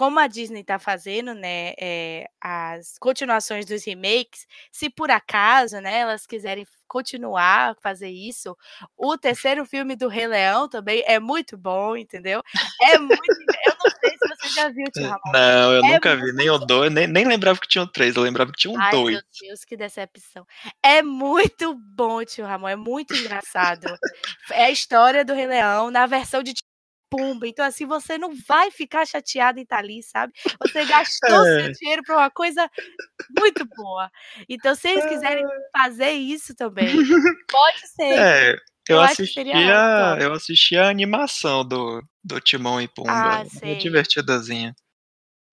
como 0.00 0.18
a 0.18 0.26
Disney 0.26 0.62
está 0.62 0.78
fazendo, 0.78 1.34
né, 1.34 1.74
é, 1.78 2.26
as 2.40 2.96
continuações 2.98 3.66
dos 3.66 3.84
remakes, 3.84 4.46
se 4.72 4.88
por 4.88 5.10
acaso, 5.10 5.78
né, 5.78 5.98
elas 5.98 6.24
quiserem 6.24 6.66
continuar 6.88 7.72
a 7.72 7.74
fazer 7.74 8.08
isso, 8.08 8.56
o 8.96 9.18
terceiro 9.18 9.66
filme 9.66 9.94
do 9.94 10.08
Rei 10.08 10.26
Leão 10.26 10.70
também 10.70 11.04
é 11.06 11.20
muito 11.20 11.54
bom, 11.58 11.94
entendeu? 11.94 12.42
É 12.80 12.96
muito. 12.96 13.12
eu 13.66 13.74
não 13.84 13.90
sei 14.00 14.10
se 14.10 14.28
você 14.28 14.48
já 14.54 14.68
viu, 14.70 14.86
Tio 14.90 15.02
Ramon. 15.02 15.32
Não, 15.34 15.72
eu 15.74 15.84
é 15.84 15.92
nunca 15.92 16.16
vi, 16.16 16.32
nem 16.32 16.48
o 16.48 16.56
dois, 16.56 16.90
nem, 16.90 17.06
nem 17.06 17.26
lembrava 17.26 17.60
que 17.60 17.68
tinha 17.68 17.84
o 17.84 17.86
três, 17.86 18.16
eu 18.16 18.22
lembrava 18.22 18.52
que 18.52 18.58
tinha 18.58 18.72
um 18.72 18.80
Ai, 18.80 18.92
dois. 18.92 19.16
Meu 19.16 19.22
Deus, 19.42 19.64
que 19.66 19.76
decepção. 19.76 20.46
É 20.82 21.02
muito 21.02 21.74
bom, 21.74 22.24
Tio 22.24 22.46
Ramon, 22.46 22.68
é 22.68 22.76
muito 22.76 23.14
engraçado. 23.14 23.86
é 24.50 24.64
a 24.64 24.70
história 24.70 25.26
do 25.26 25.34
Rei 25.34 25.46
Leão 25.46 25.90
na 25.90 26.06
versão 26.06 26.42
de 26.42 26.54
pumba. 27.10 27.46
Então, 27.46 27.64
assim, 27.64 27.84
você 27.84 28.16
não 28.16 28.32
vai 28.46 28.70
ficar 28.70 29.04
chateado 29.06 29.58
em 29.58 29.62
estar 29.62 29.78
ali, 29.78 30.02
sabe? 30.02 30.32
Você 30.60 30.84
gastou 30.86 31.46
é. 31.46 31.62
seu 31.62 31.72
dinheiro 31.72 32.02
para 32.04 32.16
uma 32.16 32.30
coisa 32.30 32.70
muito 33.36 33.66
boa. 33.76 34.10
Então, 34.48 34.74
se 34.74 34.88
eles 34.88 35.04
quiserem 35.06 35.44
fazer 35.76 36.12
isso 36.12 36.54
também, 36.54 36.86
pode 37.50 37.88
ser. 37.88 38.02
É, 38.02 38.52
eu, 38.88 38.96
eu 38.96 39.00
assisti 39.00 39.52
a, 39.52 40.16
eu 40.20 40.32
assisti 40.32 40.76
a 40.76 40.88
animação 40.88 41.64
do, 41.64 42.02
do 42.22 42.40
Timão 42.40 42.80
e 42.80 42.88
Pumba. 42.88 43.10
Ah, 43.12 43.44
é 43.62 43.74
divertidazinha. 43.74 44.74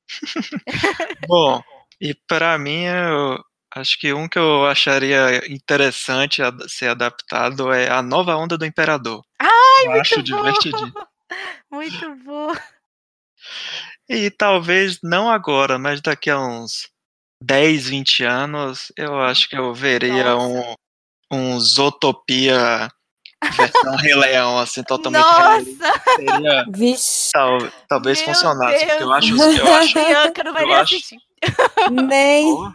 Bom, 1.28 1.62
e 2.00 2.14
para 2.28 2.58
mim, 2.58 2.84
eu 2.84 3.44
acho 3.76 4.00
que 4.00 4.14
um 4.14 4.28
que 4.28 4.40
eu 4.40 4.66
acharia 4.66 5.46
interessante 5.52 6.42
ser 6.68 6.90
adaptado 6.90 7.72
é 7.72 7.90
a 7.90 8.02
nova 8.02 8.36
onda 8.36 8.58
do 8.58 8.66
Imperador. 8.66 9.22
Ai, 9.40 9.50
eu 9.86 9.92
muito 9.92 10.02
acho 10.02 10.16
bom. 10.16 10.24
divertidinho. 10.24 10.94
Muito 11.72 12.16
bom. 12.24 12.54
E 14.10 14.32
talvez 14.32 15.00
não 15.04 15.30
agora, 15.30 15.78
mas 15.78 16.02
daqui 16.02 16.30
a 16.30 16.40
uns 16.40 16.90
10, 17.44 17.88
20 17.90 18.24
anos, 18.24 18.92
eu 18.98 19.20
acho 19.22 19.48
que 19.50 19.58
eu 19.58 19.74
veria 19.74 20.36
um, 20.38 20.76
um 21.32 21.60
Zootopia 21.60 22.90
versão 23.56 23.96
Rei 23.96 24.16
Leão, 24.16 24.58
assim, 24.58 24.84
totalmente 24.84 25.22
Nossa! 25.22 26.02
Seria, 26.16 26.66
Vixe. 26.74 27.32
Tal, 27.32 27.58
talvez 27.88 28.20
Meu 28.20 28.28
funcionasse, 28.28 28.78
Deus. 28.78 28.90
porque 28.90 29.04
eu 29.04 29.14
acho, 29.14 29.36
eu 29.36 29.74
acho, 29.76 29.94
Bianca 29.94 30.44
não 30.44 30.54
vai 30.54 30.64
eu 30.64 30.68
nem 30.68 30.76
acho-. 30.76 30.98
Nem. 31.92 32.74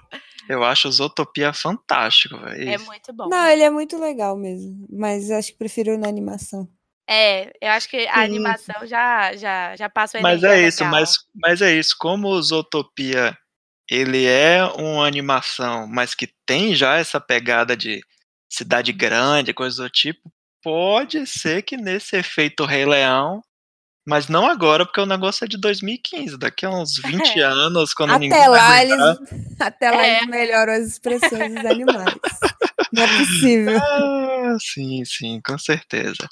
eu 0.48 0.62
acho 0.62 0.88
o 0.88 0.92
Zootopia 0.92 1.52
fantástico, 1.52 2.38
velho. 2.38 2.70
É 2.70 2.78
muito 2.78 3.12
bom. 3.12 3.28
Não, 3.28 3.46
ele 3.46 3.62
é 3.62 3.70
muito 3.70 3.98
legal 3.98 4.36
mesmo. 4.36 4.86
Mas 4.90 5.30
acho 5.30 5.52
que 5.52 5.58
prefiro 5.58 5.98
na 5.98 6.08
animação. 6.08 6.68
É, 7.08 7.52
eu 7.60 7.70
acho 7.70 7.88
que 7.88 8.06
a 8.06 8.14
Sim. 8.14 8.20
animação 8.24 8.86
já, 8.86 9.34
já, 9.36 9.76
já 9.76 9.88
passa 9.88 10.18
o 10.18 10.22
Mas 10.22 10.42
é 10.44 10.66
isso, 10.66 10.84
mas, 10.84 11.18
mas 11.34 11.60
é 11.60 11.74
isso. 11.74 11.96
Como 11.98 12.28
o 12.28 12.42
Zootopia 12.42 13.36
ele 13.90 14.24
é 14.24 14.64
uma 14.64 15.06
animação, 15.06 15.86
mas 15.86 16.14
que 16.14 16.28
tem 16.46 16.74
já 16.74 16.96
essa 16.96 17.20
pegada 17.20 17.76
de 17.76 18.00
cidade 18.50 18.92
grande, 18.92 19.52
coisa 19.52 19.82
do 19.82 19.90
tipo, 19.90 20.32
pode 20.62 21.26
ser 21.26 21.62
que 21.62 21.76
nesse 21.76 22.16
efeito 22.16 22.64
Rei 22.64 22.86
Leão, 22.86 23.42
mas 24.06 24.28
não 24.28 24.46
agora, 24.46 24.86
porque 24.86 25.00
o 25.00 25.06
negócio 25.06 25.44
é 25.44 25.48
de 25.48 25.58
2015, 25.58 26.38
daqui 26.38 26.64
a 26.66 26.70
uns 26.70 26.96
20 27.04 27.40
anos, 27.40 27.92
quando 27.92 28.18
ninguém 28.18 28.38
Até 28.38 28.48
vai 28.48 28.86
lá, 28.86 29.16
eles, 29.16 29.18
até 29.60 29.90
lá 29.90 30.06
É. 30.06 30.16
eles 30.18 30.28
melhoram 30.28 30.72
as 30.72 30.86
expressões 30.86 31.52
dos 31.54 31.64
animais. 31.66 32.14
Não 32.92 33.02
é 33.02 33.06
possível. 33.08 33.78
Ah, 33.78 34.56
sim, 34.60 35.04
sim, 35.04 35.40
com 35.44 35.58
certeza. 35.58 36.28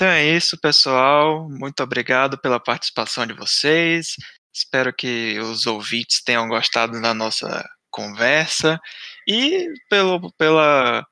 Então 0.00 0.08
é 0.08 0.24
isso, 0.24 0.58
pessoal. 0.58 1.46
Muito 1.50 1.82
obrigado 1.82 2.38
pela 2.38 2.58
participação 2.58 3.26
de 3.26 3.34
vocês. 3.34 4.14
Espero 4.50 4.94
que 4.94 5.38
os 5.40 5.66
ouvintes 5.66 6.22
tenham 6.24 6.48
gostado 6.48 7.02
da 7.02 7.12
nossa 7.12 7.62
conversa. 7.90 8.80
E 9.28 9.68
pelo, 9.90 10.32
pela. 10.38 11.04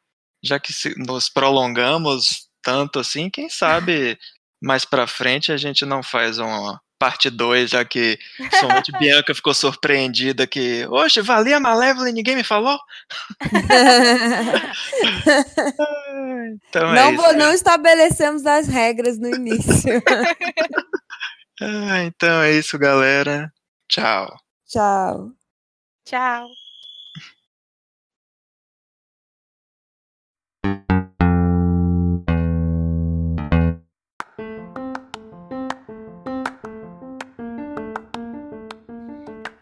Já 0.42 0.58
que 0.58 0.72
nos 0.96 1.28
prolongamos 1.28 2.48
tanto 2.62 2.98
assim, 2.98 3.28
quem 3.28 3.50
sabe 3.50 4.18
mais 4.58 4.86
pra 4.86 5.06
frente 5.06 5.52
a 5.52 5.58
gente 5.58 5.84
não 5.84 6.02
faz 6.02 6.38
uma 6.38 6.80
parte 6.98 7.30
2, 7.30 7.70
já 7.70 7.84
que 7.84 8.18
somente 8.60 8.92
Bianca 8.98 9.34
ficou 9.34 9.54
surpreendida 9.54 10.46
que, 10.46 10.86
oxe, 10.88 11.20
valia 11.20 11.60
Malévola 11.60 12.10
e 12.10 12.12
ninguém 12.12 12.36
me 12.36 12.44
falou? 12.44 12.78
Então 16.68 16.90
é 16.90 16.94
não, 16.94 17.12
isso. 17.12 17.22
vou, 17.22 17.32
não 17.34 17.52
estabelecemos 17.52 18.46
as 18.46 18.66
regras 18.66 19.18
no 19.18 19.28
início. 19.28 20.02
Ah, 21.60 22.04
então 22.04 22.40
é 22.42 22.52
isso, 22.52 22.78
galera. 22.78 23.52
Tchau. 23.88 24.32
Tchau. 24.64 25.32
Tchau. 26.04 26.46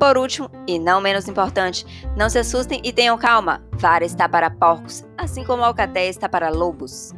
Por 0.00 0.16
último, 0.16 0.50
e 0.66 0.78
não 0.78 0.98
menos 0.98 1.28
importante, 1.28 1.84
não 2.16 2.30
se 2.30 2.38
assustem 2.38 2.80
e 2.82 2.90
tenham 2.90 3.18
calma. 3.18 3.62
Vara 3.72 4.02
está 4.02 4.26
para 4.26 4.50
porcos, 4.50 5.04
assim 5.18 5.44
como 5.44 5.62
Alcaté 5.62 6.08
está 6.08 6.26
para 6.26 6.48
lobos. 6.48 7.12